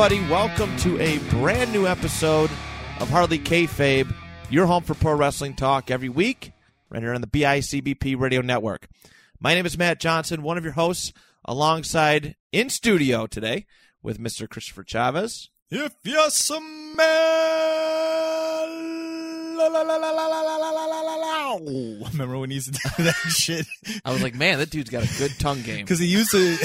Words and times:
Everybody. 0.00 0.32
Welcome 0.32 0.74
to 0.78 0.98
a 0.98 1.18
brand 1.28 1.74
new 1.74 1.86
episode 1.86 2.48
of 3.00 3.10
Hardly 3.10 3.38
Kayfabe, 3.38 4.10
your 4.48 4.64
home 4.64 4.82
for 4.82 4.94
pro 4.94 5.12
wrestling 5.12 5.52
talk 5.52 5.90
every 5.90 6.08
week, 6.08 6.52
right 6.88 7.02
here 7.02 7.12
on 7.12 7.20
the 7.20 7.26
BICBP 7.26 8.18
Radio 8.18 8.40
Network. 8.40 8.88
My 9.40 9.52
name 9.52 9.66
is 9.66 9.76
Matt 9.76 10.00
Johnson, 10.00 10.42
one 10.42 10.56
of 10.56 10.64
your 10.64 10.72
hosts, 10.72 11.12
alongside 11.44 12.34
in 12.50 12.70
studio 12.70 13.26
today 13.26 13.66
with 14.02 14.18
Mr. 14.18 14.48
Christopher 14.48 14.84
Chavez. 14.84 15.50
If 15.68 15.94
you 16.02 16.30
smell. 16.30 16.96
Remember 22.10 22.38
when 22.38 22.48
he 22.48 22.54
used 22.54 22.72
to 22.72 22.90
do 22.96 23.02
that 23.04 23.14
shit? 23.28 23.66
I 24.06 24.12
was 24.12 24.22
like, 24.22 24.34
man, 24.34 24.60
that 24.60 24.70
dude's 24.70 24.88
got 24.88 25.04
a 25.04 25.18
good 25.18 25.38
tongue 25.38 25.60
game. 25.60 25.84
Because 25.84 25.98
he 25.98 26.06
used 26.06 26.30
to. 26.30 26.56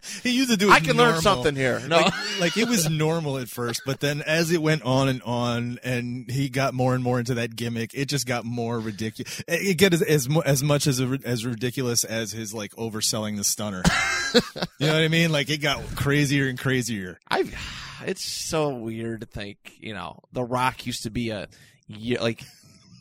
he 0.22 0.30
used 0.30 0.50
to 0.50 0.56
do 0.56 0.68
it 0.68 0.72
I 0.72 0.80
can 0.80 0.96
learn 0.96 1.20
something 1.20 1.54
here. 1.54 1.80
No, 1.86 1.98
Like, 1.98 2.40
like 2.40 2.56
it 2.56 2.68
was 2.68 2.88
normal 2.88 3.38
at 3.38 3.48
first, 3.48 3.82
but 3.86 4.00
then 4.00 4.22
as 4.22 4.50
it 4.50 4.62
went 4.62 4.82
on 4.82 5.08
and 5.08 5.22
on, 5.22 5.78
and 5.82 6.30
he 6.30 6.48
got 6.48 6.74
more 6.74 6.94
and 6.94 7.02
more 7.02 7.18
into 7.18 7.34
that 7.34 7.56
gimmick, 7.56 7.92
it 7.94 8.06
just 8.06 8.26
got 8.26 8.44
more 8.44 8.78
ridiculous. 8.78 9.42
It 9.48 9.78
got 9.78 9.92
as 9.94 10.02
as, 10.02 10.28
as 10.44 10.62
much 10.62 10.86
as 10.86 11.00
as 11.00 11.46
ridiculous 11.46 12.04
as 12.04 12.32
his 12.32 12.52
like 12.54 12.72
overselling 12.76 13.36
the 13.36 13.44
stunner. 13.44 13.82
you 14.78 14.86
know 14.86 14.94
what 14.94 15.02
I 15.02 15.08
mean? 15.08 15.32
Like 15.32 15.50
it 15.50 15.58
got 15.58 15.82
crazier 15.96 16.48
and 16.48 16.58
crazier. 16.58 17.18
I. 17.30 17.44
It's 18.04 18.24
so 18.24 18.70
weird 18.70 19.20
to 19.20 19.28
think, 19.28 19.76
you 19.78 19.94
know, 19.94 20.18
The 20.32 20.42
Rock 20.42 20.86
used 20.86 21.04
to 21.04 21.10
be 21.10 21.30
a 21.30 21.46
like 22.20 22.42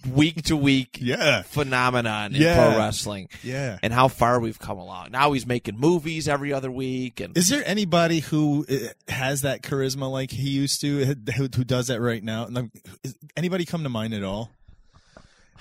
week 0.10 0.44
to 0.44 0.56
week 0.58 0.98
Yeah, 1.00 1.42
phenomenon 1.44 2.34
in 2.36 2.42
Yeah. 2.42 2.56
pro 2.56 2.78
wrestling. 2.78 3.30
yeah. 3.44 3.78
and 3.84 3.94
how 3.94 4.08
far 4.08 4.40
we've 4.40 4.60
come 4.60 4.78
along. 4.78 5.12
Now 5.12 5.32
he's 5.34 5.46
making 5.46 5.78
movies 5.80 6.28
every 6.28 6.52
other 6.54 6.72
week, 6.72 7.20
and 7.20 7.38
Is 7.38 7.50
there 7.50 7.64
anybody 7.66 8.20
who 8.20 8.66
uh, 8.70 9.12
has 9.12 9.42
that 9.42 9.62
charisma 9.62 10.10
like 10.12 10.32
he 10.32 10.50
used 10.50 10.82
to, 10.82 11.06
who, 11.36 11.48
who 11.56 11.64
does 11.64 11.88
that 11.88 12.02
right 12.02 12.24
now? 12.24 12.48
Anybody 13.36 13.66
come 13.66 13.84
to 13.84 13.90
mind 13.90 14.14
at 14.14 14.24
all? 14.24 14.52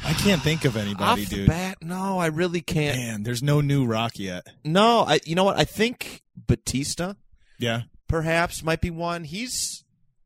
I 0.03 0.15
can't 0.15 0.41
think 0.41 0.65
of 0.65 0.77
off 0.77 0.83
anybody, 0.83 1.25
the 1.27 1.37
dude. 1.37 1.49
bat, 1.49 1.79
no, 1.83 2.19
I 2.19 2.27
really 2.29 2.63
can't. 2.63 2.97
Man, 2.97 3.23
there's 3.23 3.43
no 3.43 3.61
new 3.61 3.85
Rock 3.85 4.19
yet. 4.19 4.47
No, 4.65 5.01
I. 5.07 5.21
You 5.27 5.35
know 5.35 5.45
what? 5.45 5.59
I 5.59 5.65
think 5.65 6.23
Batista 6.35 7.13
Yeah, 7.59 7.83
perhaps 8.09 8.63
might 8.63 8.81
be 8.81 8.89
one. 8.89 9.25
He's, 9.25 9.85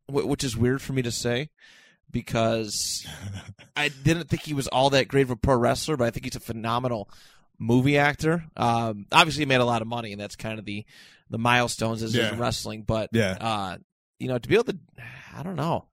which 0.08 0.44
is 0.44 0.56
weird 0.56 0.80
for 0.80 0.92
me 0.92 1.02
to 1.02 1.10
say, 1.10 1.48
because 2.14 3.06
I 3.76 3.88
didn't 3.90 4.30
think 4.30 4.42
he 4.42 4.54
was 4.54 4.66
all 4.68 4.88
that 4.90 5.08
great 5.08 5.22
of 5.24 5.30
a 5.30 5.36
pro 5.36 5.56
wrestler, 5.56 5.98
but 5.98 6.06
I 6.06 6.10
think 6.10 6.24
he's 6.24 6.36
a 6.36 6.40
phenomenal 6.40 7.10
movie 7.58 7.98
actor. 7.98 8.44
Um, 8.56 9.04
obviously, 9.12 9.42
he 9.42 9.46
made 9.46 9.60
a 9.60 9.64
lot 9.66 9.82
of 9.82 9.88
money, 9.88 10.12
and 10.12 10.20
that's 10.20 10.36
kind 10.36 10.58
of 10.58 10.64
the 10.64 10.86
the 11.28 11.38
milestones 11.38 12.02
as 12.02 12.14
Yeah. 12.14 12.32
in 12.32 12.38
wrestling. 12.38 12.82
But 12.82 13.10
Yeah. 13.12 13.32
uh, 13.38 13.76
you 14.18 14.28
know, 14.28 14.38
to 14.38 14.48
be 14.48 14.54
able 14.54 14.64
to, 14.64 14.78
I 15.36 15.42
don't 15.42 15.56
know. 15.56 15.84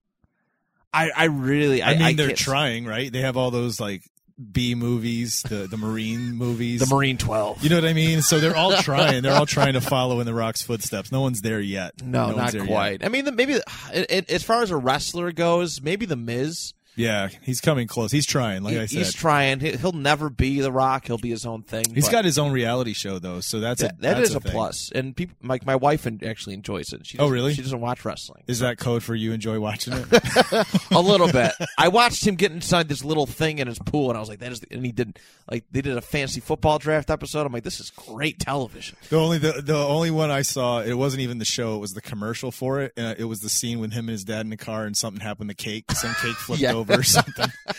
I 0.94 1.10
I 1.10 1.24
really 1.26 1.82
I, 1.84 1.98
mean 1.98 2.16
they're 2.16 2.28
can't- 2.28 2.38
trying, 2.40 2.86
right? 2.86 3.12
They 3.12 3.22
have 3.22 3.36
all 3.36 3.52
those 3.52 3.80
like 3.80 4.04
B 4.52 4.76
movies, 4.76 5.44
the 5.44 5.68
the 5.68 5.78
Marine 5.78 6.32
movies. 6.36 6.80
the 6.80 6.94
Marine 6.94 7.18
Twelve. 7.18 7.64
you 7.64 7.70
know 7.70 7.76
what 7.78 7.86
I 7.86 7.94
mean? 7.94 8.22
So 8.22 8.40
they're 8.40 8.56
all 8.56 8.74
trying. 8.78 9.24
They're 9.24 9.36
all 9.36 9.46
trying 9.46 9.74
to 9.74 9.82
follow 9.82 10.20
in 10.20 10.26
the 10.26 10.34
Rock's 10.34 10.62
footsteps. 10.62 11.12
No 11.12 11.22
one's 11.22 11.42
there 11.42 11.60
yet. 11.60 12.02
no, 12.04 12.26
one's 12.28 12.38
not 12.38 12.52
there 12.52 12.62
yet. 12.62 12.70
quite. 12.70 13.06
I 13.06 13.10
mean, 13.10 13.34
maybe 13.36 13.54
it, 13.54 14.06
it, 14.10 14.30
as 14.32 14.44
far 14.44 14.62
as 14.64 14.72
a 14.72 14.78
wrestler 14.78 15.32
goes, 15.32 15.82
maybe 15.82 16.06
the 16.06 16.16
Miz. 16.16 16.74
Yeah, 17.02 17.30
he's 17.44 17.62
coming 17.62 17.88
close. 17.88 18.12
He's 18.12 18.26
trying. 18.26 18.64
Like 18.64 18.74
he- 18.74 18.80
I 18.80 18.86
said, 18.86 18.98
he's 19.00 19.14
trying. 19.14 19.60
He, 19.60 19.72
he'll 19.72 19.92
never 19.92 20.30
be 20.30 20.62
the 20.62 20.72
Rock. 20.72 21.08
He'll 21.08 21.18
be 21.18 21.30
his 21.30 21.46
own 21.46 21.64
thing. 21.64 21.86
He's 21.94 22.10
got 22.10 22.26
his 22.26 22.38
own 22.38 22.52
reality 22.52 22.94
show 22.94 23.20
though, 23.20 23.40
so 23.42 23.60
that's 23.60 23.82
that, 23.82 23.94
a 23.94 24.02
that 24.02 24.18
that's 24.18 24.30
is 24.30 24.36
a, 24.36 24.40
thing. 24.40 24.52
plus. 24.52 24.92
And 24.94 25.16
people 25.16 25.36
like 25.44 25.66
my 25.66 25.76
wife 25.76 26.08
actually 26.26 26.54
enjoys 26.56 26.94
it. 26.94 27.06
She 27.06 27.18
Oh, 27.18 27.30
really? 27.30 27.54
She 27.54 27.62
doesn't 27.62 27.82
watch 27.82 28.04
wrestling. 28.06 28.44
Is 28.48 28.60
that 28.60 28.78
code 28.78 29.04
for 29.04 29.16
you 29.16 29.32
enjoy 29.34 29.60
watching 29.60 29.94
it? 29.94 30.06
a 30.92 31.00
little 31.02 31.32
bit. 31.32 31.52
I 31.78 31.88
watched 31.90 32.26
him 32.26 32.36
get 32.36 32.52
inside 32.52 32.88
this 32.88 33.04
little 33.04 33.26
thing 33.26 33.60
in 33.60 33.68
his 33.68 33.80
pool, 33.80 34.10
and 34.10 34.18
I 34.18 34.20
was 34.20 34.30
like, 34.30 34.40
"That 34.40 34.52
is." 34.52 34.62
And 34.72 34.86
he 34.86 34.92
did 34.92 35.20
like 35.50 35.66
they 35.72 35.82
did 35.82 35.98
a 35.98 36.02
fancy 36.02 36.40
football 36.42 36.80
draft 36.80 37.10
episode. 37.10 37.46
I'm 37.46 37.54
like, 37.54 37.64
"This 37.64 37.80
is 37.80 37.90
great 37.90 38.40
television." 38.40 38.98
The 39.10 39.18
only 39.18 39.38
the 39.38 39.62
the 39.62 39.76
only 39.78 40.12
one 40.12 40.32
I 40.32 40.42
saw, 40.42 40.82
it 40.82 40.94
wasn't 40.94 41.22
even 41.22 41.38
the 41.38 41.46
show; 41.46 41.76
it 41.76 41.80
was 41.80 41.92
the 41.94 42.02
commercial 42.02 42.52
for 42.52 42.82
it. 42.82 42.94
And 42.98 43.18
it 43.20 43.26
was 43.26 43.40
the 43.42 43.50
scene 43.50 43.80
with 43.80 43.92
him 43.94 44.06
and 44.06 44.12
his 44.12 44.24
dad 44.24 44.42
in 44.42 44.50
the 44.50 44.58
car, 44.58 44.86
and 44.86 44.96
something 44.96 45.22
happened. 45.22 45.50
The 45.50 45.54
cake, 45.56 45.92
some 45.92 46.14
cake 46.16 46.36
flipped 46.36 46.62
Yeah. 46.62 46.74
over 46.74 46.91
or 46.92 47.04
something. 47.04 47.48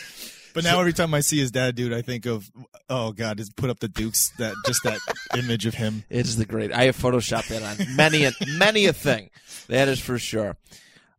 But 0.53 0.63
now 0.65 0.79
every 0.79 0.93
time 0.93 1.15
I 1.15 1.21
see 1.21 1.39
his 1.39 1.49
dad, 1.49 1.73
dude, 1.73 1.93
I 1.93 2.03
think 2.03 2.27
of 2.27 2.47
oh 2.87 3.11
god, 3.11 3.37
just 3.37 3.55
put 3.55 3.71
up 3.71 3.79
the 3.79 3.87
Dukes 3.87 4.31
that 4.37 4.53
just 4.67 4.83
that 4.83 4.99
image 5.35 5.65
of 5.65 5.73
him. 5.73 6.03
It 6.11 6.27
is 6.27 6.37
the 6.37 6.45
great. 6.45 6.71
I 6.71 6.83
have 6.83 6.95
photoshopped 6.95 7.47
that 7.47 7.63
on 7.63 7.95
many 7.95 8.25
a 8.25 8.33
many 8.59 8.85
a 8.85 8.93
thing. 8.93 9.31
That 9.67 9.87
is 9.87 9.99
for 9.99 10.19
sure. 10.19 10.55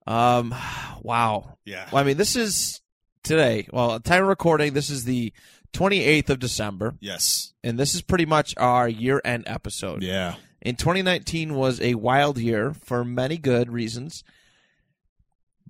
Um, 0.07 0.55
wow. 1.03 1.59
Yeah, 1.65 1.89
Well, 1.91 2.01
I 2.01 2.07
mean, 2.07 2.17
this 2.17 2.37
is 2.37 2.81
today. 3.25 3.67
Well, 3.73 3.99
time 3.99 4.23
of 4.23 4.29
recording. 4.29 4.73
This 4.73 4.89
is 4.89 5.05
the 5.05 5.33
28th 5.73 6.31
of 6.31 6.39
December, 6.39 6.95
yes, 7.01 7.55
and 7.65 7.77
this 7.77 7.97
is 7.97 8.03
pretty 8.03 8.27
much 8.27 8.55
our 8.57 8.89
year-end 8.89 9.45
episode. 9.49 10.05
yeah, 10.05 10.37
In 10.63 10.77
2019 10.77 11.55
was 11.55 11.81
a 11.81 11.95
wild 11.95 12.39
year 12.39 12.73
for 12.73 13.05
many 13.05 13.37
good 13.39 13.73
reasons, 13.73 14.23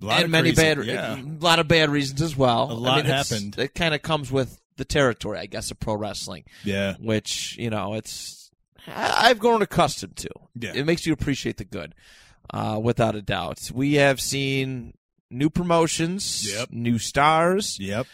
and 0.01 0.23
of 0.25 0.29
many 0.29 0.53
crazy- 0.53 0.75
bad, 0.75 0.85
Yeah, 0.85 1.15
a 1.21 1.39
lot 1.39 1.59
of 1.59 1.67
bad 1.67 1.89
reasons 1.89 2.21
as 2.21 2.35
well. 2.35 2.71
A 2.71 2.73
lot 2.73 2.99
I 2.99 3.01
mean, 3.03 3.05
happened. 3.11 3.57
It 3.59 3.73
kind 3.75 3.93
of 3.93 4.01
comes 4.01 4.31
with 4.31 4.59
the 4.77 4.85
territory, 4.85 5.39
I 5.39 5.45
guess, 5.45 5.71
of 5.71 5.79
pro 5.79 5.95
wrestling, 5.95 6.43
yeah, 6.63 6.95
which 6.99 7.55
you 7.57 7.69
know, 7.69 7.93
it's 7.93 8.51
I've 8.87 9.39
grown 9.39 9.61
accustomed 9.61 10.17
to. 10.17 10.29
yeah. 10.59 10.73
It 10.75 10.85
makes 10.85 11.05
you 11.05 11.13
appreciate 11.13 11.57
the 11.57 11.63
good, 11.65 11.95
uh, 12.53 12.79
without 12.83 13.15
a 13.15 13.21
doubt. 13.21 13.71
We 13.73 13.93
have 13.95 14.19
seen 14.21 14.93
new 15.31 15.49
promotions, 15.49 16.51
Yep. 16.53 16.69
new 16.71 16.99
stars, 16.99 17.77
Yep. 17.79 18.05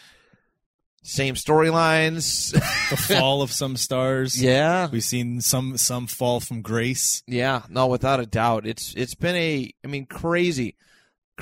same 1.02 1.34
storylines. 1.34 2.52
The 2.92 2.96
fall 2.98 3.40
of 3.40 3.50
some 3.50 3.76
stars. 3.78 4.40
yeah, 4.40 4.86
We've 4.90 5.02
seen 5.02 5.40
some 5.40 5.78
some 5.78 6.06
fall 6.06 6.40
from 6.40 6.60
grace. 6.60 7.22
yeah, 7.26 7.62
no, 7.70 7.86
without 7.86 8.20
a 8.20 8.26
doubt. 8.26 8.66
It's 8.66 8.92
it's 8.94 9.14
been 9.14 9.34
a, 9.34 9.72
I 9.82 9.86
mean, 9.88 10.04
crazy, 10.06 10.76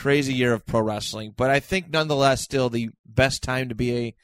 crazy 0.01 0.33
year 0.35 0.53
of 0.55 0.65
pro 0.65 0.81
wrestling. 0.81 1.35
But 1.37 1.51
I 1.51 1.61
think 1.61 1.91
nonetheless, 1.91 2.41
still 2.41 2.71
the 2.71 2.91
best 3.05 3.43
time 3.43 3.69
to 3.69 3.75
be 3.75 3.97
a 3.97 4.15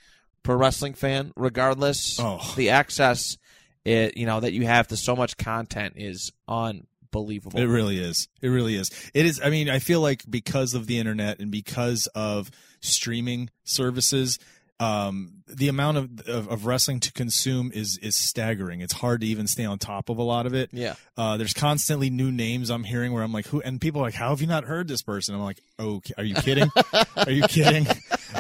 pro 0.42 0.56
wrestling 0.56 0.94
fan. 0.94 1.32
Regardless, 1.36 2.18
Oh. 2.18 2.40
the 2.56 2.70
access, 2.70 3.36
it 3.84 4.16
you 4.16 4.24
know 4.26 4.40
that 4.40 4.52
you 4.52 4.64
have 4.66 4.88
to 4.88 4.96
so 4.96 5.14
much 5.14 5.36
content 5.36 5.94
is 5.96 6.32
unbelievable. 6.48 7.58
It 7.60 7.66
really 7.66 7.98
is. 7.98 8.28
It 8.40 8.48
really 8.48 8.74
is. 8.74 8.90
It 9.14 9.26
is. 9.26 9.40
I 9.42 9.50
mean, 9.50 9.68
I 9.68 9.78
feel 9.78 10.00
like 10.00 10.24
because 10.28 10.74
of 10.74 10.86
the 10.86 10.98
internet 10.98 11.40
and 11.40 11.50
because 11.50 12.06
of 12.14 12.50
streaming 12.80 13.50
services, 13.64 14.38
um, 14.78 15.42
the 15.48 15.68
amount 15.68 15.96
of, 15.96 16.20
of 16.28 16.48
of 16.48 16.66
wrestling 16.66 17.00
to 17.00 17.12
consume 17.12 17.70
is 17.72 17.98
is 18.02 18.14
staggering. 18.14 18.80
It's 18.80 18.92
hard 18.92 19.20
to 19.22 19.26
even 19.26 19.46
stay 19.46 19.64
on 19.64 19.78
top 19.78 20.08
of 20.08 20.18
a 20.18 20.22
lot 20.22 20.44
of 20.46 20.54
it. 20.54 20.70
yeah, 20.72 20.94
Uh, 21.16 21.36
there's 21.36 21.54
constantly 21.54 22.10
new 22.10 22.30
names 22.30 22.68
I'm 22.70 22.84
hearing 22.84 23.12
where 23.12 23.22
I'm 23.22 23.32
like, 23.32 23.46
who? 23.46 23.60
And 23.62 23.80
people 23.80 24.00
are 24.02 24.04
like, 24.04 24.14
how 24.14 24.30
have 24.30 24.40
you 24.40 24.46
not 24.46 24.64
heard 24.64 24.88
this 24.88 25.02
person? 25.02 25.34
I'm 25.34 25.40
like, 25.42 25.60
oh, 25.78 26.02
are 26.18 26.24
you 26.24 26.34
kidding? 26.34 26.70
are 27.16 27.30
you 27.30 27.42
kidding? 27.44 27.86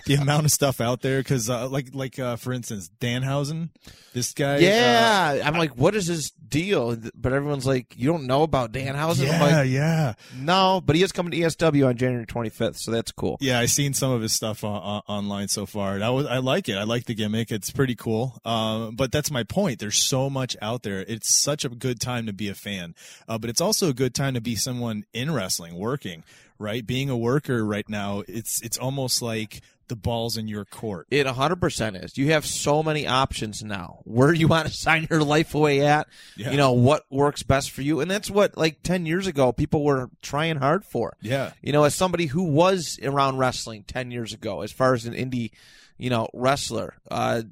The 0.06 0.14
amount 0.14 0.44
of 0.46 0.52
stuff 0.52 0.80
out 0.80 1.02
there, 1.02 1.20
because 1.20 1.48
uh, 1.50 1.68
like 1.68 1.94
like 1.94 2.18
uh, 2.18 2.36
for 2.36 2.52
instance, 2.52 2.90
Danhausen, 3.00 3.70
this 4.12 4.32
guy. 4.32 4.56
uh, 4.56 4.58
yeah. 4.58 5.42
I'm 5.44 5.56
like, 5.56 5.76
what 5.76 5.94
is 5.94 6.06
his 6.06 6.30
deal? 6.30 6.96
But 7.14 7.32
everyone's 7.32 7.66
like, 7.66 7.94
you 7.96 8.10
don't 8.10 8.26
know 8.26 8.42
about 8.42 8.72
Danhausen. 8.72 9.26
Yeah, 9.26 9.42
like, 9.42 9.68
yeah. 9.68 10.14
no, 10.36 10.80
but 10.84 10.96
he 10.96 11.02
is 11.02 11.12
coming 11.12 11.32
to 11.32 11.38
ESW 11.38 11.86
on 11.86 11.96
January 11.96 12.26
25th, 12.26 12.78
so 12.78 12.90
that's 12.90 13.12
cool. 13.12 13.36
Yeah, 13.40 13.58
I've 13.58 13.70
seen 13.70 13.94
some 13.94 14.10
of 14.10 14.22
his 14.22 14.32
stuff 14.32 14.64
on, 14.64 14.80
on, 14.80 15.02
online 15.06 15.48
so 15.48 15.66
far, 15.66 15.94
and 15.94 16.04
I 16.04 16.10
was 16.10 16.26
I 16.26 16.38
like 16.38 16.68
it. 16.68 16.76
I 16.76 16.84
like 16.84 17.04
the 17.04 17.14
gimmick; 17.14 17.50
it's 17.50 17.70
pretty 17.70 17.94
cool. 17.94 18.40
Um, 18.44 18.96
but 18.96 19.12
that's 19.12 19.30
my 19.30 19.42
point. 19.42 19.78
There's 19.78 19.98
so 19.98 20.30
much 20.30 20.56
out 20.62 20.82
there. 20.82 21.00
It's 21.00 21.34
such 21.34 21.64
a 21.64 21.68
good 21.68 22.00
time 22.00 22.26
to 22.26 22.32
be 22.32 22.48
a 22.48 22.54
fan, 22.54 22.94
uh, 23.28 23.38
but 23.38 23.50
it's 23.50 23.60
also 23.60 23.88
a 23.88 23.94
good 23.94 24.14
time 24.14 24.34
to 24.34 24.40
be 24.40 24.56
someone 24.56 25.04
in 25.12 25.32
wrestling, 25.32 25.74
working. 25.74 26.24
Right, 26.58 26.86
being 26.86 27.10
a 27.10 27.16
worker 27.18 27.62
right 27.66 27.86
now, 27.86 28.22
it's 28.26 28.62
it's 28.62 28.78
almost 28.78 29.20
like 29.20 29.60
the 29.88 29.96
ball's 29.96 30.36
in 30.36 30.48
your 30.48 30.64
court. 30.64 31.06
It 31.10 31.26
100% 31.26 32.04
is. 32.04 32.16
You 32.18 32.32
have 32.32 32.44
so 32.46 32.82
many 32.82 33.06
options 33.06 33.62
now. 33.62 34.00
Where 34.04 34.32
you 34.32 34.48
want 34.48 34.68
to 34.68 34.72
sign 34.76 35.06
your 35.10 35.22
life 35.22 35.54
away 35.54 35.80
at, 35.86 36.06
Yeah. 36.36 36.50
you 36.50 36.56
know, 36.56 36.72
what 36.72 37.04
works 37.10 37.42
best 37.42 37.70
for 37.70 37.82
you. 37.82 38.00
And 38.00 38.10
that's 38.10 38.30
what, 38.30 38.56
like 38.56 38.82
10 38.82 39.06
years 39.06 39.26
ago, 39.26 39.52
people 39.52 39.84
were 39.84 40.10
trying 40.22 40.56
hard 40.56 40.84
for. 40.84 41.16
Yeah. 41.20 41.52
You 41.62 41.72
know, 41.72 41.84
as 41.84 41.94
somebody 41.94 42.26
who 42.26 42.44
was 42.44 42.98
around 43.02 43.38
wrestling 43.38 43.84
10 43.86 44.10
years 44.10 44.32
ago, 44.32 44.62
as 44.62 44.72
far 44.72 44.94
as 44.94 45.06
an 45.06 45.14
indie, 45.14 45.50
you 45.98 46.10
know, 46.10 46.28
wrestler, 46.34 46.94
uh, 47.10 47.42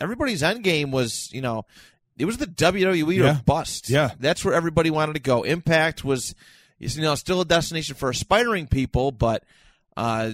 everybody's 0.00 0.42
end 0.42 0.64
game 0.64 0.90
was, 0.90 1.30
you 1.32 1.40
know, 1.40 1.64
it 2.18 2.24
was 2.24 2.36
the 2.38 2.46
WWE 2.46 3.16
Yeah. 3.16 3.38
or 3.38 3.42
bust. 3.44 3.88
Yeah. 3.90 4.10
That's 4.20 4.44
where 4.44 4.54
everybody 4.54 4.90
wanted 4.90 5.14
to 5.14 5.20
go. 5.20 5.42
Impact 5.42 6.04
was, 6.04 6.34
you 6.78 7.02
know, 7.02 7.14
still 7.14 7.40
a 7.40 7.44
destination 7.44 7.94
for 7.96 8.10
aspiring 8.10 8.66
people, 8.66 9.10
but 9.12 9.42
uh, 9.96 10.30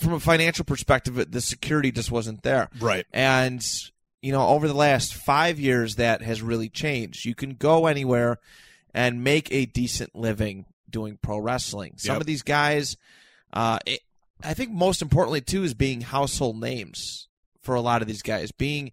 from 0.00 0.14
a 0.14 0.20
financial 0.20 0.64
perspective, 0.64 1.30
the 1.30 1.40
security 1.40 1.92
just 1.92 2.10
wasn't 2.10 2.42
there. 2.42 2.68
Right. 2.80 3.06
And 3.12 3.64
you 4.22 4.32
know, 4.32 4.48
over 4.48 4.66
the 4.66 4.74
last 4.74 5.14
five 5.14 5.60
years, 5.60 5.96
that 5.96 6.22
has 6.22 6.42
really 6.42 6.68
changed. 6.68 7.24
You 7.24 7.34
can 7.34 7.54
go 7.54 7.86
anywhere 7.86 8.38
and 8.94 9.22
make 9.22 9.52
a 9.52 9.66
decent 9.66 10.16
living 10.16 10.64
doing 10.88 11.18
pro 11.20 11.38
wrestling. 11.38 11.92
Some 11.96 12.14
Yep. 12.14 12.20
of 12.22 12.26
these 12.26 12.42
guys, 12.42 12.96
uh, 13.52 13.78
it, 13.86 14.00
I 14.42 14.54
think 14.54 14.70
most 14.72 15.02
importantly 15.02 15.42
too, 15.42 15.62
is 15.62 15.74
being 15.74 16.00
household 16.00 16.58
names 16.58 17.28
for 17.60 17.74
a 17.74 17.80
lot 17.80 18.00
of 18.02 18.08
these 18.08 18.22
guys, 18.22 18.50
being 18.52 18.90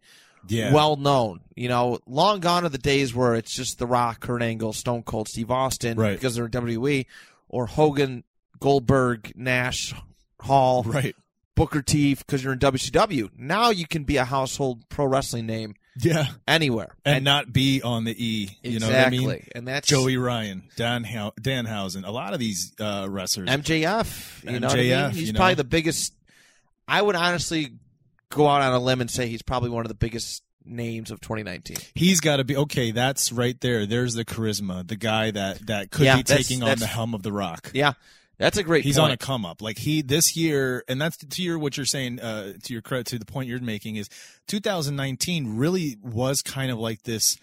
Yeah. 0.48 0.74
well 0.74 0.98
known. 0.98 1.40
You 1.56 1.70
know, 1.70 2.00
long 2.06 2.40
gone 2.42 2.66
are 2.66 2.70
the 2.70 2.78
days 2.78 3.16
where 3.16 3.34
it's 3.34 3.56
just 3.56 3.80
The 3.80 3.88
Rock, 3.88 4.20
Kurt 4.20 4.42
Angle, 4.44 4.74
Stone 4.74 5.04
Cold, 5.04 5.30
Steve 5.30 5.50
Austin, 5.50 5.98
Right. 5.98 6.14
because 6.14 6.36
they're 6.36 6.46
in 6.46 6.52
WWE, 6.52 7.06
or 7.48 7.66
Hogan, 7.68 8.24
Goldberg, 8.64 9.34
Nash, 9.36 9.94
Hall, 10.40 10.84
right. 10.84 11.14
Booker 11.54 11.82
T 11.82 12.16
because 12.16 12.42
you're 12.42 12.54
in 12.54 12.60
WCW. 12.60 13.30
Now 13.38 13.72
you 13.72 13.86
can 13.86 14.06
be 14.06 14.16
a 14.16 14.24
household 14.24 14.88
pro 14.88 15.06
wrestling 15.06 15.46
name 15.48 15.76
Yeah. 16.00 16.28
anywhere. 16.48 16.96
And, 17.04 17.26
not 17.26 17.52
be 17.52 17.82
on 17.82 18.06
the 18.06 18.12
E. 18.12 18.58
You 18.64 18.80
know 18.80 18.88
exactly. 18.88 19.20
what 19.20 19.30
I 19.30 19.34
mean? 19.36 19.48
And 19.54 19.68
that's 19.68 19.88
Joey 19.90 20.16
Ryan, 20.16 20.64
Dan 20.78 21.04
Hou- 21.04 21.34
Danhausen, 21.42 22.08
a 22.08 22.12
lot 22.12 22.32
of 22.34 22.40
these 22.40 22.72
uh, 22.80 23.06
wrestlers. 23.10 23.50
MJF. 23.50 24.44
You 24.50 24.60
know 24.62 24.68
what 24.70 24.78
I 24.80 24.84
MJF, 24.84 25.06
mean? 25.08 25.12
He's 25.16 25.28
you 25.28 25.34
probably 25.34 25.56
the 25.56 25.64
biggest. 25.66 26.14
I 26.88 27.02
would 27.02 27.16
honestly 27.18 27.74
go 28.30 28.48
out 28.48 28.62
on 28.62 28.72
a 28.72 28.80
limb 28.80 29.02
and 29.02 29.12
say 29.12 29.28
he's 29.28 29.42
probably 29.42 29.72
one 29.72 29.84
of 29.84 29.90
the 29.90 29.96
biggest 29.96 30.42
names 30.66 31.12
of 31.12 31.20
2019. 31.20 31.76
He's 31.96 32.22
got 32.22 32.38
to 32.38 32.46
be 32.46 32.56
okay. 32.56 32.92
That's 32.92 33.32
right 33.34 33.60
there. 33.60 33.86
There's 33.86 34.14
the 34.14 34.24
charisma, 34.24 34.88
the 34.88 34.96
guy 34.96 35.32
that 35.32 35.68
that 35.68 35.92
could 35.92 36.06
Yeah, 36.06 36.16
be 36.16 36.24
that's- 36.24 36.48
taking 36.48 36.64
on 36.64 36.70
that's- 36.70 36.80
the 36.80 36.88
helm 36.88 37.14
of 37.14 37.22
the 37.24 37.34
Rock. 37.34 37.70
Yeah, 37.74 37.94
that's 38.38 38.58
a 38.58 38.64
great. 38.64 38.84
He's 38.84 38.98
point. 38.98 39.06
on 39.06 39.12
a 39.12 39.18
come 39.18 39.46
up. 39.46 39.62
Like 39.62 39.78
he 39.78 40.02
this 40.02 40.36
year, 40.36 40.84
and 40.88 41.02
that's 41.02 41.18
to 41.18 41.42
your 41.44 41.58
what 41.60 41.78
you're 41.78 41.86
saying. 41.86 42.20
Uh, 42.20 42.54
to 42.64 42.74
your 42.74 42.82
credit, 42.82 43.08
to 43.08 43.20
the 43.20 43.26
point 43.26 43.48
you're 43.48 43.60
making 43.62 43.96
is 43.98 44.10
2019 44.48 45.58
really 45.58 45.98
was 46.02 46.42
kind 46.42 46.72
of 46.72 46.80
like 46.80 47.04
this 47.04 47.38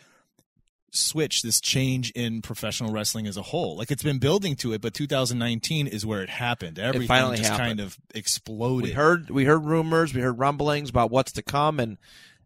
switch, 0.93 1.43
this 1.43 1.61
change 1.61 2.11
in 2.13 2.43
professional 2.43 2.93
wrestling 2.93 3.27
as 3.29 3.37
a 3.37 3.43
whole. 3.43 3.77
Like 3.77 3.91
it's 3.93 4.03
been 4.03 4.19
building 4.19 4.57
to 4.57 4.73
it, 4.73 4.81
but 4.81 4.93
2019 4.93 5.87
is 5.87 6.05
where 6.05 6.23
it 6.23 6.29
happened. 6.29 6.79
Everything 6.79 7.07
finally 7.09 7.37
just 7.37 7.51
happened. 7.51 7.67
kind 7.79 7.81
of 7.81 7.97
exploded. 8.15 8.89
We 8.89 8.93
heard 8.93 9.31
we 9.31 9.45
heard 9.45 9.65
rumors, 9.65 10.13
we 10.13 10.21
heard 10.21 10.39
rumblings 10.39 10.91
about 10.91 11.11
what's 11.11 11.33
to 11.33 11.43
come, 11.43 11.79
and 11.79 11.99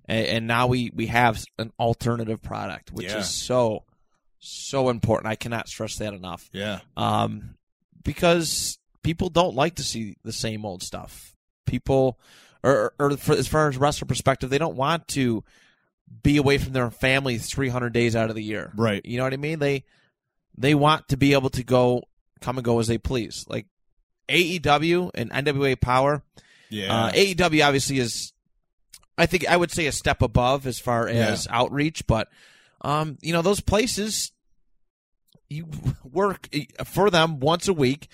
and 0.07 0.27
and 0.27 0.47
now 0.47 0.67
we 0.67 0.91
we 0.95 1.07
have 1.07 1.43
an 1.59 1.73
alternative 1.79 2.43
product, 2.43 2.93
which 2.93 3.07
Yeah. 3.07 3.19
is 3.21 3.31
so 3.31 3.85
so 4.39 4.91
important. 4.91 5.29
I 5.31 5.37
cannot 5.37 5.69
stress 5.69 5.97
that 5.97 6.13
enough. 6.13 6.51
yeah, 6.53 6.81
um, 6.99 7.55
because 8.05 8.79
people 9.03 9.29
don't 9.29 9.55
like 9.55 9.77
to 9.77 9.83
see 9.83 10.17
the 10.25 10.33
same 10.33 10.65
old 10.65 10.83
stuff. 10.83 11.35
People, 11.67 12.19
or, 12.63 12.93
or 12.99 13.17
for, 13.17 13.33
as 13.35 13.49
far 13.49 13.69
as 13.69 13.77
wrestler 13.77 14.07
perspective, 14.07 14.51
they 14.51 14.59
don't 14.59 14.77
want 14.77 15.09
to 15.09 15.43
be 16.23 16.37
away 16.37 16.59
from 16.59 16.73
their 16.75 16.91
family 16.91 17.39
300 17.39 17.93
days 17.93 18.15
out 18.15 18.29
of 18.31 18.37
the 18.37 18.43
year. 18.43 18.73
right. 18.77 19.05
You 19.05 19.17
know 19.19 19.25
what 19.25 19.33
I 19.33 19.39
mean? 19.39 19.59
They 19.59 19.85
they 20.57 20.75
want 20.75 21.09
to 21.09 21.17
be 21.17 21.33
able 21.33 21.51
to 21.51 21.65
go 21.65 22.05
come 22.41 22.59
and 22.59 22.65
go 22.65 22.79
as 22.79 22.87
they 22.87 22.99
please. 22.99 23.45
Like 23.49 23.67
AEW 24.29 25.11
and 25.15 25.31
NWA 25.31 25.81
Power. 25.81 26.23
Yeah, 26.71 27.07
Uh, 27.07 27.13
AEW 27.13 27.67
obviously 27.67 27.99
is, 27.99 28.33
I 29.19 29.27
think 29.27 29.49
I 29.49 29.57
would 29.57 29.71
say 29.71 29.87
a 29.87 29.93
step 29.93 30.23
above 30.23 30.67
as 30.67 30.79
far 30.79 31.09
as 31.09 31.47
outreach, 31.51 32.07
but 32.07 32.29
um, 32.81 33.17
you 33.23 33.33
know 33.33 33.43
those 33.43 33.61
places, 33.61 34.33
you 35.55 35.69
work 36.05 36.49
eh, 36.53 36.65
for 36.85 37.11
them 37.11 37.41
once 37.41 37.69
a 37.69 37.73
week. 37.73 38.09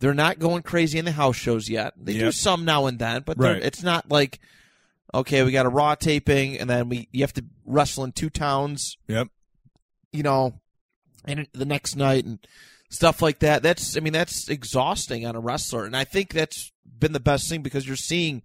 They're 0.00 0.14
not 0.14 0.38
going 0.38 0.62
crazy 0.62 0.98
in 0.98 1.04
the 1.04 1.12
house 1.12 1.36
shows 1.36 1.68
yet. 1.70 1.94
They 1.96 2.14
do 2.14 2.32
some 2.32 2.64
now 2.64 2.86
and 2.86 2.98
then, 2.98 3.22
but 3.24 3.38
Right. 3.38 3.62
it's 3.62 3.82
not 3.82 4.10
like 4.10 4.40
okay, 5.14 5.44
we 5.44 5.52
got 5.52 5.64
a 5.64 5.70
raw 5.70 5.94
taping, 5.94 6.58
and 6.58 6.68
then 6.68 6.88
we 6.88 7.08
you 7.12 7.22
have 7.22 7.32
to 7.34 7.44
wrestle 7.64 8.04
in 8.04 8.12
two 8.12 8.28
towns, 8.28 8.98
yep. 9.06 9.28
you 10.12 10.22
know, 10.22 10.60
and 11.24 11.46
the 11.52 11.64
next 11.64 11.94
night 11.96 12.24
and 12.24 12.44
stuff 12.90 13.22
like 13.22 13.38
that. 13.38 13.62
That's 13.62 13.96
I 13.96 14.00
mean 14.00 14.12
that's 14.12 14.48
exhausting 14.48 15.24
on 15.24 15.36
a 15.36 15.40
wrestler, 15.40 15.84
and 15.84 15.96
I 15.96 16.04
think 16.04 16.32
that's 16.32 16.72
been 16.98 17.12
the 17.12 17.20
best 17.20 17.48
thing 17.48 17.62
because 17.62 17.86
you're 17.86 17.96
seeing 17.96 18.42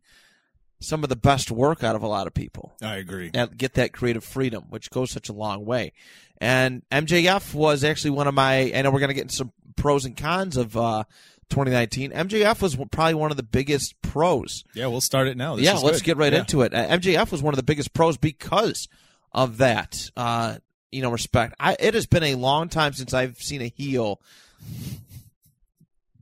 some 0.80 1.04
of 1.04 1.10
the 1.10 1.16
best 1.16 1.52
work 1.52 1.84
out 1.84 1.96
of 1.96 2.04
a 2.04 2.08
lot 2.08 2.26
of 2.28 2.34
people 2.34 2.74
I 2.82 2.96
agree. 2.98 3.32
and 3.34 3.58
get 3.58 3.74
that 3.74 3.92
creative 3.94 4.24
freedom, 4.24 4.66
which 4.70 4.90
goes 4.90 5.12
such 5.12 5.30
a 5.30 5.34
long 5.34 5.66
way. 5.66 5.94
And 6.42 6.84
MJF 6.90 7.54
was 7.54 7.84
actually 7.84 8.12
one 8.12 8.28
of 8.28 8.34
my. 8.34 8.72
I 8.74 8.82
know 8.82 8.92
we're 8.92 9.02
gonna 9.02 9.14
get 9.14 9.24
into 9.24 9.36
some 9.36 9.52
pros 9.76 10.06
and 10.06 10.16
cons 10.16 10.56
of 10.58 10.78
uh, 10.78 11.04
2019. 11.50 12.12
MJF 12.12 12.62
was 12.62 12.78
probably 12.92 13.14
one 13.16 13.32
of 13.32 13.38
the 13.38 13.44
biggest 13.44 14.02
pros 14.02 14.64
Yeah, 14.74 14.88
we'll 14.88 15.02
start 15.02 15.28
it 15.28 15.36
now. 15.36 15.56
This 15.58 15.66
yeah, 15.66 15.74
let's 15.78 16.00
good. 16.00 16.06
get 16.06 16.18
right 16.18 16.32
Yeah. 16.34 16.40
into 16.40 16.62
it. 16.62 16.74
Uh, 16.74 16.88
MJF 16.88 17.32
was 17.32 17.42
one 17.44 17.54
of 17.54 17.58
the 17.58 17.64
biggest 17.64 17.94
pros 17.94 18.18
because 18.18 18.88
of 19.34 19.58
that. 19.58 20.10
Uh, 20.16 20.58
you 20.92 21.02
know, 21.02 21.12
respect. 21.12 21.56
I, 21.60 21.76
it 21.80 21.94
has 21.94 22.08
been 22.08 22.24
a 22.24 22.36
long 22.36 22.68
time 22.70 22.94
since 22.94 23.14
I've 23.14 23.38
seen 23.38 23.62
a 23.62 23.68
heel 23.68 24.20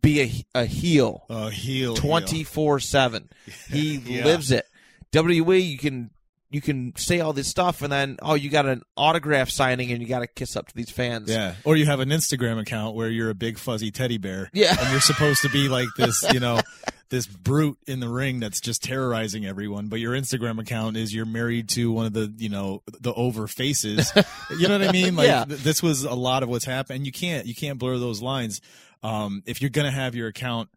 be 0.07 0.45
a, 0.55 0.61
a 0.61 0.65
heel 0.65 1.25
Uh, 1.29 1.49
heel 1.49 1.95
twenty 1.95 2.43
four 2.43 2.79
seven. 2.79 3.29
He 3.69 3.97
Yeah. 3.97 4.25
lives 4.25 4.51
it. 4.51 4.65
WWE, 5.11 5.59
you 5.69 5.77
can 5.77 6.11
you 6.49 6.61
can 6.61 6.93
say 6.95 7.19
all 7.19 7.33
this 7.33 7.47
stuff, 7.49 7.81
and 7.81 7.91
then 7.91 8.17
oh, 8.21 8.35
you 8.35 8.49
got 8.49 8.65
an 8.65 8.81
autograph 8.95 9.49
signing, 9.49 9.91
and 9.91 10.01
you 10.01 10.07
got 10.07 10.19
to 10.19 10.27
kiss 10.27 10.55
up 10.55 10.67
to 10.69 10.75
these 10.75 10.89
fans. 10.89 11.29
Yeah, 11.29 11.55
or 11.65 11.75
you 11.75 11.85
have 11.85 11.99
an 11.99 12.09
Instagram 12.09 12.59
account 12.61 12.95
where 12.95 13.09
you're 13.09 13.29
a 13.29 13.35
big 13.35 13.57
fuzzy 13.57 13.91
teddy 13.91 14.17
bear. 14.17 14.49
Yeah. 14.53 14.75
and 14.79 14.89
you're 14.91 15.01
supposed 15.01 15.41
to 15.41 15.49
be 15.49 15.67
like 15.67 15.89
this, 15.97 16.23
you 16.31 16.39
know, 16.39 16.61
this 17.09 17.27
brute 17.27 17.77
in 17.85 17.99
the 17.99 18.07
ring 18.07 18.39
that's 18.39 18.61
just 18.61 18.81
terrorizing 18.81 19.45
everyone. 19.45 19.87
But 19.89 19.99
your 19.99 20.13
Instagram 20.13 20.59
account 20.61 20.95
is 20.95 21.13
you're 21.13 21.25
married 21.25 21.67
to 21.69 21.91
one 21.91 22.05
of 22.05 22.13
the, 22.13 22.33
you 22.37 22.47
know, 22.49 22.81
the 23.01 23.13
over 23.13 23.47
faces. 23.47 24.09
you 24.59 24.69
know 24.69 24.77
what 24.79 24.87
I 24.87 24.91
mean? 24.93 25.15
Like 25.17 25.27
Yeah. 25.27 25.43
th- 25.45 25.59
this 25.61 25.83
was 25.83 26.03
a 26.05 26.13
lot 26.15 26.43
of 26.43 26.49
what's 26.49 26.65
happened. 26.65 26.97
And 26.97 27.05
you 27.05 27.11
can't, 27.11 27.45
you 27.45 27.55
can't 27.55 27.77
blur 27.79 27.97
those 27.97 28.21
lines. 28.21 28.61
Um, 29.07 29.43
if 29.45 29.61
you're 29.61 29.69
gonna 29.69 29.91
have 29.91 30.15
your 30.15 30.27
account 30.27 30.69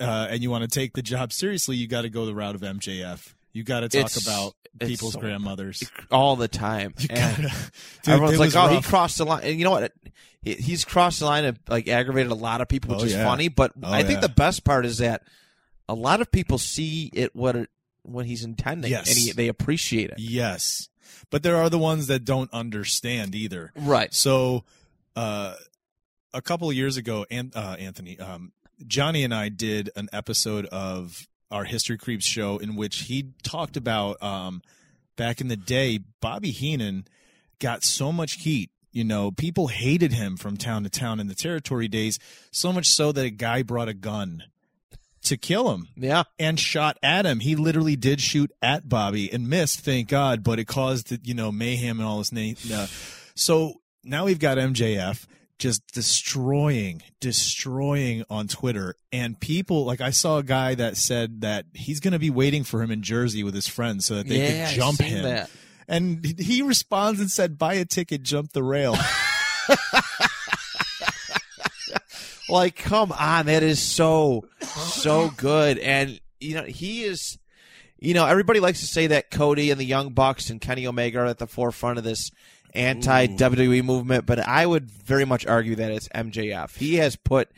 uh, 0.00 0.26
and 0.30 0.42
you 0.42 0.50
want 0.50 0.62
to 0.62 0.68
take 0.68 0.92
the 0.94 1.02
job 1.02 1.32
seriously, 1.32 1.76
you 1.76 1.88
got 1.88 2.02
to 2.02 2.10
go 2.10 2.26
the 2.26 2.34
route 2.34 2.54
of 2.54 2.60
MJF. 2.60 3.34
You 3.52 3.64
got 3.64 3.80
to 3.80 3.88
talk 3.88 4.06
It's- 4.06 4.22
about 4.26 4.54
it's 4.78 4.90
people's 4.90 5.14
so- 5.14 5.20
grandmothers. 5.20 5.90
all 6.10 6.36
the 6.36 6.48
time. 6.48 6.92
And- 7.08 7.18
gotta- 7.18 7.42
Dude, 8.02 8.14
Everyone's 8.14 8.38
like, 8.38 8.54
"Oh, 8.56 8.68
he 8.68 8.82
crossed 8.82 9.16
the 9.18 9.24
line." 9.24 9.42
And 9.44 9.58
you 9.58 9.64
know 9.64 9.70
what? 9.70 9.92
He- 10.42 10.54
He's 10.54 10.84
crossed 10.84 11.20
the 11.20 11.24
line 11.26 11.44
and 11.46 11.58
like 11.68 11.88
aggravated 11.88 12.30
a 12.30 12.34
lot 12.36 12.60
of 12.60 12.68
people, 12.68 12.90
which 12.94 13.02
Oh, 13.02 13.06
is 13.06 13.12
yeah. 13.14 13.24
funny. 13.24 13.48
But 13.48 13.72
Oh, 13.82 13.90
I 13.90 14.02
think 14.02 14.16
yeah. 14.20 14.26
the 14.26 14.34
best 14.34 14.62
part 14.64 14.84
is 14.84 14.98
that 14.98 15.22
a 15.88 15.94
lot 15.94 16.20
of 16.20 16.30
people 16.30 16.58
see 16.58 17.10
it 17.14 17.34
what 17.34 17.56
it, 17.56 17.70
what 18.02 18.26
he's 18.26 18.44
intending, 18.44 18.90
Yes. 18.90 19.08
and 19.08 19.16
he, 19.16 19.32
they 19.32 19.48
appreciate 19.48 20.10
it. 20.10 20.18
Yes. 20.18 20.88
But 21.30 21.42
there 21.42 21.56
are 21.56 21.70
the 21.70 21.78
ones 21.78 22.06
that 22.08 22.24
don't 22.24 22.52
understand 22.52 23.34
either. 23.34 23.72
Right. 23.76 24.12
So, 24.12 24.64
uh, 25.16 25.54
a 26.36 26.42
couple 26.42 26.68
of 26.68 26.76
years 26.76 26.96
ago, 26.96 27.26
An- 27.30 27.52
uh, 27.54 27.76
Anthony, 27.78 28.18
um, 28.18 28.52
Johnny 28.86 29.24
and 29.24 29.34
I 29.34 29.48
did 29.48 29.90
an 29.96 30.08
episode 30.12 30.66
of 30.66 31.26
our 31.50 31.64
History 31.64 31.96
Creeps 31.96 32.26
show 32.26 32.58
in 32.58 32.76
which 32.76 33.02
he 33.04 33.32
talked 33.42 33.76
about 33.76 34.22
um, 34.22 34.60
back 35.16 35.40
in 35.40 35.48
the 35.48 35.56
day, 35.56 35.98
Bobby 36.20 36.50
Heenan 36.50 37.06
got 37.58 37.84
so 37.84 38.12
much 38.12 38.34
heat. 38.42 38.70
You 38.92 39.04
know, 39.04 39.30
people 39.30 39.68
hated 39.68 40.12
him 40.12 40.36
from 40.36 40.56
town 40.56 40.82
to 40.84 40.90
town 40.90 41.20
in 41.20 41.26
the 41.26 41.34
territory 41.34 41.86
days, 41.88 42.18
so 42.50 42.72
much 42.72 42.86
so 42.86 43.12
that 43.12 43.24
a 43.24 43.30
guy 43.30 43.62
brought 43.62 43.88
a 43.88 43.94
gun 43.94 44.42
to 45.22 45.36
kill 45.36 45.72
him 45.74 45.88
Yeah. 45.96 46.22
and 46.38 46.58
shot 46.58 46.98
at 47.02 47.26
him. 47.26 47.40
He 47.40 47.56
literally 47.56 47.96
did 47.96 48.20
shoot 48.20 48.50
at 48.62 48.88
Bobby 48.88 49.30
and 49.32 49.48
missed, 49.48 49.80
thank 49.80 50.08
God, 50.08 50.42
but 50.44 50.58
it 50.58 50.66
caused 50.66 51.26
you 51.26 51.34
know 51.34 51.50
mayhem 51.52 51.98
and 51.98 52.08
all 52.08 52.18
this. 52.18 52.32
Na- 52.32 52.44
uh, 52.74 52.86
so 53.34 53.80
now 54.04 54.24
we've 54.26 54.38
got 54.38 54.56
MJF 54.58 55.26
just 55.58 55.86
destroying, 55.92 57.02
destroying 57.20 58.24
on 58.28 58.48
Twitter, 58.48 58.96
and 59.12 59.38
people 59.38 59.84
like 59.84 60.00
I 60.00 60.10
saw 60.10 60.38
a 60.38 60.42
guy 60.42 60.74
that 60.74 60.96
said 60.96 61.40
that 61.40 61.66
he's 61.74 62.00
going 62.00 62.12
to 62.12 62.18
be 62.18 62.30
waiting 62.30 62.64
for 62.64 62.82
him 62.82 62.90
in 62.90 63.02
Jersey 63.02 63.42
with 63.42 63.54
his 63.54 63.68
friends 63.68 64.06
so 64.06 64.16
that 64.16 64.28
they 64.28 64.38
yeah, 64.38 64.68
could 64.68 64.76
jump 64.76 65.00
him. 65.00 65.22
That. 65.22 65.50
And 65.88 66.24
he 66.38 66.62
responds 66.62 67.20
and 67.20 67.30
said, 67.30 67.58
"Buy 67.58 67.74
a 67.74 67.84
ticket, 67.84 68.22
jump 68.22 68.52
the 68.52 68.62
rail." 68.62 68.96
Like, 72.48 72.76
come 72.76 73.12
on, 73.12 73.46
that 73.46 73.62
is 73.62 73.80
so 73.80 74.44
so 74.60 75.30
good. 75.36 75.78
And 75.78 76.20
you 76.40 76.54
know, 76.54 76.64
he 76.64 77.04
is. 77.04 77.38
You 77.98 78.12
know, 78.12 78.26
everybody 78.26 78.60
likes 78.60 78.80
to 78.80 78.86
say 78.86 79.06
that 79.06 79.30
Cody 79.30 79.70
and 79.70 79.80
the 79.80 79.84
Young 79.84 80.10
Bucks 80.10 80.50
and 80.50 80.60
Kenny 80.60 80.86
Omega 80.86 81.20
are 81.20 81.24
at 81.26 81.38
the 81.38 81.46
forefront 81.46 81.96
of 81.96 82.04
this 82.04 82.30
anti 82.76 83.26
WWE 83.26 83.84
movement, 83.84 84.26
but 84.26 84.38
I 84.38 84.66
would 84.66 84.90
very 84.90 85.24
much 85.24 85.46
argue 85.46 85.76
that 85.76 85.90
it's 85.90 86.08
MJF. 86.08 86.76
He 86.76 86.96
has 86.96 87.16
put 87.16 87.50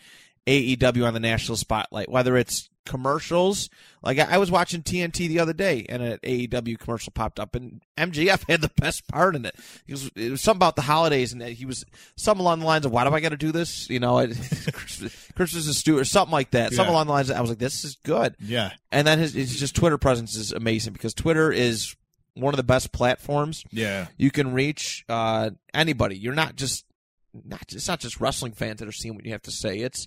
AEW 0.46 1.06
on 1.06 1.14
the 1.14 1.20
national 1.20 1.56
spotlight, 1.56 2.10
whether 2.10 2.36
it's 2.36 2.70
commercials. 2.88 3.68
Like 4.02 4.18
I 4.18 4.38
was 4.38 4.50
watching 4.50 4.82
TNT 4.82 5.28
the 5.28 5.40
other 5.40 5.52
day, 5.52 5.84
and 5.88 6.02
an 6.02 6.18
AEW 6.22 6.78
commercial 6.78 7.12
popped 7.12 7.38
up, 7.38 7.54
and 7.54 7.82
MJF 7.96 8.44
had 8.48 8.62
the 8.62 8.70
best 8.76 9.06
part 9.08 9.36
in 9.36 9.44
it. 9.44 9.54
He 9.86 9.92
was, 9.92 10.10
it 10.16 10.30
was 10.30 10.40
something 10.40 10.58
about 10.58 10.76
the 10.76 10.82
holidays, 10.82 11.32
and 11.32 11.42
he 11.42 11.66
was 11.66 11.84
something 12.16 12.40
along 12.40 12.60
the 12.60 12.66
lines 12.66 12.86
of, 12.86 12.92
"Why 12.92 13.04
do 13.04 13.10
I 13.10 13.20
got 13.20 13.30
to 13.30 13.36
do 13.36 13.52
this?" 13.52 13.90
You 13.90 14.00
know, 14.00 14.26
Christmas 14.72 15.66
is 15.66 15.78
Stew 15.78 15.98
or 15.98 16.04
something 16.04 16.32
like 16.32 16.52
that. 16.52 16.72
Something 16.72 16.94
along 16.94 17.06
the 17.06 17.12
lines. 17.12 17.30
Of, 17.30 17.36
I 17.36 17.40
was 17.40 17.50
like, 17.50 17.58
"This 17.58 17.84
is 17.84 17.96
good." 18.04 18.34
Yeah. 18.40 18.70
And 18.90 19.06
then 19.06 19.18
his, 19.18 19.34
his 19.34 19.58
just 19.58 19.76
Twitter 19.76 19.98
presence 19.98 20.34
is 20.34 20.52
amazing 20.52 20.94
because 20.94 21.12
Twitter 21.12 21.52
is 21.52 21.94
one 22.38 22.54
of 22.54 22.56
the 22.58 22.62
best 22.64 22.92
platforms 22.92 23.64
Yeah. 23.70 24.06
you 24.16 24.30
can 24.30 24.52
reach 24.52 25.04
uh, 25.08 25.50
anybody. 25.74 26.16
You're 26.16 26.34
not 26.34 26.56
just 26.56 26.84
not 27.44 27.62
it's 27.72 27.86
not 27.88 28.00
just 28.00 28.20
wrestling 28.20 28.52
fans 28.52 28.78
that 28.80 28.88
are 28.88 28.92
seeing 28.92 29.14
what 29.14 29.24
you 29.26 29.32
have 29.32 29.42
to 29.42 29.50
say. 29.50 29.78
It's 29.78 30.06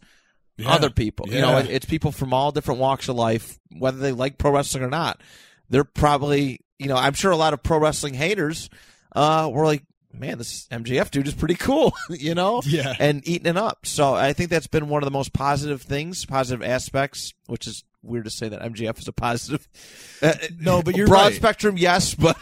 Yeah. 0.58 0.70
other 0.70 0.90
people. 0.90 1.28
You 1.30 1.42
know, 1.42 1.58
it's 1.58 1.86
people 1.86 2.12
from 2.12 2.34
all 2.34 2.52
different 2.52 2.80
walks 2.80 3.08
of 3.10 3.16
life, 3.16 3.60
whether 3.78 3.98
they 3.98 4.12
like 4.12 4.38
pro 4.38 4.52
wrestling 4.52 4.84
or 4.84 4.90
not. 4.90 5.22
They're 5.70 5.84
probably, 5.86 6.60
you 6.80 6.88
know, 6.88 6.98
I'm 6.98 7.14
sure 7.14 7.32
a 7.32 7.38
lot 7.38 7.54
of 7.54 7.64
pro 7.64 7.78
wrestling 7.80 8.14
haters 8.16 8.70
uh, 9.16 9.50
were 9.52 9.66
like, 9.66 9.84
"Man, 10.14 10.38
this 10.38 10.68
MJF 10.72 11.10
dude 11.12 11.28
is 11.28 11.34
pretty 11.34 11.56
cool," 11.56 11.94
you 12.10 12.36
know, 12.36 12.62
Yeah. 12.66 12.94
and 13.00 13.26
eating 13.28 13.48
it 13.48 13.58
up. 13.58 13.86
So 13.86 14.14
I 14.14 14.34
think 14.34 14.50
that's 14.50 14.68
been 14.68 14.90
one 14.90 15.02
of 15.04 15.08
the 15.08 15.12
most 15.12 15.32
positive 15.32 15.82
things, 15.82 16.26
positive 16.26 16.62
aspects, 16.68 17.34
which 17.48 17.68
is 17.68 17.84
weird 18.04 18.26
to 18.26 18.32
say 18.32 18.50
that 18.50 18.62
MJF 18.62 19.00
is 19.00 19.08
a 19.08 19.14
positive. 19.14 19.68
Uh, 20.22 20.34
No, 20.60 20.82
but 20.82 20.96
you're 20.96 21.08
broad 21.08 21.22
right. 21.26 21.34
spectrum, 21.36 21.78
yes, 21.78 22.16
but 22.16 22.38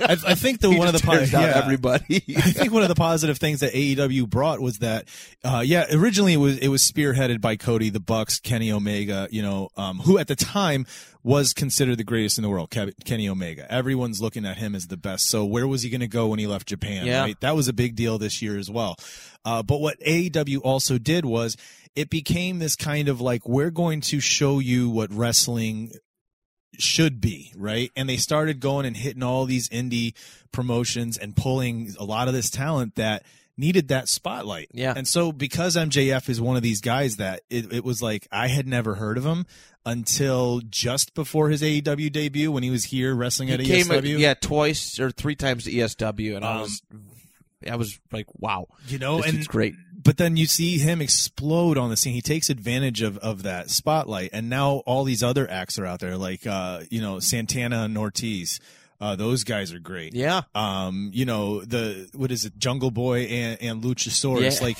I, 0.00 0.12
I 0.12 0.34
think 0.34 0.60
the 0.60 0.70
he 0.70 0.78
one 0.78 0.88
of 0.88 0.94
the 0.94 1.00
po- 1.00 1.14
yeah. 1.14 1.52
everybody. 1.54 2.22
I 2.36 2.50
think 2.52 2.72
one 2.72 2.82
of 2.82 2.88
the 2.88 2.94
positive 2.94 3.38
things 3.38 3.60
that 3.60 3.72
AEW 3.72 4.28
brought 4.28 4.60
was 4.60 4.78
that, 4.78 5.08
uh, 5.44 5.62
yeah, 5.64 5.86
originally 5.92 6.34
it 6.34 6.38
was 6.38 6.58
it 6.58 6.68
was 6.68 6.82
spearheaded 6.82 7.40
by 7.40 7.56
Cody, 7.56 7.90
the 7.90 8.00
Bucks, 8.00 8.40
Kenny 8.40 8.72
Omega, 8.72 9.28
you 9.30 9.42
know, 9.42 9.68
um, 9.76 9.98
who 9.98 10.18
at 10.18 10.28
the 10.28 10.36
time 10.36 10.86
was 11.22 11.52
considered 11.52 11.98
the 11.98 12.04
greatest 12.04 12.38
in 12.38 12.42
the 12.42 12.48
world, 12.48 12.70
Kenny 13.04 13.28
Omega. 13.28 13.70
Everyone's 13.70 14.20
looking 14.20 14.46
at 14.46 14.56
him 14.56 14.74
as 14.74 14.86
the 14.86 14.96
best. 14.96 15.28
So 15.28 15.44
where 15.44 15.66
was 15.66 15.82
he 15.82 15.90
going 15.90 16.00
to 16.00 16.08
go 16.08 16.28
when 16.28 16.38
he 16.38 16.46
left 16.46 16.68
Japan? 16.68 17.06
Yeah. 17.06 17.20
Right, 17.20 17.40
that 17.40 17.54
was 17.54 17.68
a 17.68 17.72
big 17.72 17.96
deal 17.96 18.18
this 18.18 18.40
year 18.40 18.56
as 18.56 18.70
well. 18.70 18.96
Uh, 19.44 19.62
but 19.62 19.80
what 19.80 20.00
AEW 20.00 20.60
also 20.62 20.98
did 20.98 21.24
was 21.24 21.56
it 21.94 22.10
became 22.10 22.58
this 22.60 22.76
kind 22.76 23.08
of 23.08 23.20
like 23.20 23.46
we're 23.48 23.70
going 23.70 24.00
to 24.02 24.20
show 24.20 24.58
you 24.58 24.88
what 24.88 25.12
wrestling 25.12 25.92
should 26.78 27.20
be, 27.20 27.52
right? 27.56 27.90
And 27.96 28.08
they 28.08 28.16
started 28.16 28.60
going 28.60 28.86
and 28.86 28.96
hitting 28.96 29.22
all 29.22 29.44
these 29.44 29.68
indie 29.68 30.14
promotions 30.52 31.16
and 31.18 31.34
pulling 31.36 31.94
a 31.98 32.04
lot 32.04 32.28
of 32.28 32.34
this 32.34 32.50
talent 32.50 32.94
that 32.96 33.24
needed 33.56 33.88
that 33.88 34.08
spotlight. 34.08 34.68
Yeah. 34.72 34.94
And 34.96 35.06
so 35.06 35.32
because 35.32 35.76
MJF 35.76 36.28
is 36.28 36.40
one 36.40 36.56
of 36.56 36.62
these 36.62 36.80
guys 36.80 37.16
that 37.16 37.40
it, 37.50 37.72
it 37.72 37.84
was 37.84 38.00
like 38.00 38.28
I 38.30 38.46
had 38.48 38.66
never 38.66 38.94
heard 38.94 39.18
of 39.18 39.26
him 39.26 39.46
until 39.84 40.60
just 40.68 41.14
before 41.14 41.48
his 41.48 41.62
AEW 41.62 42.12
debut 42.12 42.52
when 42.52 42.62
he 42.62 42.70
was 42.70 42.84
here 42.84 43.14
wrestling 43.14 43.50
at 43.50 43.58
he 43.60 43.66
came, 43.66 43.86
AEW. 43.86 44.18
yeah, 44.18 44.34
twice 44.34 45.00
or 45.00 45.10
three 45.10 45.34
times 45.34 45.64
to 45.64 45.72
ESW, 45.72 46.36
and 46.36 46.44
I 46.44 46.54
Um, 46.56 46.60
was, 46.62 46.82
I 47.68 47.76
was 47.76 47.98
like, 48.12 48.26
wow, 48.38 48.68
You 48.86 48.98
know, 48.98 49.22
and 49.22 49.32
dude's 49.32 49.46
great. 49.48 49.74
But 50.02 50.16
then 50.16 50.36
you 50.36 50.46
see 50.46 50.78
him 50.78 51.00
explode 51.02 51.76
on 51.76 51.90
the 51.90 51.96
scene. 51.96 52.14
He 52.14 52.22
takes 52.22 52.48
advantage 52.50 53.02
of, 53.02 53.18
of 53.18 53.42
that 53.42 53.68
spotlight, 53.70 54.30
and 54.32 54.48
now 54.48 54.82
all 54.86 55.04
these 55.04 55.22
other 55.22 55.50
acts 55.50 55.78
are 55.78 55.86
out 55.86 56.00
there, 56.00 56.16
like 56.16 56.46
uh, 56.46 56.82
you 56.90 57.00
know 57.00 57.18
Santana 57.20 57.82
and 57.82 57.98
Ortiz. 57.98 58.60
Uh, 59.00 59.14
those 59.14 59.44
guys 59.44 59.72
are 59.72 59.78
great. 59.78 60.12
Yeah, 60.14 60.42
Um, 60.56 61.10
you 61.14 61.24
know 61.24 61.60
the 61.60 62.08
what 62.14 62.32
is 62.32 62.44
it, 62.44 62.58
Jungle 62.58 62.90
Boy 62.90 63.22
and, 63.24 63.60
and 63.62 63.82
Luchasaurus. 63.82 64.58
Yeah. 64.60 64.66
Like, 64.66 64.78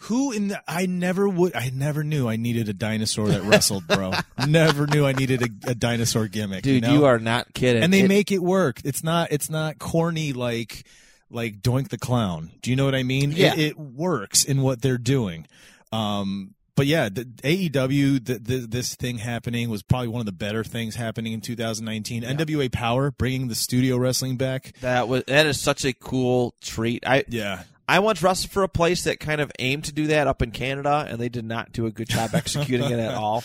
who 0.00 0.32
in 0.32 0.48
the? 0.48 0.62
I 0.68 0.86
never 0.86 1.28
would. 1.28 1.54
I 1.54 1.70
never 1.72 2.04
knew 2.04 2.28
I 2.28 2.36
needed 2.36 2.68
a 2.68 2.72
dinosaur 2.72 3.28
that 3.28 3.42
wrestled, 3.42 3.86
bro. 3.88 4.12
never 4.46 4.86
knew 4.86 5.04
I 5.06 5.12
needed 5.12 5.42
a, 5.42 5.70
a 5.70 5.74
dinosaur 5.74 6.28
gimmick. 6.28 6.62
dude, 6.62 6.84
you, 6.84 6.92
you, 6.92 7.04
are 7.06 7.18
not 7.18 7.52
kidding. 7.54 7.82
and 7.82 7.92
they 7.92 8.00
It- 8.02 8.08
make 8.08 8.30
it 8.30 8.42
work. 8.42 8.80
It's 8.84 9.02
not 9.02 9.32
it's 9.32 9.50
not 9.50 9.78
corny 9.78 10.32
like 10.32 10.84
like 11.30 11.60
Doink 11.60 11.88
the 11.88 11.98
Clown. 11.98 12.52
Do 12.62 12.70
you 12.70 12.76
know 12.76 12.84
what 12.84 12.94
I 12.94 13.02
mean? 13.02 13.32
Yeah. 13.32 13.52
It, 13.54 13.58
it 13.58 13.78
works 13.78 14.44
in 14.44 14.62
what 14.62 14.82
they're 14.82 14.98
doing. 14.98 15.46
Um, 15.92 16.54
but 16.74 16.86
yeah, 16.86 17.08
the 17.08 17.24
AEW, 17.24 18.24
the, 18.24 18.38
the, 18.38 18.56
this 18.66 18.94
thing 18.94 19.18
happening 19.18 19.70
was 19.70 19.82
probably 19.82 20.08
one 20.08 20.20
of 20.20 20.26
the 20.26 20.32
better 20.32 20.62
things 20.62 20.94
happening 20.94 21.32
in 21.32 21.40
2019. 21.40 22.22
NWA 22.22 22.70
Power 22.70 23.10
bringing 23.10 23.48
the 23.48 23.54
studio 23.54 23.96
wrestling 23.96 24.36
back. 24.36 24.72
that 24.82 25.08
was 25.08 25.24
that 25.26 25.46
is 25.46 25.58
such 25.60 25.84
a 25.86 25.92
cool 25.94 26.54
treat. 26.60 27.06
I 27.06 27.24
Yeah, 27.28 27.62
I 27.88 28.00
once 28.00 28.22
wrestled 28.22 28.50
for 28.50 28.62
a 28.62 28.68
place 28.68 29.04
that 29.04 29.20
kind 29.20 29.40
of 29.40 29.50
aimed 29.58 29.84
to 29.84 29.92
do 29.92 30.08
that 30.08 30.26
up 30.26 30.42
in 30.42 30.50
Canada, 30.50 31.06
and 31.08 31.18
they 31.18 31.30
did 31.30 31.46
not 31.46 31.72
do 31.72 31.86
a 31.86 31.90
good 31.90 32.08
job 32.10 32.34
executing 32.34 32.90
it 32.90 32.98
at 32.98 33.14
all. 33.14 33.42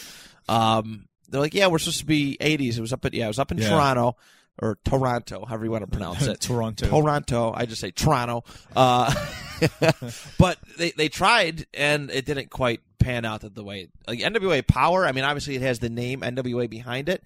Um, 0.49 1.07
they're 1.29 1.39
like, 1.39 1.53
yeah, 1.53 1.67
we're 1.67 1.79
supposed 1.79 1.99
to 1.99 2.05
be 2.05 2.37
80s. 2.41 2.77
It 2.77 2.81
was 2.81 2.91
up 2.91 3.05
at 3.05 3.13
yeah, 3.13 3.25
it 3.25 3.29
was 3.29 3.39
up 3.39 3.51
in 3.53 3.59
Yeah. 3.59 3.69
Toronto 3.69 4.17
or 4.61 4.77
Toronto, 4.85 5.43
however 5.45 5.65
you 5.65 5.71
want 5.71 5.83
to 5.83 5.89
pronounce 5.89 6.25
it. 6.25 6.39
Toronto. 6.39 6.87
Toronto. 6.87 7.51
I 7.53 7.65
just 7.65 7.81
say 7.81 7.91
Toronto. 7.91 8.43
Uh, 8.75 9.13
but 10.37 10.57
they 10.77 10.91
they 10.91 11.09
tried 11.09 11.65
and 11.73 12.11
it 12.11 12.25
didn't 12.25 12.49
quite 12.49 12.81
pan 12.99 13.25
out 13.25 13.41
the 13.41 13.63
way 13.63 13.89
like 14.07 14.19
NWA 14.19 14.65
Power. 14.65 15.05
I 15.05 15.11
mean, 15.11 15.23
obviously 15.23 15.55
it 15.55 15.61
has 15.63 15.79
the 15.79 15.89
name 15.89 16.21
NWA 16.21 16.69
behind 16.69 17.09
it, 17.09 17.23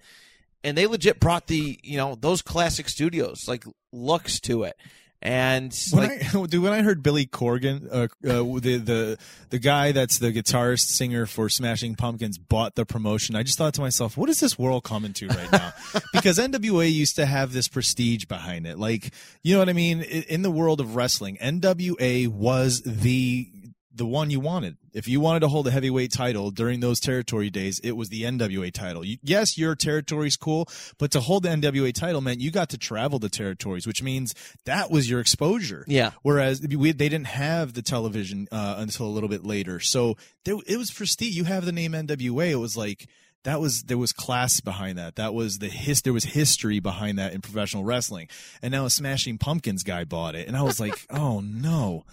and 0.64 0.76
they 0.76 0.86
legit 0.86 1.20
brought 1.20 1.46
the 1.46 1.78
you 1.82 1.98
know 1.98 2.16
those 2.18 2.42
classic 2.42 2.88
studios 2.88 3.46
like 3.46 3.64
looks 3.92 4.40
to 4.40 4.64
it. 4.64 4.76
And 5.22 5.76
When 5.90 6.08
like, 6.08 6.34
I, 6.34 6.46
dude, 6.46 6.62
when 6.62 6.72
I 6.72 6.82
heard 6.82 7.02
Billy 7.02 7.26
Corgan, 7.26 7.88
uh, 7.90 8.08
uh, 8.28 8.60
the 8.60 8.76
the 8.76 9.18
the 9.50 9.58
guy 9.58 9.92
that's 9.92 10.18
the 10.18 10.32
guitarist 10.32 10.88
singer 10.88 11.26
for 11.26 11.48
Smashing 11.48 11.94
Pumpkins, 11.96 12.38
bought 12.38 12.74
the 12.74 12.84
promotion, 12.84 13.34
I 13.34 13.42
just 13.42 13.56
thought 13.56 13.74
to 13.74 13.80
myself, 13.80 14.16
"What 14.16 14.28
is 14.28 14.40
this 14.40 14.58
world 14.58 14.84
coming 14.84 15.14
to 15.14 15.28
right 15.28 15.50
now?" 15.50 15.72
because 16.12 16.38
NWA 16.38 16.92
used 16.92 17.16
to 17.16 17.26
have 17.26 17.52
this 17.52 17.66
prestige 17.66 18.26
behind 18.26 18.66
it, 18.66 18.78
like 18.78 19.12
you 19.42 19.54
know 19.54 19.60
what 19.60 19.68
I 19.68 19.72
mean. 19.72 20.02
In 20.02 20.42
the 20.42 20.50
world 20.50 20.80
of 20.80 20.94
wrestling, 20.96 21.38
NWA 21.40 22.28
was 22.28 22.82
the 22.82 23.48
the 23.96 24.06
one 24.06 24.30
you 24.30 24.40
wanted. 24.40 24.76
If 24.92 25.08
you 25.08 25.20
wanted 25.20 25.40
to 25.40 25.48
hold 25.48 25.66
a 25.66 25.70
heavyweight 25.70 26.12
title 26.12 26.50
during 26.50 26.80
those 26.80 27.00
territory 27.00 27.50
days, 27.50 27.78
it 27.80 27.92
was 27.92 28.08
the 28.08 28.22
NWA 28.22 28.72
title. 28.72 29.04
You, 29.04 29.18
yes, 29.22 29.58
your 29.58 29.74
territory's 29.74 30.36
cool, 30.36 30.68
but 30.98 31.10
to 31.12 31.20
hold 31.20 31.42
the 31.42 31.50
NWA 31.50 31.92
title 31.92 32.20
meant 32.20 32.40
you 32.40 32.50
got 32.50 32.70
to 32.70 32.78
travel 32.78 33.18
the 33.18 33.28
territories, 33.28 33.86
which 33.86 34.02
means 34.02 34.34
that 34.64 34.90
was 34.90 35.08
your 35.08 35.20
exposure. 35.20 35.84
yeah, 35.88 36.12
Whereas 36.22 36.60
we, 36.60 36.92
they 36.92 37.08
didn't 37.08 37.26
have 37.28 37.74
the 37.74 37.82
television 37.82 38.48
uh, 38.52 38.76
until 38.78 39.06
a 39.06 39.08
little 39.08 39.28
bit 39.28 39.44
later, 39.44 39.80
so 39.80 40.16
there, 40.44 40.56
it 40.66 40.76
was 40.76 40.90
prestige. 40.90 41.36
You 41.36 41.44
have 41.44 41.64
the 41.64 41.72
name 41.72 41.92
NWA. 41.92 42.50
It 42.50 42.56
was 42.56 42.76
like 42.76 43.08
that 43.46 43.60
was 43.60 43.84
there 43.84 43.96
was 43.96 44.12
class 44.12 44.60
behind 44.60 44.98
that. 44.98 45.14
That 45.16 45.32
was 45.32 45.58
the 45.58 45.68
his. 45.68 46.02
There 46.02 46.12
was 46.12 46.24
history 46.24 46.80
behind 46.80 47.18
that 47.18 47.32
in 47.32 47.40
professional 47.40 47.84
wrestling. 47.84 48.28
And 48.60 48.72
now 48.72 48.86
a 48.86 48.90
Smashing 48.90 49.38
Pumpkins 49.38 49.84
guy 49.84 50.04
bought 50.04 50.34
it, 50.34 50.48
and 50.48 50.56
I 50.56 50.62
was 50.62 50.80
like, 50.80 51.06
oh 51.10 51.40
no. 51.40 52.04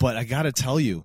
But 0.00 0.16
I 0.16 0.24
got 0.24 0.42
to 0.42 0.50
tell 0.52 0.80
you, 0.80 1.04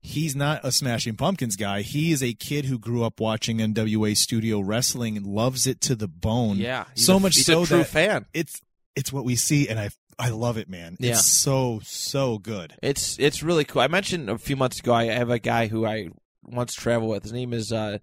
he's 0.00 0.34
not 0.34 0.60
a 0.64 0.72
Smashing 0.72 1.16
Pumpkins 1.16 1.56
guy. 1.56 1.82
He 1.82 2.12
is 2.12 2.22
a 2.22 2.32
kid 2.32 2.64
who 2.64 2.78
grew 2.78 3.04
up 3.04 3.20
watching 3.20 3.58
NWA 3.58 4.16
studio 4.16 4.60
wrestling 4.60 5.18
and 5.18 5.26
loves 5.26 5.66
it 5.66 5.82
to 5.82 5.94
the 5.94 6.08
bone. 6.08 6.56
yeah. 6.56 6.84
So 6.94 7.16
a- 7.16 7.20
much 7.20 7.34
he's 7.36 7.44
so 7.44 7.64
a 7.64 7.66
true 7.66 7.78
that 7.78 7.88
fan. 7.88 8.26
it's 8.32 8.62
it's 8.96 9.12
what 9.12 9.24
we 9.26 9.36
see, 9.36 9.68
and 9.68 9.78
I 9.78 9.90
I 10.18 10.30
love 10.30 10.56
it, 10.58 10.68
man. 10.68 10.96
Yeah. 10.98 11.12
It's 11.12 11.26
so 11.26 11.80
so 11.82 12.38
good. 12.38 12.74
It's 12.82 13.18
it's 13.18 13.42
really 13.42 13.64
cool. 13.64 13.82
I 13.82 13.88
mentioned 13.88 14.30
a 14.30 14.38
few 14.38 14.56
months 14.56 14.78
ago. 14.80 14.94
I 14.94 15.04
have 15.06 15.28
a 15.30 15.38
guy 15.38 15.66
who 15.66 15.84
I 15.84 16.08
once 16.44 16.74
traveled 16.74 17.10
with. 17.10 17.22
His 17.24 17.32
name 17.32 17.52
is 17.52 17.72
uh, 17.72 17.98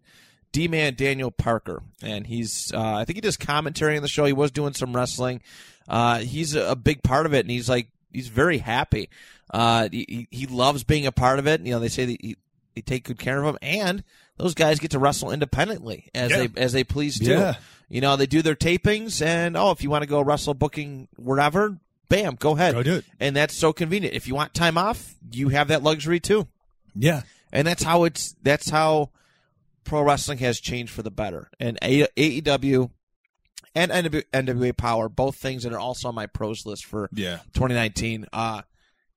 D 0.52 0.68
Man 0.68 0.94
Daniel 0.96 1.32
Parker, 1.32 1.84
and 2.02 2.28
he's 2.28 2.72
uh, 2.74 2.96
I 2.96 3.06
think 3.06 3.16
he 3.18 3.22
does 3.22 3.38
commentary 3.38 3.96
on 3.96 4.02
the 4.02 4.08
show. 4.08 4.26
He 4.26 4.34
was 4.34 4.52
doing 4.52 4.74
some 4.74 4.96
wrestling. 4.96 5.42
Uh, 5.88 6.20
he's 6.20 6.54
a, 6.56 6.72
a 6.72 6.76
big 6.76 7.02
part 7.02 7.26
of 7.26 7.34
it, 7.34 7.42
and 7.46 7.52
he's 7.52 7.70
like 7.70 7.90
he's 8.12 8.28
very 8.28 8.58
happy. 8.60 9.10
Uh, 9.54 9.88
he, 9.92 10.28
he- 10.32 10.48
loves 10.48 10.84
being 10.84 11.06
a 11.06 11.12
part 11.12 11.40
of 11.40 11.48
it. 11.48 11.62
You 11.62 11.72
know, 11.72 11.80
they 11.80 11.88
say 11.90 12.06
that 12.06 12.18
he, 12.22 12.36
they 12.76 12.82
take 12.82 13.06
good 13.06 13.18
care 13.20 13.42
of 13.42 13.46
him, 13.46 13.58
and 13.62 14.04
those 14.38 14.54
guys 14.54 14.80
get 14.80 14.92
to 14.92 15.00
wrestle 15.00 15.32
independently 15.32 16.10
as 16.14 16.32
Yeah. 16.32 16.48
they 16.48 16.62
as 16.62 16.74
they 16.74 16.84
please 16.84 17.18
do. 17.20 17.32
Yeah. 17.32 17.56
You 17.90 18.02
know, 18.02 18.16
they 18.18 18.26
do 18.28 18.42
their 18.42 18.56
tapings, 18.56 19.26
and 19.26 19.56
oh, 19.56 19.72
if 19.72 19.82
you 19.82 19.90
want 19.90 20.02
to 20.04 20.08
go 20.10 20.22
wrestle 20.22 20.54
booking 20.54 21.08
wherever, 21.18 21.78
bam, 22.10 22.36
go 22.36 22.52
ahead 22.54 22.74
Go 22.74 22.84
do 22.84 22.96
it. 22.96 23.06
and 23.20 23.36
that's 23.36 23.56
so 23.56 23.72
convenient. 23.72 24.14
If 24.16 24.28
you 24.28 24.36
want 24.36 24.54
time 24.54 24.78
off, 24.78 25.16
you 25.32 25.50
have 25.50 25.70
that 25.70 25.84
luxury 25.84 26.20
too, 26.20 26.48
Yeah. 26.96 27.22
and 27.54 27.66
that's 27.66 27.84
how 27.84 28.04
it's 28.04 28.36
that's 28.44 28.70
how 28.70 29.12
pro 29.86 30.02
wrestling 30.02 30.40
has 30.40 30.60
changed 30.60 30.92
for 30.92 31.02
the 31.02 31.10
better. 31.12 31.50
And 31.62 31.80
AEW 31.82 32.92
and 33.76 33.92
NW- 33.92 34.24
NWA 34.34 34.76
Power, 34.76 35.10
both 35.10 35.36
things 35.36 35.64
that 35.64 35.74
are 35.74 35.80
also 35.80 36.08
on 36.10 36.16
my 36.16 36.26
pros 36.28 36.66
list 36.66 36.86
for 36.86 37.10
Yeah. 37.14 37.38
2019. 37.54 38.26
Uh, 38.34 38.62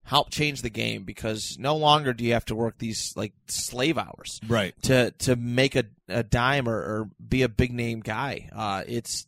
help 0.04 0.30
change 0.30 0.62
the 0.62 0.70
game 0.70 1.04
because 1.04 1.56
no 1.58 1.76
longer 1.76 2.12
do 2.12 2.24
you 2.24 2.32
have 2.32 2.44
to 2.46 2.54
work 2.54 2.78
these 2.78 3.12
like 3.16 3.32
slave 3.46 3.96
hours 3.98 4.40
Right. 4.48 4.74
to 4.82 5.12
to 5.20 5.36
make 5.36 5.76
a, 5.76 5.84
a 6.08 6.22
dime 6.22 6.68
or, 6.68 6.76
or 6.76 7.10
be 7.26 7.42
a 7.42 7.48
big 7.48 7.72
name 7.72 8.00
guy. 8.00 8.48
Uh, 8.52 8.82
it's 8.88 9.26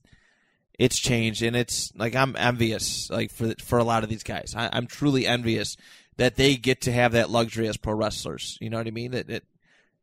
it's 0.78 0.98
changed 0.98 1.42
and 1.42 1.54
it's 1.54 1.92
like 1.94 2.16
I'm 2.16 2.34
envious 2.36 3.08
like 3.10 3.30
for 3.30 3.54
for 3.62 3.78
a 3.78 3.84
lot 3.84 4.02
of 4.02 4.08
these 4.10 4.22
guys. 4.24 4.54
I, 4.56 4.70
I'm 4.72 4.86
truly 4.86 5.26
envious 5.26 5.76
that 6.16 6.36
they 6.36 6.56
get 6.56 6.80
to 6.82 6.92
have 6.92 7.12
that 7.12 7.30
luxury 7.30 7.68
as 7.68 7.76
pro 7.76 7.94
wrestlers. 7.94 8.58
You 8.60 8.70
know 8.70 8.78
what 8.78 8.86
I 8.86 8.90
mean? 8.90 9.12
That 9.12 9.30
it, 9.30 9.44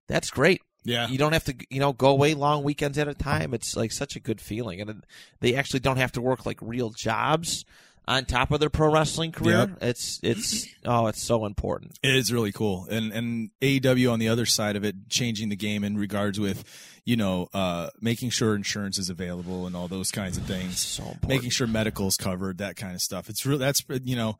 that's 0.07 0.29
great. 0.29 0.61
Yeah. 0.83 1.07
You 1.07 1.17
don't 1.17 1.33
have 1.33 1.43
to, 1.45 1.55
you 1.69 1.79
know, 1.79 1.93
go 1.93 2.09
away 2.09 2.33
long 2.33 2.63
weekends 2.63 2.97
at 2.97 3.07
a 3.07 3.13
time. 3.13 3.53
It's 3.53 3.75
like 3.75 3.91
such 3.91 4.15
a 4.15 4.19
good 4.19 4.39
feeling, 4.41 4.81
and 4.81 5.03
they 5.41 5.55
actually 5.55 5.81
don't 5.81 5.97
have 5.97 6.11
to 6.13 6.21
work 6.21 6.45
like 6.45 6.57
real 6.61 6.89
jobs 6.91 7.65
on 8.07 8.25
top 8.25 8.49
of 8.51 8.59
their 8.59 8.71
pro 8.71 8.91
wrestling 8.91 9.31
career. 9.31 9.67
Yep. 9.69 9.77
It's 9.81 10.19
it's 10.23 10.67
oh, 10.85 11.07
it's 11.07 11.21
so 11.21 11.45
important. 11.45 11.99
It 12.01 12.15
is 12.15 12.33
really 12.33 12.51
cool, 12.51 12.87
and 12.89 13.11
and 13.13 13.51
AEW 13.61 14.11
on 14.11 14.19
the 14.19 14.29
other 14.29 14.45
side 14.45 14.75
of 14.75 14.83
it, 14.83 15.09
changing 15.09 15.49
the 15.49 15.55
game 15.55 15.83
in 15.83 15.95
regards 15.97 16.39
with, 16.39 16.63
you 17.05 17.15
know, 17.17 17.49
uh, 17.53 17.89
making 18.01 18.31
sure 18.31 18.55
insurance 18.55 18.97
is 18.97 19.09
available 19.09 19.67
and 19.67 19.75
all 19.75 19.87
those 19.87 20.11
kinds 20.11 20.37
of 20.37 20.43
things, 20.45 20.79
So 20.79 21.03
important. 21.03 21.29
making 21.29 21.49
sure 21.51 21.67
medical's 21.67 22.17
covered, 22.17 22.57
that 22.59 22.77
kind 22.77 22.95
of 22.95 23.01
stuff. 23.01 23.29
It's 23.29 23.45
real. 23.45 23.59
That's 23.59 23.83
you 24.03 24.15
know, 24.15 24.37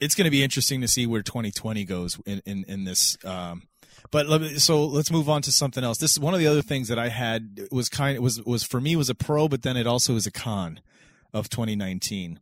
it's 0.00 0.14
going 0.14 0.26
to 0.26 0.30
be 0.30 0.42
interesting 0.42 0.80
to 0.82 0.88
see 0.88 1.06
where 1.06 1.22
2020 1.22 1.84
goes 1.84 2.18
in 2.26 2.42
in, 2.44 2.64
in 2.68 2.84
this. 2.84 3.16
Um, 3.24 3.62
but 4.10 4.26
let 4.26 4.40
me, 4.40 4.58
so 4.58 4.84
let's 4.84 5.10
move 5.10 5.28
on 5.28 5.42
to 5.42 5.52
something 5.52 5.82
else. 5.82 5.98
This 5.98 6.12
is 6.12 6.20
one 6.20 6.34
of 6.34 6.40
the 6.40 6.46
other 6.46 6.62
things 6.62 6.88
that 6.88 6.98
I 6.98 7.08
had 7.08 7.68
was 7.70 7.88
kind 7.88 8.18
was 8.20 8.42
was 8.42 8.62
for 8.62 8.80
me 8.80 8.96
was 8.96 9.10
a 9.10 9.14
pro, 9.14 9.48
but 9.48 9.62
then 9.62 9.76
it 9.76 9.86
also 9.86 10.14
was 10.14 10.26
a 10.26 10.30
con 10.30 10.80
of 11.32 11.48
2019. 11.48 12.40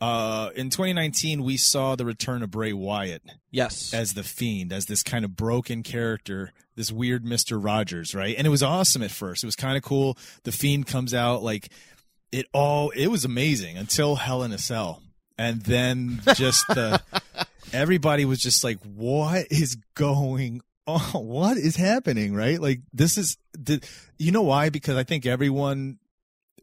Uh, 0.00 0.48
in 0.56 0.70
2019, 0.70 1.42
we 1.42 1.58
saw 1.58 1.94
the 1.94 2.06
return 2.06 2.42
of 2.42 2.50
Bray 2.50 2.72
Wyatt 2.72 3.22
yes, 3.50 3.92
as 3.92 4.14
the 4.14 4.22
fiend, 4.22 4.72
as 4.72 4.86
this 4.86 5.02
kind 5.02 5.26
of 5.26 5.36
broken 5.36 5.82
character, 5.82 6.52
this 6.74 6.90
weird 6.90 7.22
Mister 7.22 7.58
Rogers, 7.58 8.14
right? 8.14 8.34
And 8.36 8.46
it 8.46 8.50
was 8.50 8.62
awesome 8.62 9.02
at 9.02 9.10
first. 9.10 9.44
It 9.44 9.46
was 9.46 9.56
kind 9.56 9.76
of 9.76 9.82
cool. 9.82 10.16
The 10.44 10.52
fiend 10.52 10.86
comes 10.86 11.12
out 11.12 11.42
like 11.42 11.68
it 12.32 12.46
all. 12.54 12.90
It 12.90 13.08
was 13.08 13.26
amazing 13.26 13.76
until 13.76 14.16
Hell 14.16 14.42
in 14.42 14.52
a 14.52 14.58
Cell, 14.58 15.02
and 15.36 15.60
then 15.62 16.22
just 16.34 16.66
the 16.68 17.02
everybody 17.74 18.24
was 18.24 18.38
just 18.38 18.64
like, 18.64 18.78
"What 18.82 19.48
is 19.50 19.76
going 19.94 20.62
on? 20.86 21.00
What 21.26 21.56
is 21.56 21.76
happening?" 21.76 22.34
Right? 22.34 22.60
Like 22.60 22.80
this 22.92 23.18
is 23.18 23.36
the. 23.52 23.82
You 24.18 24.32
know 24.32 24.42
why? 24.42 24.70
Because 24.70 24.96
I 24.96 25.04
think 25.04 25.26
everyone, 25.26 25.98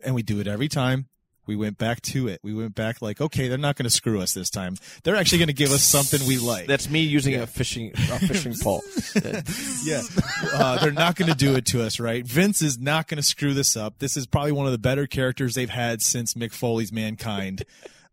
and 0.03 0.15
we 0.15 0.23
do 0.23 0.39
it 0.39 0.47
every 0.47 0.67
time. 0.67 1.07
We 1.47 1.55
went 1.55 1.77
back 1.77 2.01
to 2.01 2.27
it. 2.27 2.41
We 2.43 2.53
went 2.53 2.75
back 2.75 3.01
like, 3.01 3.21
okay, 3.21 3.47
they're 3.47 3.57
not 3.57 3.77
going 3.77 3.85
to 3.85 3.89
screw 3.89 4.19
us 4.19 4.33
this 4.33 4.49
time. 4.49 4.75
They're 5.03 5.15
actually 5.15 5.37
going 5.37 5.47
to 5.47 5.53
give 5.53 5.71
us 5.71 5.81
something 5.81 6.27
we 6.27 6.37
like. 6.39 6.67
that's 6.67 6.89
me 6.89 6.99
using 7.03 7.35
a 7.35 7.47
fishing 7.47 7.93
a 7.95 8.19
fishing 8.19 8.53
pole. 8.61 8.83
Yeah, 9.85 10.01
uh, 10.53 10.79
they're 10.79 10.91
not 10.91 11.15
going 11.15 11.31
to 11.31 11.37
do 11.37 11.55
it 11.55 11.65
to 11.67 11.83
us, 11.83 12.01
right? 12.01 12.25
Vince 12.27 12.61
is 12.61 12.77
not 12.77 13.07
going 13.07 13.15
to 13.17 13.23
screw 13.23 13.53
this 13.53 13.77
up. 13.77 13.99
This 13.99 14.17
is 14.17 14.27
probably 14.27 14.51
one 14.51 14.65
of 14.65 14.73
the 14.73 14.77
better 14.77 15.07
characters 15.07 15.55
they've 15.55 15.69
had 15.69 16.01
since 16.01 16.33
Mick 16.33 16.51
Foley's 16.51 16.91
Mankind. 16.91 17.63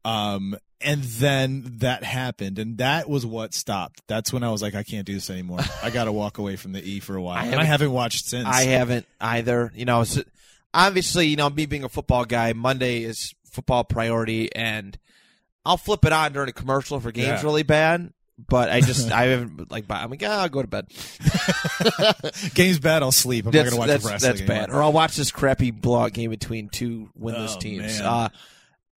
Um, 0.04 0.56
and 0.84 1.02
then 1.02 1.64
that 1.78 2.04
happened, 2.04 2.58
and 2.58 2.78
that 2.78 3.08
was 3.08 3.24
what 3.26 3.54
stopped. 3.54 4.02
That's 4.06 4.32
when 4.32 4.42
I 4.42 4.50
was 4.50 4.62
like, 4.62 4.74
I 4.74 4.82
can't 4.82 5.06
do 5.06 5.14
this 5.14 5.30
anymore. 5.30 5.60
I 5.82 5.90
got 5.90 6.04
to 6.04 6.12
walk 6.22 6.38
away 6.38 6.56
from 6.56 6.72
the 6.72 6.82
E 6.82 7.00
for 7.00 7.16
a 7.16 7.22
while, 7.22 7.38
I 7.42 7.46
and 7.46 7.56
I 7.60 7.64
haven't 7.64 7.92
watched 7.92 8.26
since. 8.26 8.46
I 8.46 8.64
haven't 8.64 9.06
either. 9.20 9.72
You 9.74 9.84
know, 9.84 10.04
obviously, 10.72 11.26
you 11.28 11.36
know, 11.36 11.48
me 11.50 11.66
being 11.66 11.84
a 11.84 11.88
football 11.88 12.24
guy, 12.24 12.52
Monday 12.52 13.02
is 13.02 13.34
football 13.50 13.84
priority, 13.84 14.54
and 14.54 14.98
I'll 15.64 15.76
flip 15.78 16.04
it 16.04 16.12
on 16.12 16.32
during 16.32 16.48
a 16.48 16.52
commercial 16.52 17.00
for 17.00 17.10
game's 17.12 17.26
Yeah. 17.26 17.42
really 17.42 17.62
bad. 17.62 18.12
But 18.48 18.68
I 18.68 18.80
just 18.80 19.12
I 19.12 19.26
haven't 19.26 19.70
like 19.70 19.84
I'm 19.88 20.10
like 20.10 20.22
ah, 20.26 20.42
I'll 20.42 20.48
go 20.48 20.60
to 20.60 20.66
bed. 20.68 20.88
Game's 22.54 22.78
bad. 22.80 23.02
I'll 23.02 23.12
sleep. 23.12 23.46
I'm 23.46 23.52
That's 23.52 23.70
not 23.70 23.70
going 23.70 23.70
to 23.70 23.78
watch 23.78 23.88
that's, 23.88 24.04
the 24.04 24.10
wrestling. 24.10 24.30
that's 24.32 24.40
bad. 24.48 24.62
anymore. 24.64 24.80
Or 24.80 24.82
I'll 24.82 24.92
watch 24.92 25.16
this 25.16 25.30
crappy 25.30 25.70
blowout 25.70 26.12
game 26.12 26.30
between 26.30 26.68
two 26.68 27.10
winless 27.18 27.54
Oh, 27.56 27.60
teams. 27.60 28.00
Uh, 28.00 28.28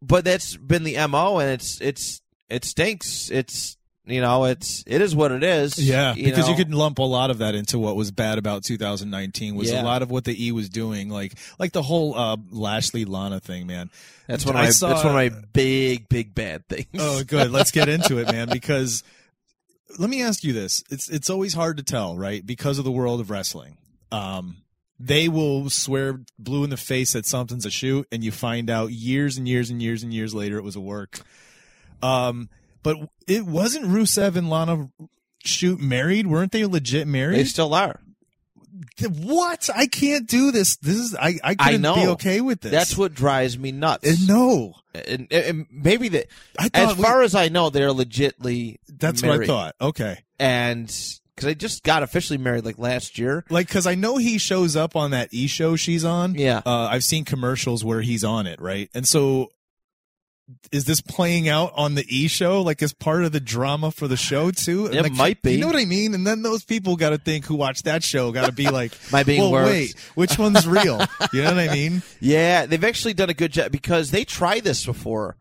but 0.02 0.26
that's 0.26 0.56
been 0.56 0.84
the 0.84 0.96
mo, 1.08 1.40
and 1.40 1.50
it's 1.52 1.80
it's 1.82 2.22
it 2.50 2.66
stinks. 2.66 3.30
It's 3.30 3.78
you 4.06 4.22
know 4.22 4.46
it's 4.46 4.84
it 4.88 5.02
is 5.02 5.16
what 5.16 5.32
it 5.32 5.44
is. 5.44 5.78
Yeah, 5.78 6.14
because 6.14 6.46
know. 6.46 6.52
you 6.52 6.56
could 6.56 6.74
lump 6.74 7.00
a 7.00 7.04
lot 7.04 7.30
of 7.30 7.40
that 7.40 7.56
into 7.56 7.78
what 7.78 7.96
was 7.96 8.12
bad 8.12 8.38
about 8.38 8.64
2019 8.64 9.56
was 9.56 9.70
Yeah. 9.72 9.82
a 9.82 9.84
lot 9.84 10.02
of 10.02 10.10
what 10.10 10.24
the 10.24 10.46
E 10.46 10.52
was 10.52 10.70
doing, 10.70 11.10
like 11.10 11.34
like 11.60 11.72
the 11.74 11.82
whole 11.82 12.18
uh, 12.18 12.38
Lashley 12.52 13.06
Lana 13.06 13.40
thing, 13.40 13.68
man. 13.68 13.90
That's 14.28 14.46
one 14.46 14.56
of 14.56 14.62
my 14.62 14.70
saw- 14.70 14.90
that's 14.90 15.04
one 15.04 15.14
of 15.14 15.34
my 15.34 15.42
big 15.54 16.08
big 16.10 16.34
bad 16.36 16.68
things. 16.68 16.88
Oh, 16.98 17.24
good. 17.24 17.52
Let's 17.52 17.72
get 17.72 17.90
into 17.90 18.18
it, 18.20 18.32
man. 18.32 18.48
Because 18.52 19.04
let 20.00 20.10
me 20.10 20.22
ask 20.22 20.44
you 20.44 20.54
this: 20.54 20.84
it's 20.90 21.10
it's 21.10 21.30
always 21.30 21.54
hard 21.54 21.78
to 21.78 21.84
tell, 21.84 22.18
right? 22.18 22.46
Because 22.46 22.78
of 22.78 22.86
the 22.86 22.92
world 22.92 23.20
of 23.20 23.30
wrestling. 23.30 23.78
Um, 24.12 24.58
they 25.00 25.28
will 25.30 25.70
swear 25.70 26.22
blue 26.40 26.64
in 26.64 26.70
the 26.70 26.78
face 26.78 27.14
that 27.14 27.26
something's 27.26 27.66
a 27.66 27.72
shoot, 27.72 28.08
and 28.12 28.24
you 28.24 28.32
find 28.32 28.70
out 28.70 28.92
years 28.92 29.38
and 29.38 29.48
years 29.48 29.70
and 29.70 29.82
years 29.82 30.04
and 30.04 30.14
years 30.14 30.34
later 30.34 30.58
it 30.58 30.64
was 30.64 30.76
a 30.76 30.82
work. 30.82 31.20
Um, 32.02 32.50
but 32.84 32.98
it 33.28 33.46
wasn't 33.46 33.86
Rusev 33.86 34.36
and 34.36 34.50
Lana 34.50 34.90
shoot 35.44 35.80
married, 35.80 36.28
weren't 36.28 36.52
they 36.52 36.66
legit 36.66 37.08
married? 37.08 37.38
they 37.40 37.44
still 37.44 37.74
are. 37.74 38.00
what? 39.22 39.70
I 39.76 39.88
can't 39.88 40.28
do 40.28 40.52
this. 40.52 40.78
This 40.78 40.96
is 40.98 41.16
I 41.16 41.38
I 41.44 41.56
couldn't 41.56 41.82
know. 41.82 41.96
be 41.96 42.08
okay 42.10 42.42
with 42.42 42.62
this. 42.62 42.72
That's 42.72 42.98
what 42.98 43.14
drives 43.14 43.58
me 43.58 43.72
nuts. 43.72 44.08
Uh, 44.08 44.16
no. 44.28 44.74
and, 44.94 45.28
and 45.32 45.66
maybe 45.72 46.10
that 46.10 46.28
I 46.60 46.70
as 46.74 46.90
thought 46.90 46.98
we- 46.98 47.04
far 47.04 47.22
as 47.22 47.36
I 47.36 47.50
know, 47.50 47.70
they're 47.70 47.90
legitly 47.90 48.78
that's 48.88 49.22
what 49.24 49.42
I 49.42 49.46
thought. 49.46 49.76
Okay. 49.82 50.20
and 50.40 50.90
because 51.38 51.48
I 51.48 51.54
just 51.54 51.84
got 51.84 52.02
officially 52.02 52.40
married 52.40 52.66
like 52.66 52.80
last 52.80 53.20
year. 53.20 53.46
like 53.52 53.68
because 53.68 53.86
I 53.86 53.94
know 53.94 54.18
he 54.18 54.40
shows 54.40 54.76
up 54.76 54.96
on 54.96 55.12
that 55.12 55.30
e 55.32 55.46
show 55.46 55.76
she's 55.76 56.04
on. 56.04 56.34
Yeah. 56.34 56.64
uh, 56.66 56.88
I've 56.92 57.04
seen 57.04 57.26
commercials 57.26 57.86
where 57.86 58.02
he's 58.02 58.24
on 58.24 58.48
it, 58.48 58.60
right? 58.60 58.90
And 58.96 59.08
so, 59.08 59.52
is 60.72 60.86
this 60.86 61.00
playing 61.00 61.48
out 61.48 61.74
on 61.76 61.94
the 61.94 62.06
e 62.10 62.28
show 62.28 62.64
like 62.64 62.82
as 62.82 62.92
part 62.92 63.24
of 63.24 63.34
the 63.34 63.40
drama 63.40 63.92
for 63.92 64.08
the 64.08 64.18
show 64.18 64.50
too? 64.50 64.88
It 64.88 65.04
like, 65.04 65.12
might 65.12 65.42
be. 65.44 65.54
You 65.54 65.60
know 65.60 65.68
what 65.68 65.76
I 65.76 65.86
mean? 65.86 66.16
And 66.16 66.26
then 66.26 66.42
those 66.42 66.66
people 66.66 66.96
got 66.96 67.12
to 67.12 67.20
think 67.20 67.46
who 67.46 67.56
watched 67.56 67.86
that 67.86 68.04
show 68.04 68.32
got 68.32 68.48
to 68.48 68.52
be 68.52 68.70
like, 68.70 68.94
"My 69.12 69.22
being 69.22 69.52
well, 69.52 69.66
wait, 69.66 69.96
which 70.16 70.40
one's 70.40 70.68
real? 70.68 71.00
you 71.32 71.44
know 71.44 71.52
what 71.54 71.70
I 71.70 71.72
mean? 71.72 72.02
Yeah, 72.20 72.66
they've 72.66 72.84
actually 72.84 73.14
done 73.14 73.30
a 73.30 73.36
good 73.36 73.52
job 73.52 73.72
because 73.72 74.10
they 74.10 74.26
tried 74.26 74.64
this 74.64 74.84
before 74.84 75.38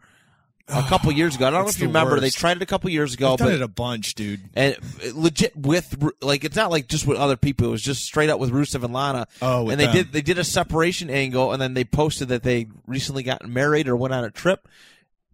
a 0.68 0.82
couple 0.82 1.12
years 1.12 1.36
ago. 1.36 1.46
I 1.46 1.50
don't 1.50 1.62
know 1.64 1.68
if 1.68 1.76
you 1.78 1.86
the 1.86 1.86
remember. 1.86 2.18
They 2.20 2.26
worst. 2.26 2.38
tried 2.38 2.56
it 2.56 2.62
a 2.62 2.66
couple 2.66 2.90
years 2.90 3.14
ago, 3.14 3.32
I've 3.32 3.38
done 3.38 3.48
but 3.48 3.54
it 3.54 3.62
a 3.62 3.68
bunch, 3.68 4.14
dude. 4.14 4.40
and 4.54 4.76
legit 5.14 5.56
with 5.56 6.12
like 6.20 6.44
it's 6.44 6.56
not 6.56 6.70
like 6.70 6.88
just 6.88 7.06
with 7.06 7.18
other 7.18 7.36
people. 7.36 7.68
It 7.68 7.70
was 7.70 7.82
just 7.82 8.04
straight 8.04 8.30
up 8.30 8.40
with 8.40 8.50
Rusev 8.50 8.82
and 8.84 8.92
Lana. 8.92 9.26
Oh, 9.40 9.64
with 9.64 9.72
and 9.72 9.80
they 9.80 9.86
them. 9.86 9.94
did 9.94 10.12
they 10.12 10.22
did 10.22 10.38
a 10.38 10.44
separation 10.44 11.10
angle, 11.10 11.52
and 11.52 11.60
then 11.62 11.74
they 11.74 11.84
posted 11.84 12.28
that 12.28 12.42
they 12.42 12.66
recently 12.86 13.22
got 13.22 13.46
married 13.48 13.88
or 13.88 13.96
went 13.96 14.14
on 14.14 14.24
a 14.24 14.30
trip. 14.30 14.68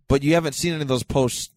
But 0.08 0.22
you 0.22 0.34
haven't 0.34 0.54
seen 0.54 0.74
any 0.74 0.82
of 0.82 0.88
those 0.88 1.04
posts 1.04 1.50